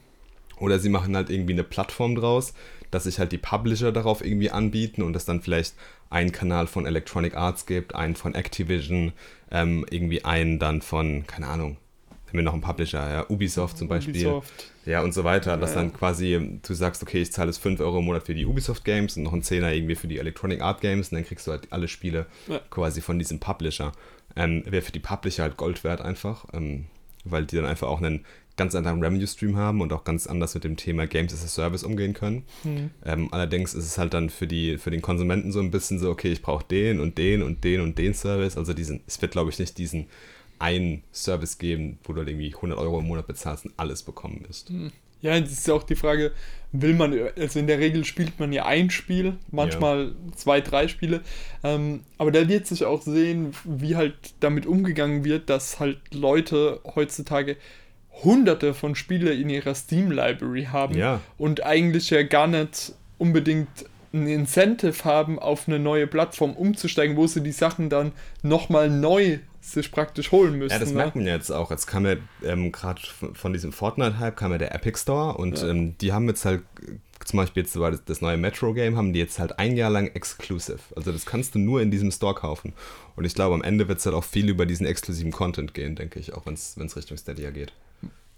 Oder 0.58 0.78
sie 0.78 0.88
machen 0.88 1.14
halt 1.16 1.30
irgendwie 1.30 1.52
eine 1.52 1.64
Plattform 1.64 2.14
draus, 2.14 2.54
dass 2.90 3.04
sich 3.04 3.18
halt 3.18 3.32
die 3.32 3.38
Publisher 3.38 3.92
darauf 3.92 4.24
irgendwie 4.24 4.50
anbieten 4.50 5.02
und 5.02 5.14
es 5.16 5.24
dann 5.24 5.42
vielleicht 5.42 5.74
einen 6.08 6.32
Kanal 6.32 6.66
von 6.66 6.86
Electronic 6.86 7.36
Arts 7.36 7.66
gibt, 7.66 7.94
einen 7.94 8.16
von 8.16 8.34
Activision, 8.34 9.12
ähm, 9.50 9.84
irgendwie 9.90 10.24
einen 10.24 10.58
dann 10.58 10.80
von, 10.82 11.26
keine 11.26 11.48
Ahnung, 11.48 11.76
haben 12.26 12.34
wir 12.34 12.42
noch 12.42 12.52
einen 12.54 12.62
Publisher, 12.62 13.08
ja, 13.10 13.26
Ubisoft 13.30 13.78
zum 13.78 13.88
Beispiel. 13.88 14.14
Ubisoft. 14.14 14.72
Ja, 14.84 15.02
und 15.02 15.14
so 15.14 15.24
weiter. 15.24 15.56
Dass 15.56 15.70
Ja, 15.70 15.76
dann 15.76 15.92
quasi 15.92 16.58
du 16.66 16.74
sagst, 16.74 17.02
okay, 17.02 17.22
ich 17.22 17.32
zahle 17.32 17.48
jetzt 17.50 17.58
5 17.58 17.80
Euro 17.80 17.98
im 18.00 18.04
Monat 18.04 18.24
für 18.26 18.34
die 18.34 18.46
Ubisoft 18.46 18.84
Games 18.84 19.16
und 19.16 19.22
noch 19.24 19.32
einen 19.32 19.42
Zehner 19.42 19.72
irgendwie 19.72 19.94
für 19.94 20.08
die 20.08 20.18
Electronic 20.18 20.60
Art 20.60 20.80
Games 20.80 21.10
und 21.10 21.16
dann 21.16 21.24
kriegst 21.24 21.46
du 21.46 21.52
halt 21.52 21.68
alle 21.72 21.88
Spiele 21.88 22.26
Ja. 22.48 22.60
quasi 22.70 23.00
von 23.00 23.18
diesem 23.18 23.38
Publisher. 23.40 23.92
Ähm, 24.36 24.62
Wäre 24.66 24.82
für 24.82 24.92
die 24.92 25.00
Publisher 25.00 25.44
halt 25.44 25.56
Gold 25.56 25.82
wert 25.84 26.00
einfach, 26.00 26.44
ähm, 26.52 26.86
weil 27.24 27.44
die 27.46 27.56
dann 27.56 27.64
einfach 27.66 27.88
auch 27.88 27.98
einen 28.02 28.24
ganz 28.56 28.74
anderen 28.74 29.02
Revenue 29.02 29.26
Stream 29.26 29.56
haben 29.56 29.80
und 29.82 29.92
auch 29.92 30.04
ganz 30.04 30.26
anders 30.26 30.54
mit 30.54 30.64
dem 30.64 30.76
Thema 30.76 31.06
Games 31.06 31.32
as 31.34 31.44
a 31.44 31.48
Service 31.48 31.82
umgehen 31.84 32.14
können. 32.14 32.44
Hm. 32.62 32.90
Ähm, 33.04 33.28
allerdings 33.32 33.74
ist 33.74 33.84
es 33.84 33.98
halt 33.98 34.14
dann 34.14 34.30
für, 34.30 34.46
die, 34.46 34.78
für 34.78 34.90
den 34.90 35.02
Konsumenten 35.02 35.52
so 35.52 35.60
ein 35.60 35.70
bisschen 35.70 35.98
so, 35.98 36.10
okay, 36.10 36.32
ich 36.32 36.40
brauche 36.42 36.64
den 36.64 36.98
und 37.00 37.18
den 37.18 37.42
und 37.42 37.64
den 37.64 37.82
und 37.82 37.98
den 37.98 38.14
Service. 38.14 38.56
Also 38.56 38.72
diesen, 38.72 39.02
es 39.06 39.20
wird, 39.20 39.32
glaube 39.32 39.50
ich, 39.50 39.58
nicht 39.58 39.76
diesen 39.76 40.06
einen 40.58 41.02
Service 41.12 41.58
geben, 41.58 41.98
wo 42.04 42.12
du 42.12 42.20
halt 42.20 42.28
irgendwie 42.28 42.54
100 42.54 42.78
Euro 42.78 42.98
im 43.00 43.06
Monat 43.06 43.26
bezahlst 43.26 43.64
und 43.66 43.74
alles 43.76 44.02
bekommen 44.02 44.44
wirst. 44.46 44.70
Ja, 45.22 45.34
es 45.36 45.50
ist 45.50 45.66
ja 45.66 45.74
auch 45.74 45.82
die 45.82 45.94
Frage, 45.96 46.32
will 46.72 46.94
man, 46.94 47.18
also 47.36 47.58
in 47.58 47.66
der 47.66 47.78
Regel 47.78 48.04
spielt 48.04 48.38
man 48.38 48.52
ja 48.52 48.66
ein 48.66 48.90
Spiel, 48.90 49.36
manchmal 49.50 50.12
zwei, 50.36 50.60
drei 50.60 50.88
Spiele, 50.88 51.22
ähm, 51.64 52.00
aber 52.18 52.30
da 52.30 52.48
wird 52.48 52.66
sich 52.66 52.84
auch 52.84 53.02
sehen, 53.02 53.54
wie 53.64 53.96
halt 53.96 54.14
damit 54.40 54.66
umgegangen 54.66 55.24
wird, 55.24 55.48
dass 55.50 55.80
halt 55.80 55.98
Leute 56.12 56.80
heutzutage 56.94 57.56
hunderte 58.24 58.74
von 58.74 58.94
Spiele 58.94 59.32
in 59.32 59.50
ihrer 59.50 59.74
Steam-Library 59.74 60.64
haben 60.70 60.94
Ja. 60.96 61.20
und 61.38 61.64
eigentlich 61.64 62.10
ja 62.10 62.22
gar 62.22 62.46
nicht 62.46 62.92
unbedingt 63.18 63.68
ein 64.12 64.26
Incentive 64.26 65.04
haben, 65.04 65.38
auf 65.38 65.68
eine 65.68 65.78
neue 65.78 66.06
Plattform 66.06 66.52
umzusteigen, 66.52 67.16
wo 67.16 67.26
sie 67.26 67.42
die 67.42 67.52
Sachen 67.52 67.90
dann 67.90 68.12
nochmal 68.42 68.88
neu 68.88 69.38
sich 69.72 69.90
praktisch 69.90 70.32
holen 70.32 70.58
müssen. 70.58 70.72
Ja, 70.72 70.78
das 70.78 70.90
ne? 70.90 70.96
merkt 70.96 71.16
man 71.16 71.26
ja 71.26 71.34
jetzt 71.34 71.50
auch. 71.50 71.70
Jetzt 71.70 71.86
kam 71.86 72.06
ja 72.06 72.16
ähm, 72.44 72.72
gerade 72.72 73.00
von, 73.34 73.52
diesem 73.52 73.72
Fortnite-Hype 73.72 74.36
kam 74.36 74.52
ja 74.52 74.58
der 74.58 74.74
Epic 74.74 74.98
Store 74.98 75.36
und 75.36 75.60
Ja. 75.60 75.68
ähm, 75.68 75.98
die 75.98 76.12
haben 76.12 76.28
jetzt 76.28 76.44
halt 76.44 76.62
zum 77.24 77.38
Beispiel 77.38 77.62
jetzt 77.64 77.78
war 77.78 77.90
das, 77.90 78.04
das 78.04 78.20
neue 78.20 78.36
Metro-Game, 78.36 78.96
haben 78.96 79.12
die 79.12 79.18
jetzt 79.18 79.38
halt 79.38 79.58
ein 79.58 79.76
Jahr 79.76 79.90
lang 79.90 80.08
exclusive. 80.08 80.78
Also 80.94 81.12
das 81.12 81.26
kannst 81.26 81.54
du 81.54 81.58
nur 81.58 81.80
in 81.80 81.90
diesem 81.90 82.10
Store 82.10 82.34
kaufen. 82.34 82.72
Und 83.16 83.24
ich 83.24 83.34
glaube, 83.34 83.54
am 83.54 83.62
Ende 83.62 83.88
wird 83.88 83.98
es 83.98 84.06
halt 84.06 84.14
auch 84.14 84.24
viel 84.24 84.48
über 84.48 84.66
diesen 84.66 84.86
exklusiven 84.86 85.32
Content 85.32 85.74
gehen, 85.74 85.96
denke 85.96 86.20
ich, 86.20 86.34
auch 86.34 86.46
wenn 86.46 86.54
es 86.54 86.96
Richtung 86.96 87.16
Stadia 87.16 87.50
geht. 87.50 87.72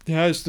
Ja, 0.06 0.26
ich, 0.26 0.42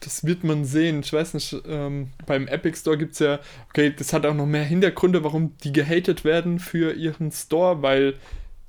das 0.00 0.24
wird 0.24 0.44
man 0.44 0.66
sehen. 0.66 1.00
Ich 1.00 1.12
weiß 1.14 1.32
nicht, 1.32 1.56
ähm, 1.66 2.08
beim 2.26 2.46
Epic 2.46 2.76
Store 2.78 2.98
gibt 2.98 3.14
es 3.14 3.20
ja, 3.20 3.40
okay, 3.70 3.94
das 3.96 4.12
hat 4.12 4.26
auch 4.26 4.34
noch 4.34 4.44
mehr 4.44 4.64
Hintergründe, 4.64 5.24
warum 5.24 5.56
die 5.64 5.72
gehatet 5.72 6.24
werden 6.24 6.58
für 6.58 6.92
ihren 6.92 7.32
Store, 7.32 7.80
weil 7.80 8.16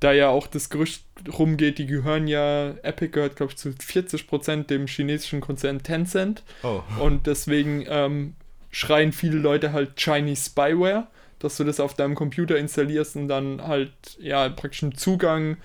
da 0.00 0.12
ja 0.12 0.28
auch 0.28 0.46
das 0.46 0.70
Gerücht 0.70 1.04
rumgeht, 1.38 1.78
die 1.78 1.86
gehören 1.86 2.26
ja, 2.26 2.70
Epic 2.82 3.12
gehört, 3.12 3.36
glaube 3.36 3.52
ich, 3.52 3.58
zu 3.58 3.68
40% 3.68 4.66
dem 4.66 4.86
chinesischen 4.86 5.40
Konzern 5.40 5.82
Tencent. 5.82 6.42
Oh. 6.62 6.82
Und 6.98 7.26
deswegen 7.26 7.84
ähm, 7.88 8.34
schreien 8.70 9.12
viele 9.12 9.36
Leute 9.36 9.72
halt 9.72 9.96
Chinese 9.96 10.46
Spyware, 10.46 11.06
dass 11.38 11.56
du 11.56 11.64
das 11.64 11.80
auf 11.80 11.94
deinem 11.94 12.14
Computer 12.14 12.56
installierst 12.56 13.16
und 13.16 13.28
dann 13.28 13.62
halt, 13.66 13.92
ja, 14.18 14.48
praktisch 14.48 14.82
einen 14.82 14.94
Zugang 14.94 15.58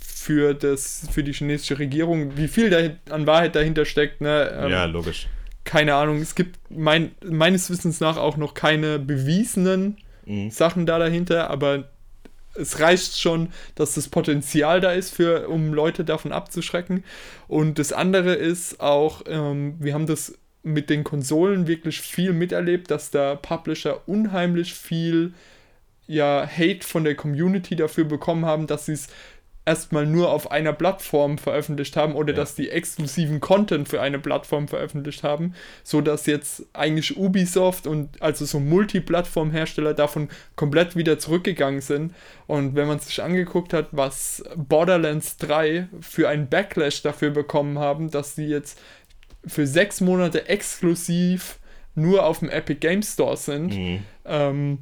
für, 0.00 0.54
das, 0.54 1.08
für 1.10 1.24
die 1.24 1.32
chinesische 1.32 1.78
Regierung. 1.78 2.36
Wie 2.36 2.48
viel 2.48 2.70
da 2.70 3.12
an 3.12 3.26
Wahrheit 3.26 3.54
dahinter 3.56 3.84
steckt, 3.84 4.20
ne? 4.20 4.56
ähm, 4.62 4.70
ja, 4.70 4.84
logisch. 4.84 5.28
keine 5.64 5.94
Ahnung. 5.96 6.20
Es 6.20 6.34
gibt 6.34 6.58
mein, 6.70 7.10
meines 7.24 7.70
Wissens 7.70 8.00
nach 8.00 8.16
auch 8.16 8.36
noch 8.36 8.54
keine 8.54 8.98
bewiesenen 8.98 9.96
Mhm. 10.30 10.50
Sachen 10.50 10.86
da 10.86 10.98
dahinter, 10.98 11.50
aber 11.50 11.90
es 12.54 12.80
reicht 12.80 13.18
schon, 13.18 13.50
dass 13.74 13.94
das 13.94 14.08
Potenzial 14.08 14.80
da 14.80 14.92
ist, 14.92 15.14
für, 15.14 15.48
um 15.48 15.72
Leute 15.72 16.04
davon 16.04 16.32
abzuschrecken. 16.32 17.04
Und 17.48 17.78
das 17.78 17.92
andere 17.92 18.34
ist 18.34 18.80
auch, 18.80 19.22
ähm, 19.26 19.76
wir 19.78 19.94
haben 19.94 20.06
das 20.06 20.34
mit 20.62 20.90
den 20.90 21.04
Konsolen 21.04 21.66
wirklich 21.66 22.00
viel 22.00 22.32
miterlebt, 22.32 22.90
dass 22.90 23.10
da 23.10 23.34
Publisher 23.34 24.06
unheimlich 24.06 24.74
viel 24.74 25.32
ja, 26.06 26.46
Hate 26.46 26.86
von 26.86 27.04
der 27.04 27.14
Community 27.14 27.76
dafür 27.76 28.04
bekommen 28.04 28.44
haben, 28.44 28.66
dass 28.66 28.86
sie 28.86 28.92
es 28.92 29.08
erstmal 29.66 30.06
nur 30.06 30.30
auf 30.32 30.50
einer 30.50 30.72
Plattform 30.72 31.36
veröffentlicht 31.38 31.96
haben 31.96 32.14
oder 32.14 32.32
Ja. 32.32 32.36
dass 32.38 32.54
die 32.54 32.70
exklusiven 32.70 33.40
Content 33.40 33.88
für 33.88 34.00
eine 34.00 34.18
Plattform 34.18 34.66
veröffentlicht 34.68 35.22
haben, 35.22 35.54
so 35.84 36.00
dass 36.00 36.26
jetzt 36.26 36.64
eigentlich 36.72 37.16
Ubisoft 37.16 37.86
und 37.86 38.20
also 38.22 38.44
so 38.46 38.58
Multiplattform-Hersteller 38.58 39.94
davon 39.94 40.28
komplett 40.56 40.96
wieder 40.96 41.18
zurückgegangen 41.18 41.80
sind. 41.80 42.14
Und 42.46 42.74
wenn 42.74 42.88
man 42.88 42.98
sich 42.98 43.22
angeguckt 43.22 43.72
hat, 43.72 43.88
was 43.92 44.42
Borderlands 44.56 45.36
3 45.38 45.88
für 46.00 46.28
einen 46.28 46.48
Backlash 46.48 47.02
dafür 47.02 47.30
bekommen 47.30 47.78
haben, 47.78 48.10
dass 48.10 48.34
sie 48.34 48.46
jetzt 48.46 48.78
für 49.46 49.66
sechs 49.66 50.00
Monate 50.00 50.48
exklusiv 50.48 51.58
nur 51.94 52.24
auf 52.24 52.38
dem 52.40 52.48
Epic 52.50 52.80
Game 52.80 53.02
Store 53.02 53.36
sind, 53.36 53.74
Mhm. 53.74 54.02
ähm, 54.24 54.78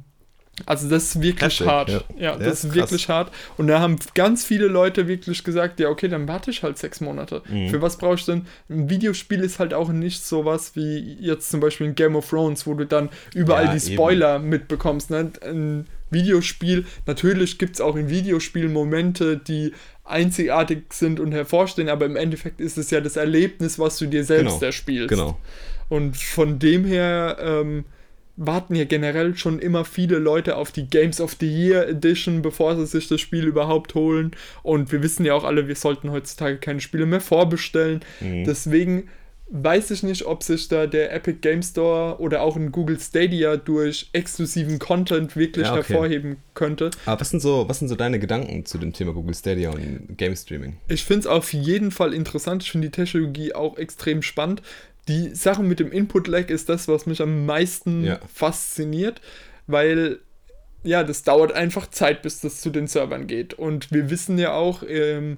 also 0.65 0.89
das 0.89 1.03
ist 1.15 1.21
wirklich 1.21 1.59
Heftig, 1.59 1.67
hart. 1.67 1.89
ja. 1.89 2.01
Ja, 2.17 2.37
das 2.37 2.63
ist 2.63 2.71
krass. 2.73 2.75
wirklich 2.75 3.09
hart. 3.09 3.31
Und 3.57 3.67
da 3.67 3.79
haben 3.79 3.97
ganz 4.13 4.43
viele 4.45 4.67
Leute 4.67 5.07
wirklich 5.07 5.43
gesagt, 5.43 5.79
ja, 5.79 5.89
okay, 5.89 6.07
dann 6.07 6.27
warte 6.27 6.51
ich 6.51 6.63
halt 6.63 6.77
sechs 6.77 7.01
Monate. 7.01 7.41
Mhm. 7.49 7.69
Für 7.69 7.81
was 7.81 7.97
brauche 7.97 8.15
ich 8.15 8.25
denn? 8.25 8.45
Ein 8.69 8.89
Videospiel 8.89 9.41
ist 9.41 9.59
halt 9.59 9.73
auch 9.73 9.89
nicht 9.89 10.23
sowas 10.25 10.71
wie 10.75 11.17
jetzt 11.19 11.49
zum 11.49 11.59
Beispiel 11.59 11.87
in 11.87 11.95
Game 11.95 12.15
of 12.15 12.29
Thrones, 12.29 12.65
wo 12.67 12.73
du 12.73 12.85
dann 12.85 13.09
überall 13.33 13.65
Ja, 13.65 13.73
die 13.73 13.93
Spoiler 13.93 14.39
mitbekommst. 14.39 15.09
Ne? 15.09 15.31
Ein 15.43 15.87
Videospiel, 16.11 16.85
natürlich 17.05 17.57
gibt 17.59 17.75
es 17.75 17.81
auch 17.81 17.95
in 17.95 18.09
Videospielen 18.09 18.73
Momente, 18.73 19.37
die 19.37 19.73
einzigartig 20.03 20.91
sind 20.91 21.19
und 21.19 21.31
hervorstehen, 21.33 21.87
aber 21.87 22.05
im 22.07 22.15
Endeffekt 22.15 22.61
ist 22.61 22.77
es 22.79 22.89
ja 22.89 22.99
das 22.99 23.15
Erlebnis, 23.15 23.77
was 23.77 23.97
du 23.99 24.07
dir 24.07 24.23
selbst 24.23 24.53
Genau, 24.55 24.65
erspielst. 24.65 25.09
Genau. 25.09 25.37
Und 25.87 26.17
von 26.17 26.57
dem 26.59 26.83
her 26.85 27.37
ähm, 27.39 27.85
warten 28.39 28.73
ja 28.73 28.85
generell 28.85 29.35
schon 29.35 29.59
immer 29.59 29.83
viele 29.83 30.17
Leute 30.17 30.55
auf 30.55 30.71
die 30.71 30.87
Games 30.87 31.19
of 31.19 31.35
the 31.39 31.47
Year 31.47 31.87
Edition, 31.89 32.41
bevor 32.41 32.75
sie 32.77 32.85
sich 32.85 33.09
das 33.09 33.19
Spiel 33.19 33.45
überhaupt 33.45 33.95
holen. 33.95 34.31
Und 34.63 34.91
wir 34.93 35.03
wissen 35.03 35.25
ja 35.25 35.33
auch 35.33 35.43
alle, 35.43 35.67
wir 35.67 35.75
sollten 35.75 36.09
heutzutage 36.11 36.57
keine 36.57 36.79
Spiele 36.79 37.05
mehr 37.05 37.19
vorbestellen. 37.21 37.99
Mhm. 38.21 38.45
Deswegen 38.45 39.09
weiß 39.51 39.91
ich 39.91 40.03
nicht, 40.03 40.25
ob 40.25 40.43
sich 40.43 40.67
da 40.67 40.85
der 40.87 41.11
Epic 41.11 41.39
Game 41.41 41.63
Store 41.63 42.19
oder 42.19 42.41
auch 42.43 42.55
ein 42.55 42.71
Google 42.71 42.99
Stadia 42.99 43.57
durch 43.57 44.09
exklusiven 44.13 44.79
Content 44.79 45.35
wirklich 45.35 45.65
Ja, 45.65 45.73
okay. 45.73 45.87
hervorheben 45.87 46.37
könnte. 46.53 46.91
Aber 47.05 47.19
was 47.19 47.31
sind, 47.31 47.39
so, 47.39 47.67
was 47.67 47.79
sind 47.79 47.87
so 47.87 47.95
deine 47.95 48.19
Gedanken 48.19 48.65
zu 48.65 48.77
dem 48.77 48.93
Thema 48.93 49.11
Google 49.13 49.33
Stadia 49.33 49.71
und 49.71 50.17
Game 50.17 50.35
Streaming? 50.35 50.77
Ich 50.87 51.03
finde 51.03 51.21
es 51.21 51.27
auf 51.27 51.51
jeden 51.51 51.91
Fall 51.91 52.13
interessant. 52.13 52.63
Ich 52.63 52.71
finde 52.71 52.89
die 52.89 52.91
Technologie 52.91 53.53
auch 53.53 53.77
extrem 53.77 54.21
spannend. 54.21 54.61
Die 55.09 55.35
Sache 55.35 55.63
mit 55.63 55.79
dem 55.81 55.91
Input-Lag 55.91 56.49
ist 56.49 56.69
das, 56.69 56.87
was 56.87 57.05
mich 57.05 57.21
am 57.21 57.45
meisten 57.45 58.05
Ja. 58.05 58.19
fasziniert, 58.33 59.19
weil 59.67 60.19
ja, 60.83 61.03
das 61.03 61.23
dauert 61.23 61.51
einfach 61.51 61.89
Zeit, 61.89 62.21
bis 62.21 62.39
das 62.39 62.61
zu 62.61 62.69
den 62.69 62.87
Servern 62.87 63.27
geht. 63.27 63.53
Und 63.53 63.91
wir 63.91 64.09
wissen 64.09 64.37
ja 64.39 64.53
auch, 64.53 64.81
ähm, 64.87 65.35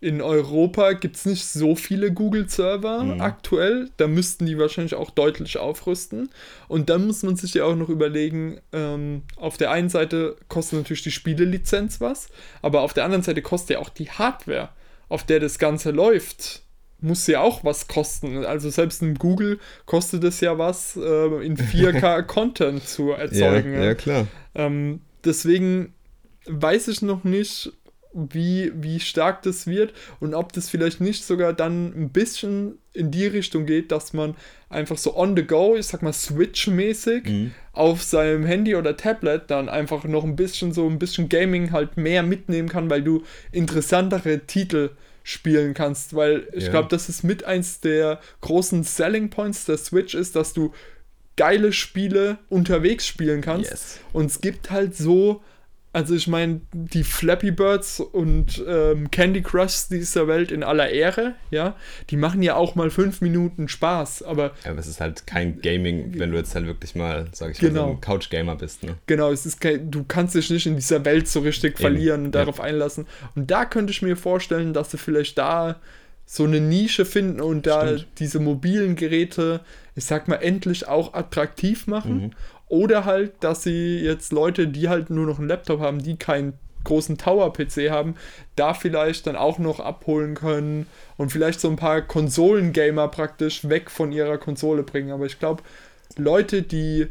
in 0.00 0.20
Europa 0.22 0.94
gibt 0.94 1.14
es 1.16 1.26
nicht 1.26 1.44
so 1.44 1.76
viele 1.76 2.10
Google-Server 2.10 3.04
Mhm. 3.04 3.20
aktuell. 3.20 3.90
Da 3.98 4.08
müssten 4.08 4.46
die 4.46 4.58
wahrscheinlich 4.58 4.94
auch 4.96 5.10
deutlich 5.10 5.58
aufrüsten. 5.58 6.30
Und 6.66 6.88
dann 6.90 7.06
muss 7.06 7.22
man 7.22 7.36
sich 7.36 7.54
ja 7.54 7.64
auch 7.66 7.76
noch 7.76 7.88
überlegen, 7.90 8.60
ähm, 8.72 9.22
auf 9.36 9.58
der 9.58 9.70
einen 9.70 9.90
Seite 9.90 10.36
kostet 10.48 10.78
natürlich 10.80 11.02
die 11.02 11.10
Spielelizenz 11.12 12.00
was, 12.00 12.28
aber 12.62 12.80
auf 12.80 12.92
der 12.94 13.04
anderen 13.04 13.22
Seite 13.22 13.42
kostet 13.42 13.70
ja 13.70 13.78
auch 13.78 13.90
die 13.90 14.10
Hardware, 14.10 14.70
auf 15.08 15.24
der 15.24 15.38
das 15.38 15.58
Ganze 15.58 15.90
läuft, 15.90 16.62
muss 17.02 17.26
ja 17.26 17.40
auch 17.40 17.64
was 17.64 17.88
kosten. 17.88 18.44
Also 18.44 18.70
selbst 18.70 19.02
in 19.02 19.14
Google 19.14 19.58
kostet 19.86 20.24
es 20.24 20.40
ja 20.40 20.58
was, 20.58 20.96
äh, 20.96 21.44
in 21.44 21.56
4K 21.56 22.22
Content 22.26 22.86
zu 22.86 23.10
erzeugen. 23.12 23.72
ja, 23.74 23.84
ja, 23.84 23.94
klar. 23.94 24.26
Ähm, 24.54 25.00
deswegen 25.24 25.94
weiß 26.46 26.88
ich 26.88 27.02
noch 27.02 27.24
nicht, 27.24 27.72
wie, 28.12 28.72
wie 28.74 28.98
stark 28.98 29.42
das 29.42 29.68
wird 29.68 29.92
und 30.18 30.34
ob 30.34 30.52
das 30.52 30.68
vielleicht 30.68 31.00
nicht 31.00 31.24
sogar 31.24 31.52
dann 31.52 31.92
ein 31.94 32.08
bisschen 32.10 32.78
in 32.92 33.12
die 33.12 33.26
Richtung 33.28 33.66
geht, 33.66 33.92
dass 33.92 34.12
man 34.12 34.34
einfach 34.68 34.98
so 34.98 35.16
on 35.16 35.36
the 35.36 35.44
go, 35.44 35.76
ich 35.76 35.86
sag 35.86 36.02
mal 36.02 36.12
Switch-mäßig, 36.12 37.28
Mhm. 37.28 37.50
auf 37.72 38.02
seinem 38.02 38.44
Handy 38.44 38.74
oder 38.74 38.96
Tablet 38.96 39.42
dann 39.46 39.68
einfach 39.68 40.02
noch 40.04 40.24
ein 40.24 40.34
bisschen 40.34 40.72
so 40.72 40.88
ein 40.88 40.98
bisschen 40.98 41.28
Gaming 41.28 41.70
halt 41.70 41.96
mehr 41.96 42.24
mitnehmen 42.24 42.68
kann, 42.68 42.90
weil 42.90 43.02
du 43.02 43.22
interessantere 43.52 44.40
Titel 44.40 44.90
spielen 45.30 45.74
kannst, 45.74 46.14
weil 46.14 46.48
ich 46.52 46.64
Ja. 46.64 46.70
glaube, 46.70 46.88
das 46.88 47.08
ist 47.08 47.22
mit 47.22 47.44
eins 47.44 47.80
der 47.80 48.20
großen 48.40 48.82
Selling 48.84 49.30
Points 49.30 49.64
der 49.64 49.78
Switch 49.78 50.14
ist, 50.14 50.36
dass 50.36 50.52
du 50.52 50.72
geile 51.36 51.72
Spiele 51.72 52.38
unterwegs 52.48 53.06
spielen 53.06 53.40
kannst 53.40 53.70
Yes. 53.70 54.00
und 54.12 54.26
es 54.26 54.40
gibt 54.40 54.70
halt 54.70 54.94
so 54.96 55.42
also 55.92 56.14
ich 56.14 56.28
meine, 56.28 56.60
die 56.72 57.02
Flappy 57.02 57.50
Birds 57.50 57.98
und 57.98 58.62
ähm, 58.66 59.10
Candy 59.10 59.42
Crush 59.42 59.88
dieser 59.90 60.28
Welt 60.28 60.52
in 60.52 60.62
aller 60.62 60.88
Ehre, 60.90 61.34
ja, 61.50 61.74
die 62.10 62.16
machen 62.16 62.42
ja 62.42 62.54
auch 62.54 62.76
mal 62.76 62.90
fünf 62.90 63.20
Minuten 63.20 63.66
Spaß, 63.68 64.22
aber 64.22 64.52
Aber 64.64 64.78
es 64.78 64.86
ist 64.86 65.00
halt 65.00 65.26
kein 65.26 65.60
Gaming, 65.60 66.16
wenn 66.18 66.30
du 66.30 66.36
jetzt 66.36 66.54
halt 66.54 66.66
wirklich 66.66 66.94
mal, 66.94 67.26
sag 67.32 67.50
ich 67.50 67.60
mal, 67.62 67.68
Genau. 67.68 67.86
so 67.86 67.90
ein 67.94 68.00
Couch-Gamer 68.00 68.54
bist. 68.56 68.84
Ne? 68.84 68.96
Genau, 69.06 69.32
es 69.32 69.46
ist 69.46 69.60
kein, 69.60 69.90
du 69.90 70.04
kannst 70.06 70.36
dich 70.36 70.48
nicht 70.50 70.66
in 70.66 70.76
dieser 70.76 71.04
Welt 71.04 71.26
so 71.26 71.40
richtig 71.40 71.72
Eben, 71.72 71.80
verlieren 71.80 72.20
und 72.26 72.34
ja. 72.34 72.40
darauf 72.42 72.60
einlassen. 72.60 73.06
Und 73.34 73.50
da 73.50 73.64
könnte 73.64 73.90
ich 73.90 74.00
mir 74.02 74.16
vorstellen, 74.16 74.72
dass 74.72 74.92
sie 74.92 74.98
vielleicht 74.98 75.38
da 75.38 75.80
so 76.24 76.44
eine 76.44 76.60
Nische 76.60 77.04
finden 77.04 77.40
und 77.40 77.66
da 77.66 77.88
Stimmt. 77.88 78.06
diese 78.20 78.38
mobilen 78.38 78.94
Geräte, 78.94 79.62
ich 79.96 80.04
sag 80.04 80.28
mal, 80.28 80.36
endlich 80.36 80.86
auch 80.86 81.14
attraktiv 81.14 81.88
machen. 81.88 82.14
Mhm. 82.26 82.30
Oder 82.70 83.04
halt, 83.04 83.32
dass 83.40 83.64
sie 83.64 83.98
jetzt 83.98 84.32
Leute, 84.32 84.68
die 84.68 84.88
halt 84.88 85.10
nur 85.10 85.26
noch 85.26 85.38
einen 85.38 85.48
Laptop 85.48 85.80
haben, 85.80 85.98
die 86.02 86.16
keinen 86.16 86.54
großen 86.84 87.18
Tower-PC 87.18 87.90
haben, 87.90 88.14
da 88.54 88.74
vielleicht 88.74 89.26
dann 89.26 89.34
auch 89.36 89.58
noch 89.58 89.80
abholen 89.80 90.34
können 90.34 90.86
und 91.16 91.30
vielleicht 91.30 91.60
so 91.60 91.68
ein 91.68 91.76
paar 91.76 92.00
Konsolengamer 92.00 93.08
praktisch 93.08 93.68
weg 93.68 93.90
von 93.90 94.12
ihrer 94.12 94.38
Konsole 94.38 94.84
bringen. 94.84 95.10
Aber 95.10 95.26
ich 95.26 95.38
glaube, 95.40 95.64
Leute, 96.16 96.62
die 96.62 97.08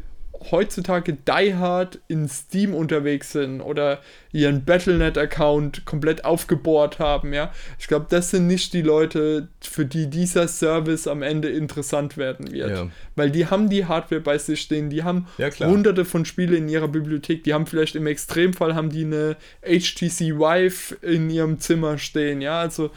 heutzutage 0.50 1.12
die 1.12 1.54
hard 1.54 1.98
in 2.08 2.28
Steam 2.28 2.74
unterwegs 2.74 3.32
sind 3.32 3.60
oder 3.60 4.00
ihren 4.32 4.64
Battlenet-Account 4.64 5.84
komplett 5.84 6.24
aufgebohrt 6.24 6.98
haben, 6.98 7.32
ja. 7.32 7.52
Ich 7.78 7.88
glaube, 7.88 8.06
das 8.08 8.30
sind 8.30 8.46
nicht 8.46 8.72
die 8.72 8.82
Leute, 8.82 9.48
für 9.60 9.84
die 9.84 10.08
dieser 10.08 10.48
Service 10.48 11.06
am 11.06 11.22
Ende 11.22 11.48
interessant 11.48 12.16
werden 12.16 12.50
wird. 12.50 12.70
Ja. 12.70 12.88
Weil 13.16 13.30
die 13.30 13.46
haben 13.46 13.68
die 13.68 13.84
Hardware 13.84 14.20
bei 14.20 14.38
sich 14.38 14.60
stehen, 14.60 14.88
die 14.88 15.02
haben 15.02 15.26
Ja, 15.36 15.50
hunderte 15.58 16.04
von 16.04 16.24
Spiele 16.24 16.56
in 16.56 16.68
ihrer 16.68 16.88
Bibliothek, 16.88 17.44
die 17.44 17.52
haben 17.52 17.66
vielleicht 17.66 17.96
im 17.96 18.06
Extremfall 18.06 18.74
haben 18.74 18.90
die 18.90 19.04
eine 19.04 19.36
HTC 19.62 20.38
Vive 20.38 20.96
in 21.02 21.28
ihrem 21.28 21.58
Zimmer 21.58 21.98
stehen, 21.98 22.40
ja. 22.40 22.60
Also 22.60 22.90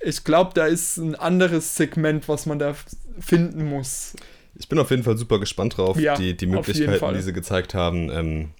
ich 0.00 0.24
glaube, 0.24 0.52
da 0.54 0.66
ist 0.66 0.96
ein 0.96 1.14
anderes 1.14 1.76
Segment, 1.76 2.28
was 2.28 2.46
man 2.46 2.58
da 2.58 2.74
finden 3.18 3.64
muss. 3.68 4.14
Ich 4.56 4.68
bin 4.68 4.78
auf 4.78 4.90
jeden 4.90 5.02
Fall 5.02 5.16
super 5.16 5.38
gespannt 5.40 5.76
drauf, 5.76 5.98
Ja, 5.98 6.16
die, 6.16 6.36
die 6.36 6.46
Möglichkeiten, 6.46 7.14
die 7.14 7.22
sie 7.22 7.32
gezeigt 7.32 7.74
haben. 7.74 8.10
Ähm, 8.10 8.50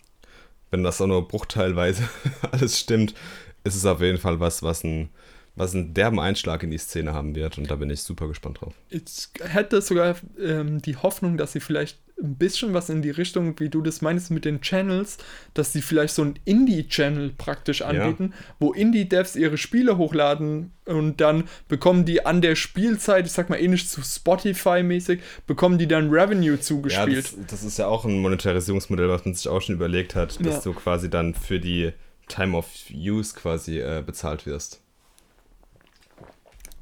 wenn 0.70 0.82
das 0.82 1.00
auch 1.00 1.06
nur 1.06 1.28
bruchteilweise 1.28 2.08
alles 2.50 2.78
stimmt, 2.80 3.14
ist 3.62 3.76
es 3.76 3.86
auf 3.86 4.00
jeden 4.00 4.18
Fall 4.18 4.40
was, 4.40 4.62
was 4.62 4.84
ein 4.84 5.10
was 5.56 5.74
einen 5.74 5.94
derben 5.94 6.18
Einschlag 6.18 6.62
in 6.62 6.70
die 6.70 6.78
Szene 6.78 7.12
haben 7.12 7.34
wird 7.34 7.58
und 7.58 7.70
da 7.70 7.76
bin 7.76 7.90
ich 7.90 8.02
super 8.02 8.26
gespannt 8.26 8.60
drauf. 8.60 8.74
Ich 8.90 9.28
hätte 9.40 9.80
sogar 9.82 10.16
ähm, 10.40 10.82
die 10.82 10.96
Hoffnung, 10.96 11.36
dass 11.36 11.52
sie 11.52 11.60
vielleicht 11.60 11.98
ein 12.22 12.36
bisschen 12.36 12.72
was 12.74 12.90
in 12.90 13.02
die 13.02 13.10
Richtung, 13.10 13.58
wie 13.58 13.68
du 13.68 13.82
das 13.82 14.00
meinst 14.00 14.30
mit 14.30 14.44
den 14.44 14.60
Channels, 14.60 15.18
dass 15.52 15.72
sie 15.72 15.82
vielleicht 15.82 16.14
so 16.14 16.22
ein 16.22 16.38
Indie-Channel 16.44 17.30
praktisch 17.36 17.82
anbieten, 17.82 18.32
wo 18.60 18.72
Indie-Devs 18.72 19.34
ihre 19.36 19.58
Spiele 19.58 19.96
hochladen 19.98 20.70
und 20.86 21.20
dann 21.20 21.44
bekommen 21.68 22.04
die 22.04 22.24
an 22.24 22.40
der 22.40 22.54
Spielzeit, 22.54 23.26
ich 23.26 23.32
sag 23.32 23.50
mal 23.50 23.56
ähnlich 23.60 23.88
zu 23.88 24.00
Spotify-mäßig, 24.02 25.20
bekommen 25.46 25.76
die 25.76 25.88
dann 25.88 26.08
Revenue 26.10 26.54
Ja, 26.54 26.60
zugespielt. 26.60 27.24
das, 27.24 27.46
das 27.48 27.64
ist 27.64 27.78
ja 27.78 27.88
auch 27.88 28.04
ein 28.04 28.20
Monetarisierungsmodell, 28.20 29.08
was 29.08 29.24
man 29.24 29.34
sich 29.34 29.48
auch 29.48 29.60
schon 29.60 29.74
überlegt 29.74 30.14
hat, 30.14 30.38
dass 30.46 30.64
Ja. 30.64 30.72
du 30.72 30.72
quasi 30.74 31.10
dann 31.10 31.34
für 31.34 31.58
die 31.58 31.92
Time 32.28 32.56
of 32.56 32.66
Use 32.92 33.34
quasi 33.34 33.80
äh, 33.80 34.02
bezahlt 34.06 34.46
wirst. 34.46 34.80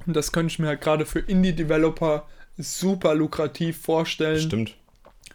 Und 0.07 0.15
das 0.15 0.33
könnte 0.33 0.53
ich 0.53 0.59
mir 0.59 0.69
halt 0.69 0.81
gerade 0.81 1.07
für 1.07 1.21
Indie-Developer 1.21 2.27
super 2.59 3.15
lukrativ 3.15 3.79
vorstellen, 3.81 4.41
Stimmt, 4.41 4.77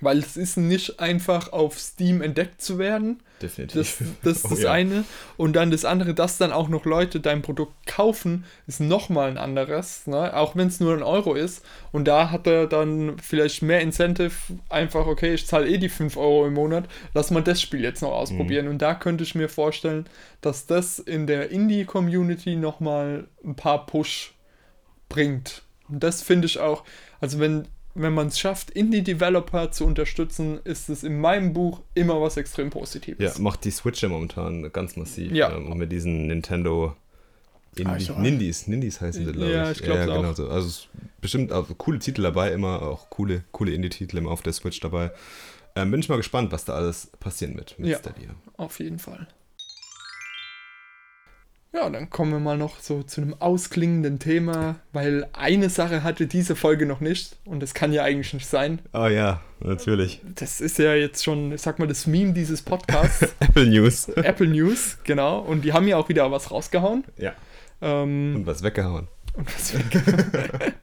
weil 0.01 0.19
es 0.19 0.37
ist 0.37 0.57
nicht 0.57 0.99
einfach 0.99 1.51
auf 1.53 1.79
Steam 1.79 2.21
entdeckt 2.21 2.61
zu 2.61 2.77
werden. 2.77 3.21
Das, 3.39 3.55
definitiv. 3.55 4.15
das 4.23 4.37
ist 4.37 4.45
Oh 4.45 4.49
das 4.49 4.61
ja. 4.61 4.71
eine. 4.71 5.05
Und 5.37 5.55
dann 5.55 5.71
das 5.71 5.85
andere, 5.85 6.13
dass 6.13 6.37
dann 6.37 6.51
auch 6.51 6.69
noch 6.69 6.85
Leute 6.85 7.19
dein 7.19 7.41
Produkt 7.41 7.85
kaufen, 7.85 8.45
ist 8.65 8.79
nochmal 8.79 9.29
ein 9.29 9.37
anderes. 9.37 10.07
Ne? 10.07 10.35
Auch 10.35 10.55
wenn 10.55 10.67
es 10.67 10.79
nur 10.79 10.93
ein 10.93 11.03
Euro 11.03 11.35
ist. 11.35 11.63
Und 11.91 12.07
da 12.07 12.31
hat 12.31 12.47
er 12.47 12.67
dann 12.67 13.17
vielleicht 13.19 13.61
mehr 13.61 13.81
Incentive, 13.81 14.33
einfach, 14.69 15.07
okay, 15.07 15.33
ich 15.33 15.47
zahle 15.47 15.67
eh 15.67 15.77
die 15.77 15.89
5 15.89 16.17
Euro 16.17 16.47
im 16.47 16.53
Monat, 16.53 16.85
lass 17.13 17.31
mal 17.31 17.43
das 17.43 17.61
Spiel 17.61 17.81
jetzt 17.81 18.01
noch 18.01 18.11
ausprobieren. 18.11 18.65
Mhm. 18.65 18.71
Und 18.71 18.81
da 18.81 18.95
könnte 18.95 19.23
ich 19.23 19.35
mir 19.35 19.49
vorstellen, 19.49 20.05
dass 20.41 20.65
das 20.65 20.99
in 20.99 21.27
der 21.27 21.51
Indie-Community 21.51 22.55
nochmal 22.55 23.27
ein 23.43 23.55
paar 23.55 23.85
Push 23.85 24.33
bringt. 25.09 25.63
Und 25.89 26.03
das 26.03 26.21
finde 26.21 26.47
ich 26.47 26.59
auch, 26.59 26.83
also 27.19 27.39
wenn, 27.39 27.67
wenn 28.01 28.13
man 28.13 28.27
es 28.27 28.39
schafft, 28.39 28.69
Indie-Developer 28.71 29.71
zu 29.71 29.85
unterstützen, 29.85 30.59
ist 30.63 30.89
es 30.89 31.03
in 31.03 31.19
meinem 31.19 31.53
Buch 31.53 31.81
immer 31.93 32.21
was 32.21 32.37
extrem 32.37 32.67
Ja, 32.67 32.71
Positives. 32.71 33.39
macht 33.39 33.65
die 33.65 33.71
Switch 33.71 34.01
ja 34.01 34.09
momentan 34.09 34.71
ganz 34.71 34.95
massiv. 34.95 35.31
Ja. 35.31 35.55
Ähm, 35.55 35.71
und 35.71 35.77
mit 35.77 35.91
diesen 35.91 36.27
Nintendo 36.27 36.95
Indie, 37.75 37.89
Also, 37.91 38.13
Nindies, 38.19 38.67
Nindies 38.67 39.01
heißen 39.01 39.25
sie, 39.25 39.31
glaube 39.31 39.49
ich. 39.49 39.55
Ja, 39.55 39.71
ich 39.71 39.77
glaub's 39.83 39.99
ja, 39.99 40.05
genau 40.15 40.29
auch. 40.31 40.35
so. 40.35 40.47
Also 40.49 40.67
es 40.67 40.73
ist 40.77 40.89
bestimmt 41.21 41.51
auch 41.51 41.67
coole 41.77 41.99
Titel 41.99 42.23
dabei, 42.23 42.51
immer 42.51 42.81
auch 42.81 43.09
coole, 43.11 43.43
coole 43.51 43.71
Indie-Titel 43.71 44.17
immer 44.17 44.31
auf 44.31 44.41
der 44.41 44.53
Switch 44.53 44.79
dabei. 44.79 45.11
Ähm, 45.75 45.91
bin 45.91 45.99
ich 45.99 46.09
mal 46.09 46.15
gespannt, 46.17 46.51
was 46.51 46.65
da 46.65 46.73
alles 46.73 47.11
passieren 47.19 47.55
wird 47.55 47.77
mit 47.77 47.89
Ja. 47.89 47.99
Stadia. 47.99 48.29
Auf 48.57 48.79
jeden 48.79 48.97
Fall. 48.97 49.27
Ja, 51.77 51.89
dann 51.91 52.09
kommen 52.09 52.31
wir 52.31 52.39
mal 52.39 52.57
noch 52.57 52.79
so 52.79 53.03
zu 53.03 53.21
einem 53.21 53.35
ausklingenden 53.37 54.17
Thema, 54.17 54.77
weil 54.93 55.27
eine 55.33 55.69
Sache 55.69 56.01
hatte 56.01 56.25
diese 56.25 56.55
Folge 56.55 56.87
noch 56.87 57.01
nicht 57.01 57.37
und 57.45 57.61
das 57.61 57.75
kann 57.75 57.93
ja 57.93 58.03
eigentlich 58.03 58.33
nicht 58.33 58.47
sein. 58.47 58.79
Oh 58.93 59.05
ja, 59.05 59.41
natürlich. 59.59 60.21
Das 60.35 60.59
ist 60.59 60.79
ja 60.79 60.95
jetzt 60.95 61.23
schon, 61.23 61.51
ich 61.51 61.61
sag 61.61 61.77
mal, 61.77 61.87
das 61.87 62.07
Meme 62.07 62.33
dieses 62.33 62.63
Podcasts, 62.63 63.35
Apple 63.39 63.67
News. 63.67 64.09
Apple 64.09 64.47
News, 64.47 64.97
genau. 65.03 65.39
Und 65.39 65.65
die 65.65 65.73
haben 65.73 65.87
ja 65.87 65.97
auch 65.97 66.09
wieder 66.09 66.31
was 66.31 66.49
rausgehauen. 66.49 67.03
ja. 67.17 67.33
Ähm, 67.79 68.37
Und 68.37 68.47
was 68.47 68.63
weggehauen. 68.63 69.07
Und 69.35 69.53
was 69.53 69.75
weg. 69.75 70.01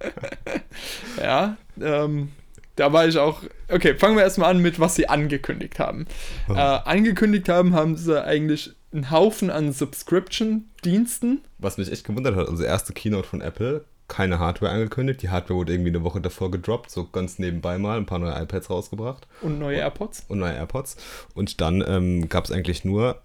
ja, 1.20 1.56
ähm, 1.82 2.28
da 2.76 2.92
war 2.92 3.08
ich 3.08 3.18
auch. 3.18 3.42
Okay, 3.68 3.96
fangen 3.96 4.14
wir 4.16 4.22
erstmal 4.22 4.50
an 4.50 4.62
mit, 4.62 4.78
was 4.78 4.94
sie 4.94 5.08
angekündigt 5.08 5.80
haben. 5.80 6.06
Oh. 6.48 6.52
Äh, 6.52 6.56
angekündigt 6.58 7.48
haben, 7.48 7.74
haben 7.74 7.96
sie 7.96 8.24
eigentlich 8.24 8.76
einen 8.94 9.10
Haufen 9.10 9.50
an 9.50 9.72
Subscription-Diensten. 9.72 11.42
Was 11.58 11.76
mich 11.78 11.90
echt 11.90 12.04
gewundert 12.06 12.36
hat, 12.36 12.48
also 12.48 12.62
erste 12.62 12.92
Keynote 12.92 13.28
von 13.28 13.40
Apple, 13.40 13.84
keine 14.08 14.38
Hardware 14.38 14.72
angekündigt. 14.72 15.22
Die 15.22 15.30
Hardware 15.30 15.58
wurde 15.58 15.72
irgendwie 15.72 15.90
eine 15.90 16.04
Woche 16.04 16.20
davor 16.20 16.50
gedroppt, 16.50 16.90
so 16.90 17.06
ganz 17.08 17.38
nebenbei 17.38 17.78
mal, 17.78 17.96
ein 17.98 18.06
paar 18.06 18.18
neue 18.18 18.40
iPads 18.40 18.70
rausgebracht 18.70 19.26
Und 19.40 19.58
neue 19.58 19.78
AirPods. 19.78 20.24
und 20.28 20.38
neue 20.38 20.54
AirPods. 20.54 20.96
Und 21.34 21.60
dann 21.60 21.82
ähm, 21.86 22.28
gab 22.28 22.44
es 22.44 22.52
eigentlich 22.52 22.84
nur 22.84 23.20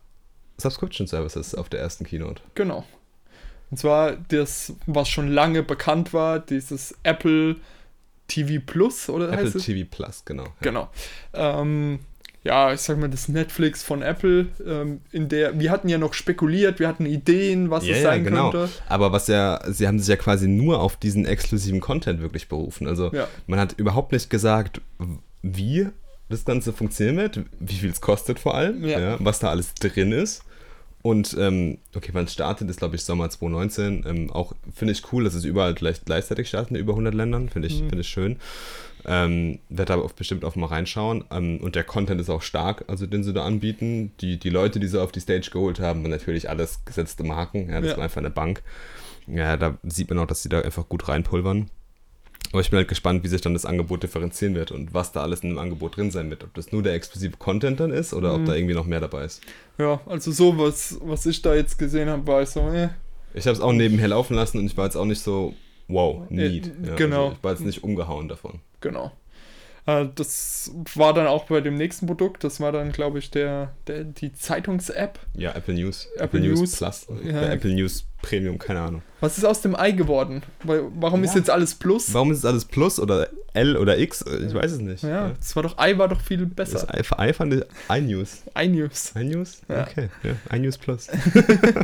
Subscription 0.57 1.07
Services 1.07 1.53
auf 1.55 1.69
der 1.69 1.79
ersten 1.81 2.05
Keynote. 2.05 2.41
Genau. 2.55 2.83
Und 3.71 3.77
zwar 3.77 4.13
das, 4.29 4.73
was 4.87 5.09
schon 5.09 5.29
lange 5.29 5.61
bekannt 5.61 6.13
war, 6.13 6.39
dieses 6.39 6.95
Apple 7.03 7.57
TV 8.27 8.63
Plus, 8.65 9.09
oder 9.09 9.29
Apple 9.31 9.45
heißt 9.45 9.55
es? 9.55 9.65
TV 9.65 9.87
Plus, 9.89 10.25
genau. 10.25 10.45
Genau. 10.61 10.89
Ähm, 11.33 11.99
ja, 12.43 12.71
ich 12.73 12.79
sag 12.81 12.97
mal, 12.97 13.09
das 13.09 13.27
Netflix 13.27 13.83
von 13.83 14.01
Apple, 14.01 14.47
ähm, 14.65 15.01
in 15.11 15.27
der, 15.29 15.59
wir 15.59 15.71
hatten 15.71 15.89
ja 15.89 15.97
noch 15.97 16.13
spekuliert, 16.13 16.79
wir 16.79 16.87
hatten 16.87 17.05
Ideen, 17.05 17.69
was 17.69 17.85
Ja, 17.85 17.91
es 17.95 18.01
ja, 18.01 18.09
sein 18.09 18.23
genau. 18.23 18.51
könnte. 18.51 18.69
Aber 18.87 19.11
was 19.11 19.27
ja, 19.27 19.59
sie 19.71 19.87
haben 19.87 19.99
sich 19.99 20.07
ja 20.07 20.15
quasi 20.15 20.47
nur 20.47 20.79
auf 20.79 20.95
diesen 20.97 21.25
exklusiven 21.25 21.81
Content 21.81 22.21
wirklich 22.21 22.47
berufen. 22.47 22.87
Also 22.87 23.11
Ja. 23.13 23.27
man 23.47 23.59
hat 23.59 23.73
überhaupt 23.73 24.11
nicht 24.13 24.29
gesagt, 24.29 24.79
wie 25.41 25.87
das 26.29 26.45
Ganze 26.45 26.73
funktionieren 26.73 27.17
wird, 27.17 27.39
wie 27.59 27.73
viel 27.75 27.89
es 27.89 28.01
kostet 28.01 28.39
vor 28.39 28.55
allem, 28.55 28.85
Ja. 28.85 28.99
ja. 28.99 29.17
was 29.19 29.39
da 29.39 29.49
alles 29.49 29.73
drin 29.73 30.11
ist. 30.11 30.43
Und 31.01 31.35
ähm, 31.39 31.77
okay, 31.95 32.09
wann 32.13 32.25
es 32.25 32.33
startet, 32.33 32.69
ist 32.69 32.79
glaube 32.79 32.95
ich 32.97 33.03
Sommer 33.03 33.29
2019. 33.29 34.03
Ähm, 34.05 34.31
auch 34.31 34.53
finde 34.75 34.91
ich 34.91 35.01
cool, 35.13 35.23
dass 35.23 35.33
es 35.33 35.45
überall 35.45 35.73
gleich, 35.73 36.03
gleichzeitig 36.03 36.49
startet 36.49 36.71
in 36.71 36.75
über 36.77 36.91
100 36.93 37.13
Ländern. 37.13 37.47
Finde 37.49 37.67
ich, 37.69 37.81
Mhm. 37.81 37.87
finde 37.89 38.01
ich 38.01 38.09
schön. 38.09 38.35
Ähm, 39.05 39.59
werde 39.69 39.93
da 39.95 40.07
bestimmt 40.15 40.43
auch 40.45 40.55
mal 40.55 40.67
reinschauen. 40.67 41.23
Ähm, 41.31 41.59
und 41.61 41.75
der 41.75 41.83
Content 41.83 42.19
ist 42.19 42.29
auch 42.29 42.41
stark, 42.41 42.83
also 42.87 43.05
den 43.07 43.23
sie 43.23 43.33
da 43.33 43.45
anbieten. 43.45 44.11
Die, 44.21 44.37
die 44.37 44.49
Leute, 44.49 44.79
die 44.79 44.87
sie 44.87 45.01
auf 45.01 45.11
die 45.11 45.19
Stage 45.21 45.49
geholt 45.51 45.79
haben, 45.79 46.01
sind 46.01 46.11
natürlich 46.11 46.49
alles 46.49 46.83
gesetzte 46.85 47.23
Marken. 47.23 47.69
Ja, 47.69 47.79
das 47.81 47.91
Ja. 47.91 47.97
war 47.97 48.03
einfach 48.03 48.17
eine 48.17 48.29
Bank. 48.29 48.61
Ja, 49.27 49.57
da 49.57 49.77
sieht 49.83 50.09
man 50.09 50.19
auch, 50.19 50.27
dass 50.27 50.43
sie 50.43 50.49
da 50.49 50.59
einfach 50.61 50.89
gut 50.89 51.07
reinpulvern. 51.07 51.69
Aber 52.51 52.61
ich 52.61 52.71
bin 52.71 52.77
halt 52.77 52.87
gespannt, 52.87 53.23
wie 53.23 53.27
sich 53.27 53.41
dann 53.41 53.53
das 53.53 53.65
Angebot 53.65 54.01
differenzieren 54.01 54.55
wird 54.55 54.71
und 54.71 54.91
was 54.93 55.11
da 55.11 55.21
alles 55.21 55.41
in 55.41 55.49
dem 55.49 55.59
Angebot 55.59 55.97
drin 55.97 56.09
sein 56.09 56.31
wird. 56.31 56.43
Ob 56.43 56.53
das 56.55 56.71
nur 56.71 56.81
der 56.81 56.93
exklusive 56.95 57.37
Content 57.37 57.79
dann 57.79 57.91
ist 57.91 58.11
oder 58.13 58.29
Mhm. 58.35 58.41
ob 58.41 58.45
da 58.47 58.55
irgendwie 58.55 58.73
noch 58.73 58.85
mehr 58.85 58.99
dabei 58.99 59.25
ist. 59.25 59.41
Ja, 59.77 60.01
also 60.07 60.31
so, 60.31 60.57
was, 60.57 60.97
was 61.01 61.25
ich 61.27 61.41
da 61.43 61.53
jetzt 61.53 61.77
gesehen 61.77 62.09
habe, 62.09 62.25
war 62.25 62.41
ich 62.41 62.49
so, 62.49 62.61
äh, 62.69 62.89
Ich 63.35 63.45
habe 63.45 63.53
es 63.55 63.61
auch 63.61 63.71
nebenher 63.71 64.07
laufen 64.07 64.33
lassen 64.33 64.57
und 64.57 64.65
ich 64.65 64.75
war 64.75 64.85
jetzt 64.85 64.95
auch 64.95 65.05
nicht 65.05 65.21
so, 65.21 65.53
wow, 65.89 66.25
neat. 66.29 66.67
Äh, 66.67 66.87
Ja, 66.89 66.95
genau. 66.95 67.23
Also 67.25 67.35
ich 67.37 67.43
war 67.43 67.51
jetzt 67.51 67.65
nicht 67.65 67.83
umgehauen 67.83 68.29
davon. 68.29 68.59
genau. 68.79 69.11
Äh, 69.89 70.09
das 70.15 70.71
war 70.95 71.13
dann 71.13 71.27
auch 71.27 71.45
bei 71.45 71.61
dem 71.61 71.75
nächsten 71.75 72.05
Produkt, 72.07 72.43
das 72.43 72.59
war 72.59 72.71
dann, 72.71 72.91
glaube 72.91 73.19
ich, 73.19 73.31
der, 73.31 73.73
der, 73.87 74.03
die 74.03 74.33
Zeitungs-App. 74.33 75.19
Ja, 75.35 75.53
Apple 75.55 75.73
News. 75.73 76.07
Apple 76.17 76.39
News. 76.41 76.77
Plus. 76.77 77.07
Ja. 77.23 77.41
Apple 77.49 77.73
News 77.73 78.05
Premium, 78.21 78.57
keine 78.57 78.81
Ahnung. 78.81 79.01
Was 79.21 79.37
ist 79.37 79.45
aus 79.45 79.61
dem 79.61 79.75
Ei 79.75 79.91
geworden? 79.91 80.43
Warum 80.63 81.23
ist 81.23 81.33
Ja. 81.33 81.39
jetzt 81.39 81.49
alles 81.49 81.75
Plus? 81.75 82.13
Warum 82.13 82.31
ist 82.31 82.39
es 82.39 82.45
alles 82.45 82.65
Plus 82.65 82.99
oder 82.99 83.29
L 83.53 83.77
oder 83.77 83.97
X? 83.97 84.21
Ich 84.45 84.53
weiß 84.53 84.73
es 84.73 84.79
nicht. 84.79 85.03
Ja, 85.03 85.29
das 85.39 85.55
war 85.55 85.63
doch 85.63 85.77
Ei 85.77 85.97
war 85.97 86.09
doch 86.09 86.19
viel 86.19 86.45
Das 86.47 86.71
besser. 86.71 86.87
I, 86.93 87.29
I 87.29 87.33
fand 87.33 87.53
ich 87.53 87.63
iNews. 87.95 88.43
iNews. 88.61 89.13
iNews? 89.15 89.61
Ja. 89.69 89.83
Okay, 89.87 90.09
ja. 90.23 90.55
iNews 90.55 90.77
Plus. 90.77 91.07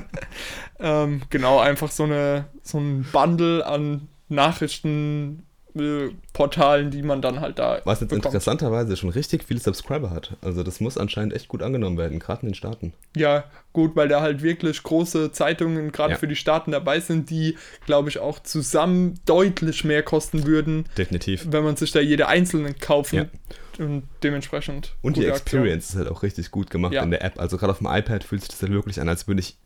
Ähm, 0.79 1.21
genau, 1.29 1.59
einfach 1.59 1.89
so, 1.89 2.03
eine, 2.03 2.45
so 2.61 2.77
ein 2.79 3.05
Bundle 3.13 3.65
an 3.65 4.09
Nachrichtenportalen, 4.27 5.45
äh, 5.77 6.09
Portalen, 6.33 6.89
die 6.91 7.01
man 7.01 7.21
dann 7.21 7.39
halt 7.41 7.59
da 7.59 7.81
Was 7.85 7.99
jetzt 7.99 8.09
bekommt. 8.09 8.25
interessanterweise 8.25 8.95
schon 8.95 9.09
richtig 9.09 9.43
viele 9.43 9.59
Subscriber 9.59 10.09
hat. 10.09 10.37
Also 10.41 10.63
das 10.63 10.79
muss 10.79 10.97
anscheinend 10.97 11.33
echt 11.33 11.47
gut 11.49 11.61
angenommen 11.61 11.97
werden, 11.97 12.19
gerade 12.19 12.41
in 12.43 12.49
den 12.49 12.55
Staaten. 12.55 12.93
Ja, 13.15 13.43
gut, 13.73 13.95
weil 13.95 14.07
da 14.07 14.21
halt 14.21 14.41
wirklich 14.41 14.81
große 14.83 15.31
Zeitungen 15.33 15.91
gerade 15.91 16.13
Ja. 16.13 16.17
für 16.17 16.27
die 16.27 16.35
Staaten 16.35 16.71
dabei 16.71 16.99
sind, 16.99 17.29
die, 17.29 17.57
glaube 17.85 18.09
ich, 18.09 18.19
auch 18.19 18.39
zusammen 18.39 19.19
deutlich 19.25 19.83
mehr 19.83 20.01
kosten 20.03 20.45
würden, 20.45 20.85
Definitiv. 20.97 21.45
wenn 21.49 21.63
man 21.63 21.75
sich 21.75 21.91
da 21.91 21.99
jede 21.99 22.27
einzelne 22.27 22.73
kaufen 22.73 23.29
Ja. 23.77 23.85
und 23.85 24.03
dementsprechend. 24.23 24.95
Und 25.01 25.17
die 25.17 25.21
gute 25.21 25.33
Aktion. 25.33 25.61
Experience 25.61 25.89
ist 25.89 25.95
halt 25.97 26.09
auch 26.09 26.23
richtig 26.23 26.51
gut 26.51 26.69
gemacht 26.69 26.93
Ja. 26.93 27.03
in 27.03 27.11
der 27.11 27.23
App. 27.23 27.39
Also 27.39 27.57
gerade 27.57 27.71
auf 27.71 27.79
dem 27.79 27.87
iPad 27.87 28.23
fühlt 28.23 28.41
sich 28.41 28.49
das 28.49 28.61
halt 28.61 28.71
wirklich 28.71 29.01
an, 29.01 29.09
als 29.09 29.27
würde 29.27 29.41
ich 29.41 29.57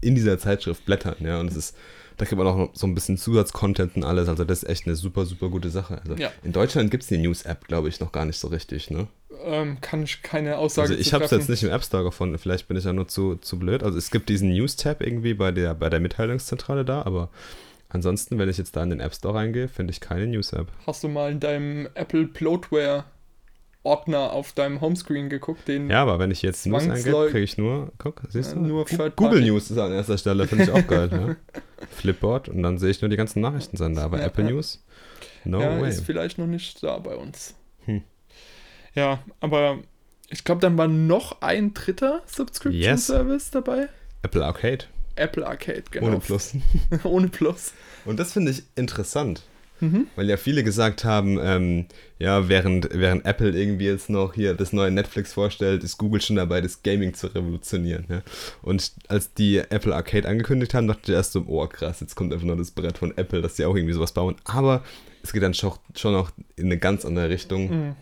in 0.00 0.14
dieser 0.14 0.38
Zeitschrift 0.38 0.84
blättern. 0.84 1.16
Ja, 1.20 1.40
und 1.40 1.48
es 1.50 1.56
ist, 1.56 1.76
da 2.18 2.24
kriegt 2.24 2.36
man 2.38 2.46
auch 2.46 2.56
noch 2.56 2.70
so 2.74 2.86
ein 2.86 2.94
bisschen 2.94 3.16
Zusatzcontent 3.16 3.96
und 3.96 4.04
alles. 4.04 4.28
Also 4.28 4.44
das 4.44 4.62
ist 4.64 4.68
echt 4.68 4.86
eine 4.86 4.96
super, 4.96 5.24
super 5.24 5.48
gute 5.48 5.70
Sache. 5.70 6.00
Also 6.02 6.14
Ja. 6.14 6.30
in 6.42 6.52
Deutschland 6.52 6.90
gibt 6.90 7.04
es 7.04 7.08
die 7.08 7.18
News-App, 7.18 7.66
glaube 7.66 7.88
ich, 7.88 8.00
noch 8.00 8.12
gar 8.12 8.24
nicht 8.24 8.38
so 8.38 8.48
richtig. 8.48 8.90
Ne? 8.90 9.06
Ähm, 9.44 9.80
kann 9.80 10.02
ich 10.02 10.22
keine 10.22 10.58
Aussage 10.58 10.88
Also 10.90 11.00
ich 11.00 11.14
habe 11.14 11.24
es 11.24 11.30
jetzt 11.30 11.48
nicht 11.48 11.62
im 11.62 11.70
App 11.70 11.84
Store 11.84 12.02
gefunden. 12.04 12.36
Vielleicht 12.38 12.68
bin 12.68 12.76
ich 12.76 12.84
ja 12.84 12.92
nur 12.92 13.08
zu, 13.08 13.36
zu 13.36 13.58
blöd. 13.58 13.82
Also 13.82 13.96
es 13.96 14.10
gibt 14.10 14.28
diesen 14.28 14.50
News-Tab 14.50 15.00
irgendwie 15.00 15.34
bei 15.34 15.52
der, 15.52 15.74
bei 15.74 15.88
der 15.88 16.00
Mitteilungszentrale 16.00 16.84
da, 16.84 17.02
aber 17.02 17.30
ansonsten, 17.88 18.38
wenn 18.38 18.48
ich 18.48 18.58
jetzt 18.58 18.74
da 18.76 18.82
in 18.82 18.90
den 18.90 19.00
App 19.00 19.14
Store 19.14 19.34
reingehe, 19.34 19.68
finde 19.68 19.92
ich 19.92 20.00
keine 20.00 20.26
News-App. 20.26 20.66
Hast 20.86 21.04
du 21.04 21.08
mal 21.08 21.30
in 21.30 21.40
deinem 21.40 21.88
Apple 21.94 22.24
Bloatware 22.26 23.04
Ordner 23.88 24.32
auf 24.32 24.52
deinem 24.52 24.80
Homescreen 24.80 25.28
geguckt, 25.28 25.66
den 25.68 25.90
Ja, 25.90 26.02
aber 26.02 26.18
wenn 26.18 26.30
ich 26.30 26.42
jetzt 26.42 26.66
News 26.66 26.84
eingebe, 26.88 27.28
kriege 27.30 27.44
ich 27.44 27.58
nur, 27.58 27.90
guck, 27.98 28.22
siehst 28.28 28.52
du? 28.54 28.60
nur 28.60 28.84
Google 28.84 29.10
Party. 29.10 29.40
News 29.42 29.70
ist 29.70 29.78
an 29.78 29.92
erster 29.92 30.16
Stelle, 30.18 30.46
finde 30.46 30.64
ich 30.64 30.70
auch 30.70 30.86
geil. 30.86 31.10
ja. 31.12 31.36
Flipboard 31.96 32.48
und 32.48 32.62
dann 32.62 32.78
sehe 32.78 32.90
ich 32.90 33.00
nur 33.02 33.08
die 33.08 33.16
ganzen 33.16 33.40
Nachrichtensender, 33.40 34.02
aber 34.02 34.18
Ja, 34.18 34.26
Apple 34.26 34.44
ja. 34.44 34.50
News? 34.50 34.84
No 35.44 35.60
ja, 35.60 35.80
way. 35.80 35.88
ist 35.88 36.04
vielleicht 36.04 36.38
noch 36.38 36.46
nicht 36.46 36.82
da 36.82 36.98
bei 36.98 37.14
uns. 37.16 37.54
Hm. 37.86 38.02
Ja, 38.94 39.20
aber 39.40 39.78
ich 40.28 40.44
glaube, 40.44 40.60
dann 40.60 40.76
war 40.76 40.88
noch 40.88 41.40
ein 41.40 41.72
dritter 41.74 42.22
Subscription 42.26 42.72
Yes. 42.82 43.06
Service 43.06 43.50
dabei. 43.50 43.88
Apple 44.22 44.44
Arcade, 44.44 44.84
Apple 45.16 45.46
Arcade, 45.46 45.84
genau. 45.90 46.06
ohne 46.08 46.18
Plus. 46.20 46.54
Ohne 47.04 47.28
Plus. 47.28 47.72
Und 48.04 48.18
das 48.20 48.32
finde 48.32 48.50
ich 48.52 48.62
interessant. 48.76 49.42
Mhm. 49.80 50.06
Weil 50.16 50.28
ja 50.28 50.36
viele 50.36 50.64
gesagt 50.64 51.04
haben, 51.04 51.38
ähm, 51.42 51.86
ja, 52.18 52.48
während, 52.48 52.88
während 52.92 53.24
Apple 53.24 53.50
irgendwie 53.50 53.86
jetzt 53.86 54.10
noch 54.10 54.34
hier 54.34 54.54
das 54.54 54.72
neue 54.72 54.90
Netflix 54.90 55.32
vorstellt, 55.32 55.84
ist 55.84 55.98
Google 55.98 56.20
schon 56.20 56.36
dabei, 56.36 56.60
das 56.60 56.82
Gaming 56.82 57.14
zu 57.14 57.28
revolutionieren. 57.28 58.06
Ja? 58.08 58.22
Und 58.62 58.92
als 59.08 59.34
die 59.34 59.58
Apple 59.58 59.94
Arcade 59.94 60.28
angekündigt 60.28 60.74
haben, 60.74 60.88
dachte 60.88 61.12
ich 61.12 61.16
erst 61.16 61.32
so, 61.32 61.44
oh 61.46 61.66
krass, 61.66 62.00
jetzt 62.00 62.14
kommt 62.14 62.32
einfach 62.32 62.46
nur 62.46 62.56
das 62.56 62.70
Brett 62.72 62.98
von 62.98 63.16
Apple, 63.16 63.40
dass 63.40 63.54
die 63.54 63.64
auch 63.64 63.76
irgendwie 63.76 63.94
sowas 63.94 64.12
bauen. 64.12 64.36
Aber 64.44 64.82
es 65.22 65.32
geht 65.32 65.42
dann 65.42 65.54
schon, 65.54 65.72
schon 65.94 66.14
auch 66.14 66.30
in 66.56 66.66
eine 66.66 66.78
ganz 66.78 67.04
andere 67.04 67.28
Richtung. 67.28 67.70
Mhm. 67.70 67.96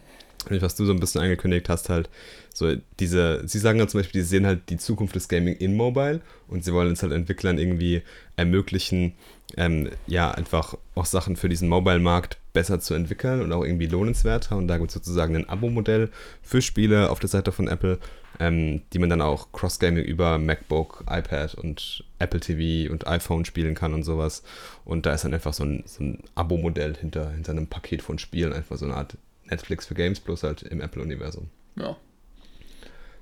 Was 0.48 0.76
du 0.76 0.84
so 0.84 0.92
ein 0.92 1.00
bisschen 1.00 1.20
angekündigt 1.20 1.68
hast, 1.68 1.88
halt, 1.88 2.08
so 2.54 2.72
diese, 3.00 3.42
sie 3.48 3.58
sagen 3.58 3.80
ja 3.80 3.88
zum 3.88 3.98
Beispiel, 3.98 4.20
die 4.20 4.26
sehen 4.26 4.46
halt 4.46 4.70
die 4.70 4.76
Zukunft 4.76 5.16
des 5.16 5.26
Gaming 5.26 5.56
in 5.56 5.76
Mobile 5.76 6.20
und 6.46 6.64
sie 6.64 6.72
wollen 6.72 6.92
es 6.92 7.02
halt 7.02 7.12
Entwicklern 7.12 7.58
irgendwie 7.58 8.02
ermöglichen, 8.36 9.14
ähm, 9.56 9.90
ja, 10.06 10.30
einfach 10.30 10.74
auch 10.94 11.06
Sachen 11.06 11.36
für 11.36 11.48
diesen 11.48 11.68
Mobile-Markt 11.68 12.38
besser 12.52 12.80
zu 12.80 12.94
entwickeln 12.94 13.42
und 13.42 13.52
auch 13.52 13.64
irgendwie 13.64 13.86
lohnenswerter. 13.86 14.56
Und 14.56 14.66
da 14.68 14.78
gibt 14.78 14.90
es 14.90 14.94
sozusagen 14.94 15.36
ein 15.36 15.48
Abo-Modell 15.48 16.10
für 16.42 16.62
Spiele 16.62 17.10
auf 17.10 17.20
der 17.20 17.28
Seite 17.28 17.52
von 17.52 17.68
Apple, 17.68 17.98
ähm, 18.40 18.82
die 18.92 18.98
man 18.98 19.10
dann 19.10 19.20
auch 19.20 19.52
Cross-Gaming 19.52 20.04
über 20.04 20.38
MacBook, 20.38 21.04
iPad 21.08 21.54
und 21.54 22.04
Apple 22.18 22.40
TV 22.40 22.92
und 22.92 23.06
iPhone 23.06 23.44
spielen 23.44 23.74
kann 23.74 23.94
und 23.94 24.02
sowas. 24.02 24.42
Und 24.84 25.06
da 25.06 25.14
ist 25.14 25.24
dann 25.24 25.34
einfach 25.34 25.54
so 25.54 25.64
ein, 25.64 25.84
so 25.86 26.02
ein 26.02 26.24
Abo-Modell 26.34 26.96
hinter, 26.96 27.30
hinter 27.30 27.52
einem 27.52 27.68
Paket 27.68 28.02
von 28.02 28.18
Spielen, 28.18 28.52
einfach 28.52 28.76
so 28.76 28.86
eine 28.86 28.94
Art 28.94 29.16
Netflix 29.44 29.86
für 29.86 29.94
Games, 29.94 30.18
bloß 30.20 30.42
halt 30.42 30.62
im 30.62 30.80
Apple-Universum. 30.80 31.48
Ja. 31.76 31.96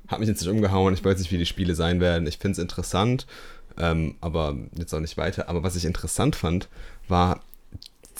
Hat 0.08 0.20
mich 0.20 0.28
jetzt 0.28 0.42
nicht 0.42 0.50
umgehauen, 0.50 0.94
ich 0.94 1.04
weiß 1.04 1.18
nicht, 1.18 1.32
wie 1.32 1.38
die 1.38 1.46
Spiele 1.46 1.74
sein 1.74 2.00
werden. 2.00 2.26
Ich 2.26 2.38
finde 2.38 2.52
es 2.52 2.58
interessant, 2.58 3.26
ähm, 3.78 4.14
aber 4.20 4.56
jetzt 4.78 4.94
auch 4.94 5.00
nicht 5.00 5.16
weiter. 5.16 5.48
Aber 5.48 5.62
was 5.62 5.76
ich 5.76 5.84
interessant 5.84 6.36
fand, 6.36 6.68
war 7.08 7.40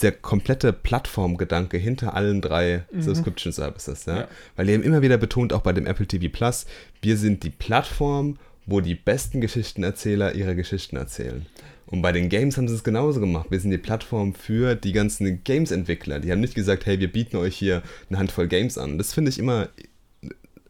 der 0.01 0.11
komplette 0.11 0.73
Plattformgedanke 0.73 1.77
hinter 1.77 2.13
allen 2.15 2.41
drei 2.41 2.83
Mhm. 2.91 3.01
Subscription 3.01 3.53
Services. 3.53 4.05
Ja? 4.05 4.17
Ja. 4.21 4.27
Weil 4.55 4.67
die 4.67 4.73
haben 4.73 4.83
immer 4.83 5.01
wieder 5.01 5.17
betont, 5.17 5.53
auch 5.53 5.61
bei 5.61 5.71
dem 5.73 5.85
Apple 5.85 6.05
TV 6.05 6.27
Plus, 6.31 6.65
wir 7.01 7.17
sind 7.17 7.43
die 7.43 7.49
Plattform, 7.49 8.37
wo 8.65 8.81
die 8.81 8.95
besten 8.95 9.41
Geschichtenerzähler 9.41 10.35
ihre 10.35 10.55
Geschichten 10.55 10.97
erzählen. 10.97 11.45
Und 11.85 12.01
bei 12.01 12.11
den 12.11 12.29
Games 12.29 12.57
haben 12.57 12.67
sie 12.67 12.73
es 12.73 12.83
genauso 12.83 13.19
gemacht. 13.19 13.47
Wir 13.51 13.59
sind 13.59 13.69
die 13.71 13.77
Plattform 13.77 14.33
für 14.33 14.75
die 14.75 14.91
ganzen 14.91 15.43
Games-Entwickler. 15.43 16.19
Die 16.19 16.31
haben 16.31 16.41
nicht 16.41 16.55
gesagt, 16.55 16.85
hey, 16.87 16.99
wir 16.99 17.11
bieten 17.11 17.37
euch 17.37 17.55
hier 17.55 17.83
eine 18.09 18.17
Handvoll 18.17 18.47
Games 18.47 18.77
an. 18.77 18.97
Das 18.97 19.13
finde 19.13 19.29
ich 19.29 19.37
immer 19.37 19.69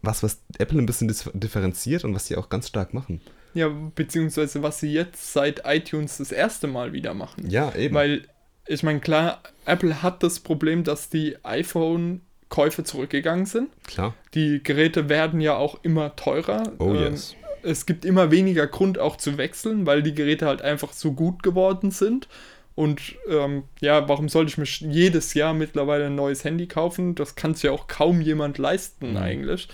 was, 0.01 0.23
was 0.23 0.39
Apple 0.59 0.77
ein 0.77 0.85
bisschen 0.85 1.11
differenziert 1.33 2.03
und 2.03 2.13
was 2.13 2.27
sie 2.27 2.35
auch 2.35 2.49
ganz 2.49 2.67
stark 2.67 2.93
machen. 2.93 3.21
Ja, 3.55 3.69
beziehungsweise 3.95 4.61
was 4.61 4.79
sie 4.79 4.93
jetzt 4.93 5.33
seit 5.33 5.63
iTunes 5.65 6.17
das 6.17 6.31
erste 6.31 6.67
Mal 6.67 6.93
wieder 6.93 7.13
machen. 7.15 7.49
Ja, 7.49 7.73
eben. 7.73 7.95
Weil, 7.95 8.27
ich 8.67 8.83
meine, 8.83 8.99
klar, 8.99 9.41
Apple 9.65 10.03
hat 10.03 10.21
das 10.21 10.39
Problem, 10.39 10.83
dass 10.83 11.09
die 11.09 11.37
iPhone-Käufe 11.43 12.83
zurückgegangen 12.83 13.45
sind. 13.45 13.69
Klar. 13.87 14.13
Die 14.33 14.61
Geräte 14.63 15.09
werden 15.09 15.41
ja 15.41 15.55
auch 15.55 15.79
immer 15.83 16.15
teurer. 16.15 16.71
Oh 16.79 16.89
Ähm, 16.93 17.13
yes. 17.13 17.35
es 17.63 17.85
gibt 17.85 18.05
immer 18.05 18.29
weniger 18.31 18.67
Grund 18.67 18.99
auch 18.99 19.15
zu 19.17 19.37
wechseln, 19.37 19.85
weil 19.85 20.03
die 20.03 20.13
Geräte 20.13 20.45
halt 20.45 20.61
einfach 20.61 20.93
so 20.93 21.13
gut 21.13 21.41
geworden 21.43 21.91
sind. 21.91 22.27
Und 22.75 23.15
ähm, 23.29 23.63
ja, 23.79 24.09
warum 24.09 24.27
sollte 24.27 24.49
ich 24.49 24.57
mich 24.57 24.81
jedes 24.81 25.33
Jahr 25.33 25.53
mittlerweile 25.53 26.07
ein 26.07 26.15
neues 26.15 26.43
Handy 26.43 26.67
kaufen? 26.67 27.15
Das 27.15 27.35
kann 27.35 27.53
sich 27.53 27.63
ja 27.63 27.71
auch 27.71 27.87
kaum 27.87 28.19
jemand 28.19 28.57
leisten 28.57 29.11
Mhm. 29.11 29.17
eigentlich. 29.17 29.69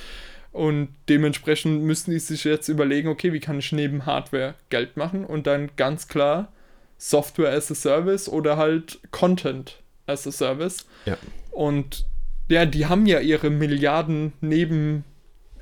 Und 0.51 0.89
dementsprechend 1.07 1.83
müssen 1.83 2.11
die 2.11 2.19
sich 2.19 2.43
jetzt 2.43 2.67
überlegen, 2.67 3.07
okay, 3.07 3.31
wie 3.31 3.39
kann 3.39 3.59
ich 3.59 3.71
neben 3.71 4.05
Hardware 4.05 4.55
Geld 4.69 4.97
machen? 4.97 5.25
Und 5.25 5.47
dann 5.47 5.69
ganz 5.77 6.07
klar 6.07 6.51
Software 6.97 7.53
as 7.53 7.71
a 7.71 7.75
Service 7.75 8.27
oder 8.27 8.57
halt 8.57 8.99
Content 9.11 9.81
as 10.07 10.27
a 10.27 10.31
Service. 10.31 10.85
Ja. 11.05 11.17
Und 11.51 12.05
ja, 12.49 12.65
die 12.65 12.85
haben 12.87 13.05
ja 13.05 13.19
ihre 13.19 13.49
Milliarden 13.49 14.33
neben 14.41 15.05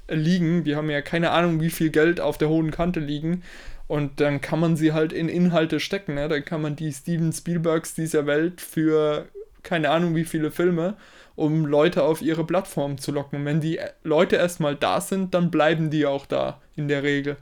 liegen. 0.08 0.64
Die 0.64 0.76
haben 0.76 0.90
ja 0.90 1.02
keine 1.02 1.32
Ahnung, 1.32 1.62
wie 1.62 1.70
viel 1.70 1.92
Geld 1.92 2.20
auf 2.20 2.40
der 2.40 2.50
hohen 2.50 2.72
Kante 2.72 3.00
liegen. 3.00 3.44
Und 3.88 4.20
dann 4.20 4.42
kann 4.42 4.60
man 4.60 4.76
sie 4.76 4.92
halt 4.92 5.14
in 5.14 5.30
Inhalte 5.30 5.80
stecken. 5.80 6.16
Ne? 6.16 6.28
Dann 6.28 6.46
kann 6.46 6.62
man 6.62 6.76
die 6.76 6.92
Steven 6.92 7.32
Spielbergs 7.32 7.94
dieser 7.94 8.26
Welt 8.26 8.60
für 8.60 9.28
keine 9.64 9.90
Ahnung 9.90 10.16
wie 10.16 10.26
viele 10.26 10.52
Filme, 10.52 10.96
um 11.40 11.66
Leute 11.66 12.04
auf 12.04 12.22
ihre 12.22 12.44
Plattform 12.44 12.98
zu 12.98 13.12
locken. 13.12 13.40
Und 13.40 13.46
wenn 13.46 13.62
die 13.62 13.80
Leute 14.04 14.36
erstmal 14.36 14.76
da 14.76 15.02
sind, 15.02 15.34
dann 15.34 15.50
bleiben 15.52 15.90
die 15.90 16.06
auch 16.06 16.26
da 16.26 16.62
in 16.76 16.88
der 16.88 17.04
Regel. 17.04 17.38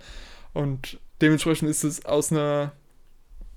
Und 0.54 1.00
dementsprechend 1.22 1.70
ist 1.70 1.84
es 1.84 2.06
aus 2.06 2.32
einer 2.32 2.72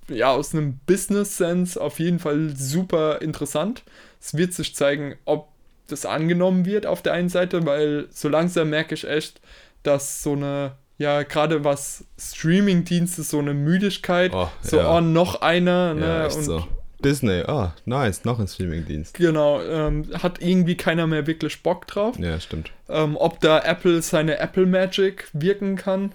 ja, 0.09 0.33
aus 0.33 0.55
einem 0.55 0.81
Business-Sense 0.87 1.81
auf 1.81 2.01
jeden 2.01 2.19
Fall 2.19 2.51
super 2.57 3.23
interessant. 3.23 3.85
Es 4.21 4.37
wird 4.37 4.53
sich 4.53 4.75
zeigen, 4.75 5.15
ob 5.25 5.49
das 5.87 6.05
angenommen 6.05 6.65
wird 6.67 6.85
auf 6.87 7.03
der 7.03 7.13
einen 7.13 7.29
Seite, 7.29 7.65
weil 7.65 8.09
so 8.11 8.29
langsam 8.29 8.71
merke 8.71 8.95
ich 8.95 9.07
echt, 9.09 9.41
dass 9.83 10.23
so 10.23 10.33
eine, 10.33 10.73
ja, 10.99 11.23
gerade 11.23 11.65
was 11.65 12.05
Streaming-Dienste, 12.19 13.23
so 13.23 13.39
eine 13.39 13.55
Müdigkeit, 13.55 14.33
Oh, 14.35 14.49
so, 14.63 14.79
ja. 14.79 14.97
oh, 14.97 15.01
noch 15.01 15.43
einer, 15.43 15.95
ne, 15.95 16.07
Ja, 16.07 16.25
und 16.25 16.43
so. 16.43 16.65
Disney, 17.05 17.43
ah, 17.47 17.75
nice, 17.85 18.25
noch 18.25 18.39
ein 18.39 18.47
Streamingdienst. 18.49 19.15
genau, 19.15 19.61
ähm, 19.63 20.07
hat 20.23 20.41
irgendwie 20.43 20.77
keiner 20.77 21.07
mehr 21.07 21.27
wirklich 21.27 21.63
Bock 21.63 21.87
drauf. 21.87 22.19
Ja, 22.19 22.39
stimmt. 22.41 22.71
Ähm, 22.89 23.17
ob 23.17 23.41
da 23.41 23.61
Apple 23.61 24.03
seine 24.03 24.39
Apple 24.39 24.67
Magic 24.67 25.29
wirken 25.33 25.77
kann, 25.77 26.13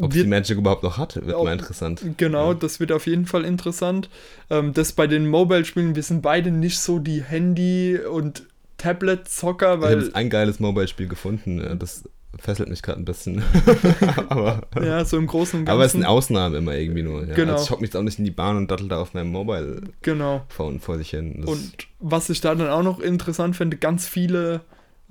Ob 0.00 0.14
Wird- 0.14 0.26
die 0.26 0.28
Magic 0.30 0.56
überhaupt 0.58 0.84
noch 0.84 0.96
hat, 0.96 1.16
wird 1.16 1.34
Ob- 1.34 1.44
mal 1.44 1.52
interessant. 1.54 2.02
Genau, 2.18 2.52
Ja. 2.52 2.54
das 2.54 2.78
wird 2.78 2.92
auf 2.92 3.06
jeden 3.08 3.26
Fall 3.26 3.44
interessant. 3.44 4.08
Ähm, 4.48 4.72
das 4.72 4.92
bei 4.92 5.08
den 5.08 5.26
Mobile-Spielen, 5.28 5.96
wir 5.96 6.04
sind 6.04 6.22
beide 6.22 6.52
nicht 6.52 6.78
so 6.78 7.00
die 7.00 7.22
Handy- 7.24 7.98
und 7.98 8.44
Tablet-Zocker, 8.76 9.74
Ich 9.78 9.82
habe 9.84 10.10
ein 10.14 10.30
geiles 10.30 10.60
Mobile-Spiel 10.60 11.08
gefunden. 11.08 11.60
ja, 11.60 11.74
Das 11.74 12.04
fesselt 12.38 12.68
mich 12.68 12.82
gerade 12.82 13.00
ein 13.00 13.04
bisschen. 13.04 13.42
aber, 14.28 14.62
ja, 14.80 15.04
so 15.04 15.16
im 15.16 15.26
Großen 15.26 15.60
und 15.60 15.68
aber 15.68 15.84
es 15.84 15.92
Ganzen. 15.92 16.02
sind 16.02 16.08
Ausnahmen 16.08 16.54
immer 16.56 16.74
irgendwie 16.74 17.02
nur. 17.02 17.26
Ja. 17.26 17.34
Genau. 17.34 17.52
Also 17.52 17.64
ich 17.64 17.70
hocke 17.70 17.80
mich 17.80 17.88
jetzt 17.88 17.96
auch 17.96 18.02
nicht 18.02 18.18
in 18.18 18.24
die 18.24 18.30
Bahn 18.30 18.56
und 18.56 18.70
dattel 18.70 18.88
da 18.88 19.00
auf 19.00 19.14
meinem 19.14 19.30
Mobile-Phone 19.30 19.92
genau. 20.02 20.46
vor 20.80 20.98
sich 20.98 21.10
hin. 21.10 21.40
Das 21.40 21.50
Und 21.50 21.72
was 22.00 22.28
ich 22.30 22.40
da 22.40 22.54
dann 22.54 22.68
auch 22.68 22.82
noch 22.82 23.00
interessant 23.00 23.56
finde, 23.56 23.76
ganz 23.76 24.06
viele 24.06 24.60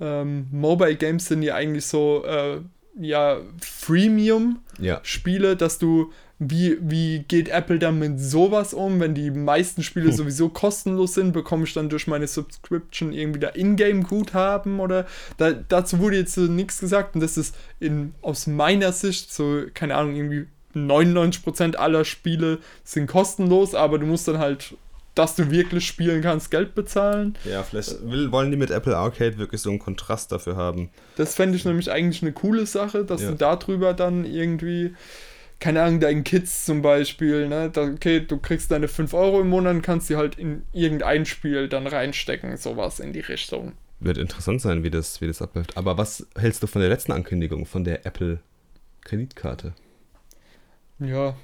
ähm, 0.00 0.46
Mobile 0.50 0.96
Games 0.96 1.26
sind 1.26 1.42
ja 1.42 1.54
eigentlich 1.54 1.86
so 1.86 2.24
äh, 2.24 2.60
ja 3.00 3.38
Freemium-Spiele, 3.60 5.48
ja, 5.48 5.54
dass 5.54 5.78
du 5.78 6.12
wie, 6.40 6.78
wie 6.80 7.20
geht 7.26 7.48
Apple 7.48 7.78
dann 7.80 7.98
mit 7.98 8.20
sowas 8.20 8.72
um, 8.72 9.00
wenn 9.00 9.14
die 9.14 9.30
meisten 9.30 9.82
Spiele 9.82 10.06
Hm. 10.08 10.12
sowieso 10.12 10.48
kostenlos 10.48 11.14
sind, 11.14 11.32
bekomme 11.32 11.64
ich 11.64 11.74
dann 11.74 11.88
durch 11.88 12.06
meine 12.06 12.28
Subscription 12.28 13.12
irgendwie 13.12 13.40
da 13.40 13.48
Ingame-Guthaben 13.54 14.78
oder 14.80 15.06
da, 15.36 15.52
dazu 15.52 15.98
wurde 15.98 16.16
jetzt 16.18 16.34
so 16.34 16.42
nichts 16.42 16.78
gesagt 16.80 17.14
und 17.16 17.20
das 17.22 17.36
ist 17.36 17.54
in, 17.80 18.14
aus 18.22 18.46
meiner 18.46 18.92
Sicht 18.92 19.32
so, 19.32 19.62
keine 19.74 19.96
Ahnung, 19.96 20.14
irgendwie 20.14 20.46
99% 20.76 21.76
aller 21.76 22.04
Spiele 22.04 22.58
sind 22.84 23.06
kostenlos, 23.08 23.74
aber 23.74 23.98
du 23.98 24.06
musst 24.06 24.28
dann 24.28 24.38
halt, 24.38 24.74
dass 25.14 25.34
du 25.34 25.50
wirklich 25.50 25.86
spielen 25.86 26.22
kannst, 26.22 26.50
Geld 26.52 26.74
bezahlen. 26.76 27.34
ja, 27.44 27.62
vielleicht 27.64 28.08
will, 28.08 28.30
wollen 28.30 28.50
die 28.52 28.56
mit 28.56 28.70
Apple 28.70 28.96
Arcade 28.96 29.38
wirklich 29.38 29.60
so 29.60 29.70
einen 29.70 29.80
Kontrast 29.80 30.30
dafür 30.30 30.54
haben. 30.56 30.90
Das 31.16 31.34
fände 31.34 31.56
ich 31.56 31.64
nämlich 31.64 31.90
eigentlich 31.90 32.22
eine 32.22 32.32
coole 32.32 32.66
Sache, 32.66 33.04
dass 33.04 33.22
Ja. 33.22 33.30
du 33.30 33.36
darüber 33.36 33.94
dann 33.94 34.24
irgendwie, 34.24 34.94
keine 35.60 35.82
Ahnung, 35.82 36.00
deinen 36.00 36.24
Kids 36.24 36.64
zum 36.64 36.82
Beispiel, 36.82 37.48
ne, 37.48 37.70
da, 37.70 37.82
okay, 37.84 38.20
du 38.20 38.38
kriegst 38.38 38.70
deine 38.70 38.86
5 38.88 39.12
Euro 39.14 39.40
im 39.40 39.48
Monat 39.48 39.74
und 39.76 39.82
kannst 39.82 40.08
die 40.08 40.16
halt 40.16 40.38
in 40.38 40.62
irgendein 40.72 41.26
Spiel 41.26 41.68
dann 41.68 41.86
reinstecken, 41.86 42.56
sowas 42.56 43.00
in 43.00 43.12
die 43.12 43.20
Richtung. 43.20 43.72
Wird 44.00 44.18
interessant 44.18 44.60
sein, 44.60 44.84
wie 44.84 44.90
das, 44.90 45.20
wie 45.20 45.26
das 45.26 45.42
abläuft. 45.42 45.76
Aber 45.76 45.98
was 45.98 46.26
hältst 46.38 46.62
du 46.62 46.68
von 46.68 46.80
der 46.80 46.88
letzten 46.88 47.10
Ankündigung, 47.10 47.66
von 47.66 47.82
der 47.82 48.06
Apple 48.06 48.38
Kreditkarte? 49.02 49.74
Ja, 51.00 51.36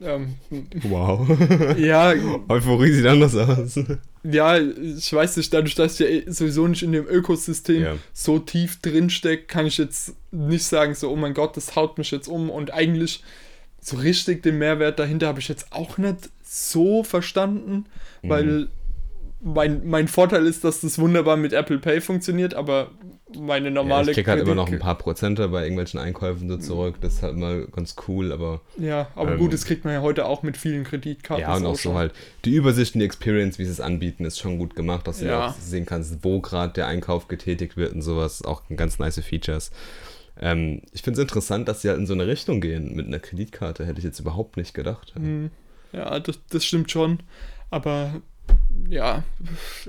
ähm, 0.00 0.34
Wow. 0.82 1.28
ja, 1.78 2.12
Euphorie 2.48 2.90
sieht 2.92 3.06
anders 3.06 3.36
aus. 3.36 3.78
ja, 4.24 4.58
ich 4.58 5.12
weiß 5.12 5.36
nicht, 5.36 5.52
dadurch, 5.52 5.74
dass 5.74 5.94
ich 5.94 6.00
ja 6.00 6.06
eh 6.06 6.24
sowieso 6.30 6.66
nicht 6.66 6.82
in 6.82 6.92
dem 6.92 7.06
Ökosystem 7.06 7.82
Ja. 7.82 7.94
so 8.12 8.38
tief 8.38 8.80
drin 8.80 9.10
stecke, 9.10 9.44
kann 9.44 9.66
ich 9.66 9.78
jetzt 9.78 10.14
nicht 10.32 10.64
sagen, 10.64 10.94
so, 10.94 11.10
oh 11.10 11.16
mein 11.16 11.34
Gott, 11.34 11.56
das 11.56 11.76
haut 11.76 11.98
mich 11.98 12.10
jetzt 12.10 12.28
um 12.28 12.50
und 12.50 12.72
eigentlich 12.72 13.22
so 13.80 13.96
richtig 13.96 14.42
den 14.42 14.58
Mehrwert 14.58 14.98
dahinter 14.98 15.26
habe 15.28 15.40
ich 15.40 15.48
jetzt 15.48 15.72
auch 15.72 15.98
nicht 15.98 16.30
so 16.42 17.02
verstanden, 17.04 17.86
weil 18.22 18.68
mein, 19.42 19.86
mein 19.88 20.06
Vorteil 20.08 20.46
ist, 20.46 20.64
dass 20.64 20.80
das 20.82 20.98
wunderbar 20.98 21.36
mit 21.38 21.52
Apple 21.54 21.78
Pay 21.78 22.02
funktioniert, 22.02 22.52
aber 22.52 22.90
meine 23.34 23.66
Ja, 23.68 23.70
normale 23.70 24.10
ich 24.10 24.16
krieg 24.16 24.28
halt 24.28 24.40
immer 24.42 24.54
noch 24.54 24.68
ein 24.70 24.78
paar 24.78 24.98
Prozente 24.98 25.48
bei 25.48 25.62
irgendwelchen 25.62 25.98
Einkäufen 25.98 26.48
so 26.50 26.58
zurück. 26.58 26.96
Das 27.00 27.14
ist 27.14 27.22
halt 27.22 27.36
mal 27.36 27.66
ganz 27.72 27.94
cool, 28.06 28.32
aber 28.32 28.60
Ja, 28.76 29.08
aber 29.14 29.32
Ähm, 29.32 29.38
gut, 29.38 29.52
das 29.54 29.64
kriegt 29.64 29.84
man 29.84 29.94
ja 29.94 30.02
heute 30.02 30.26
auch 30.26 30.42
mit 30.42 30.58
vielen 30.58 30.84
Kreditkarten. 30.84 31.40
ja, 31.40 31.54
und 31.56 31.64
auch 31.64 31.76
so 31.76 31.94
halt 31.94 32.12
die 32.44 32.54
Übersicht 32.54 32.94
und 32.94 32.98
die 33.00 33.06
Experience, 33.06 33.58
wie 33.58 33.64
sie 33.64 33.70
es 33.70 33.80
anbieten, 33.80 34.26
ist 34.26 34.38
schon 34.38 34.58
gut 34.58 34.76
gemacht, 34.76 35.06
dass 35.06 35.20
du 35.20 35.26
Ja. 35.26 35.48
auch 35.48 35.54
sehen 35.54 35.86
kannst, 35.86 36.18
wo 36.22 36.40
gerade 36.40 36.74
der 36.74 36.88
Einkauf 36.88 37.28
getätigt 37.28 37.78
wird 37.78 37.94
und 37.94 38.02
sowas. 38.02 38.44
Auch 38.44 38.62
ganz 38.76 38.98
nice 38.98 39.20
Features. 39.20 39.70
Ähm, 40.40 40.82
ich 40.92 41.02
finde 41.02 41.20
es 41.20 41.22
interessant, 41.22 41.68
dass 41.68 41.82
sie 41.82 41.88
halt 41.90 41.98
in 41.98 42.06
so 42.06 42.14
eine 42.14 42.26
Richtung 42.26 42.60
gehen 42.60 42.94
mit 42.94 43.06
einer 43.06 43.18
Kreditkarte. 43.18 43.84
Hätte 43.86 43.98
ich 43.98 44.04
jetzt 44.04 44.20
überhaupt 44.20 44.56
nicht 44.56 44.74
gedacht. 44.74 45.12
Hm, 45.14 45.50
Ja, 45.92 46.18
das, 46.20 46.38
das 46.50 46.64
stimmt 46.64 46.90
schon. 46.90 47.20
Aber 47.70 48.20
ja, 48.88 49.22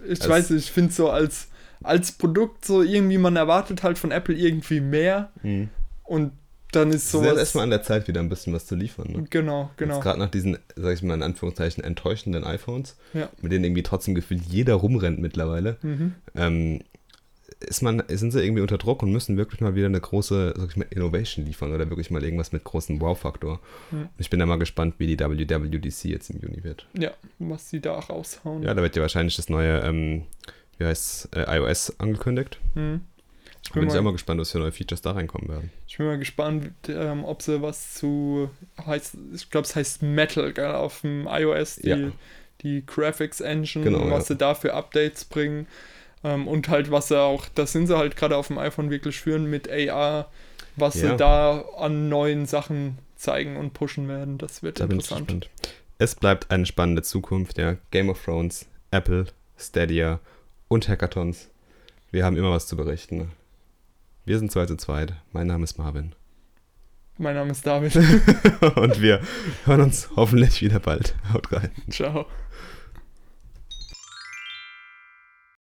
ich 0.07 0.19
Es- 0.19 0.27
weiß 0.29 0.49
nicht, 0.51 0.65
ich 0.65 0.71
finde 0.71 0.91
so 0.91 1.09
als, 1.09 1.47
als 1.83 2.11
Produkt 2.11 2.65
so 2.65 2.81
irgendwie, 2.83 3.17
man 3.17 3.35
erwartet 3.35 3.81
halt 3.83 3.97
von 3.97 4.11
Apple 4.11 4.35
irgendwie 4.35 4.81
mehr 4.81 5.31
Hm. 5.41 5.69
und 6.03 6.33
dann 6.73 6.89
ist 6.89 7.13
Es 7.13 7.21
ist 7.21 7.37
erstmal 7.37 7.65
an 7.65 7.69
der 7.69 7.83
Zeit, 7.83 8.07
wieder 8.07 8.21
ein 8.21 8.29
bisschen 8.29 8.53
was 8.53 8.65
zu 8.65 8.75
liefern. 8.75 9.11
Ne? 9.11 9.25
Genau, 9.29 9.71
genau. 9.75 9.99
Gerade 9.99 10.19
nach 10.19 10.29
diesen, 10.31 10.57
sag 10.77 10.93
ich 10.93 11.03
mal 11.03 11.15
in 11.15 11.23
Anführungszeichen, 11.23 11.83
enttäuschenden 11.83 12.45
iPhones, 12.45 12.95
Ja. 13.13 13.27
mit 13.41 13.51
denen 13.51 13.65
irgendwie 13.65 13.83
trotzdem 13.83 14.15
gefühlt 14.15 14.43
jeder 14.47 14.75
rumrennt 14.75 15.19
mittlerweile, 15.19 15.77
Mhm. 15.81 16.13
ähm, 16.35 16.79
ist 17.59 17.81
man, 17.81 18.01
sind 18.07 18.31
sie 18.31 18.43
irgendwie 18.43 18.61
unter 18.61 18.77
Druck 18.77 19.03
und 19.03 19.11
müssen 19.11 19.37
wirklich 19.37 19.61
mal 19.61 19.75
wieder 19.75 19.85
eine 19.87 19.99
große, 19.99 20.53
sag 20.57 20.69
ich 20.69 20.77
mal, 20.77 20.87
Innovation 20.89 21.45
liefern 21.45 21.73
oder 21.73 21.89
wirklich 21.89 22.09
mal 22.09 22.23
irgendwas 22.23 22.51
mit 22.51 22.63
großem 22.63 22.99
Wow-Faktor. 23.01 23.59
Und 23.91 24.09
Ich 24.17 24.29
bin 24.29 24.39
da 24.39 24.45
mal 24.45 24.57
gespannt, 24.57 24.95
wie 24.97 25.07
die 25.07 25.19
WWDC 25.19 26.05
jetzt 26.05 26.29
im 26.29 26.39
Juni 26.39 26.63
wird. 26.63 26.87
Ja, 26.97 27.11
was 27.39 27.69
sie 27.69 27.79
da 27.81 27.99
raushauen. 27.99 28.63
Ja, 28.63 28.73
da 28.73 28.81
wird 28.81 28.95
ja 28.95 29.01
wahrscheinlich 29.01 29.35
das 29.35 29.49
neue, 29.49 29.79
ähm, 29.81 30.23
wie 30.77 30.85
heißt 30.85 31.35
äh, 31.35 31.57
iOS 31.57 31.99
angekündigt. 31.99 32.57
Hm. 32.73 33.01
Ich 33.63 33.71
bin, 33.71 33.81
bin 33.81 33.89
ich 33.89 33.93
auch 33.93 33.97
mal, 33.97 34.05
mal 34.05 34.11
gespannt, 34.13 34.41
was 34.41 34.51
für 34.51 34.57
neue 34.59 34.71
Features 34.71 35.01
da 35.03 35.11
reinkommen 35.11 35.47
werden. 35.47 35.69
ich 35.87 35.95
bin 35.97 36.07
mal 36.07 36.17
gespannt, 36.17 36.71
ähm, 36.87 37.23
ob 37.23 37.43
sie 37.43 37.61
was 37.61 37.93
zu 37.93 38.49
heißt, 38.85 39.15
ich 39.35 39.49
glaube, 39.51 39.65
es 39.67 39.75
heißt 39.75 40.01
Metal, 40.01 40.51
gell, 40.51 40.71
auf 40.71 41.01
dem 41.01 41.27
iOS, 41.29 41.75
die, 41.75 41.89
Ja. 41.89 42.11
die 42.63 42.83
Graphics 42.85 43.39
Engine, 43.39 43.83
Genau, 43.85 44.09
was 44.09 44.29
ja. 44.29 44.33
sie 44.33 44.35
da 44.37 44.55
für 44.55 44.73
Updates 44.73 45.25
bringen. 45.25 45.67
Ähm, 46.23 46.47
und 46.47 46.69
halt, 46.69 46.91
was 46.91 47.07
sie 47.07 47.19
auch, 47.19 47.47
das 47.55 47.71
sind 47.71 47.87
sie 47.87 47.97
halt 47.97 48.15
gerade 48.15 48.37
auf 48.37 48.47
dem 48.47 48.57
iPhone 48.57 48.89
wirklich 48.89 49.19
führen 49.19 49.49
mit 49.49 49.69
AR, 49.69 50.29
was 50.75 50.95
Ja. 51.01 51.11
sie 51.11 51.17
da 51.17 51.61
an 51.77 52.09
neuen 52.09 52.45
Sachen 52.45 52.97
zeigen 53.15 53.57
und 53.57 53.73
pushen 53.73 54.07
werden. 54.07 54.37
Das 54.37 54.63
wird 54.63 54.79
Da 54.79 54.85
interessant. 54.85 55.49
Es 55.97 56.15
bleibt 56.15 56.49
eine 56.51 56.65
spannende 56.65 57.03
Zukunft, 57.03 57.57
ja. 57.57 57.77
Game 57.91 58.09
of 58.09 58.23
Thrones, 58.23 58.65
Apple, 58.91 59.25
Stadia 59.57 60.19
und 60.67 60.87
Hackathons. 60.87 61.49
Wir 62.11 62.25
haben 62.25 62.37
immer 62.37 62.51
was 62.51 62.67
zu 62.67 62.75
berichten. 62.75 63.31
Wir 64.25 64.37
sind 64.39 64.51
zwei 64.51 64.65
zu 64.65 64.75
zweit. 64.77 65.13
Mein 65.31 65.47
Name 65.47 65.63
ist 65.63 65.77
Marvin. 65.77 66.13
Mein 67.17 67.35
Name 67.35 67.51
ist 67.51 67.65
David. 67.67 67.95
und 68.75 69.01
wir 69.01 69.21
hören 69.65 69.81
uns 69.81 70.09
hoffentlich 70.15 70.61
wieder 70.61 70.79
bald. 70.79 71.15
Haut 71.33 71.51
rein. 71.51 71.71
Ciao. 71.89 72.25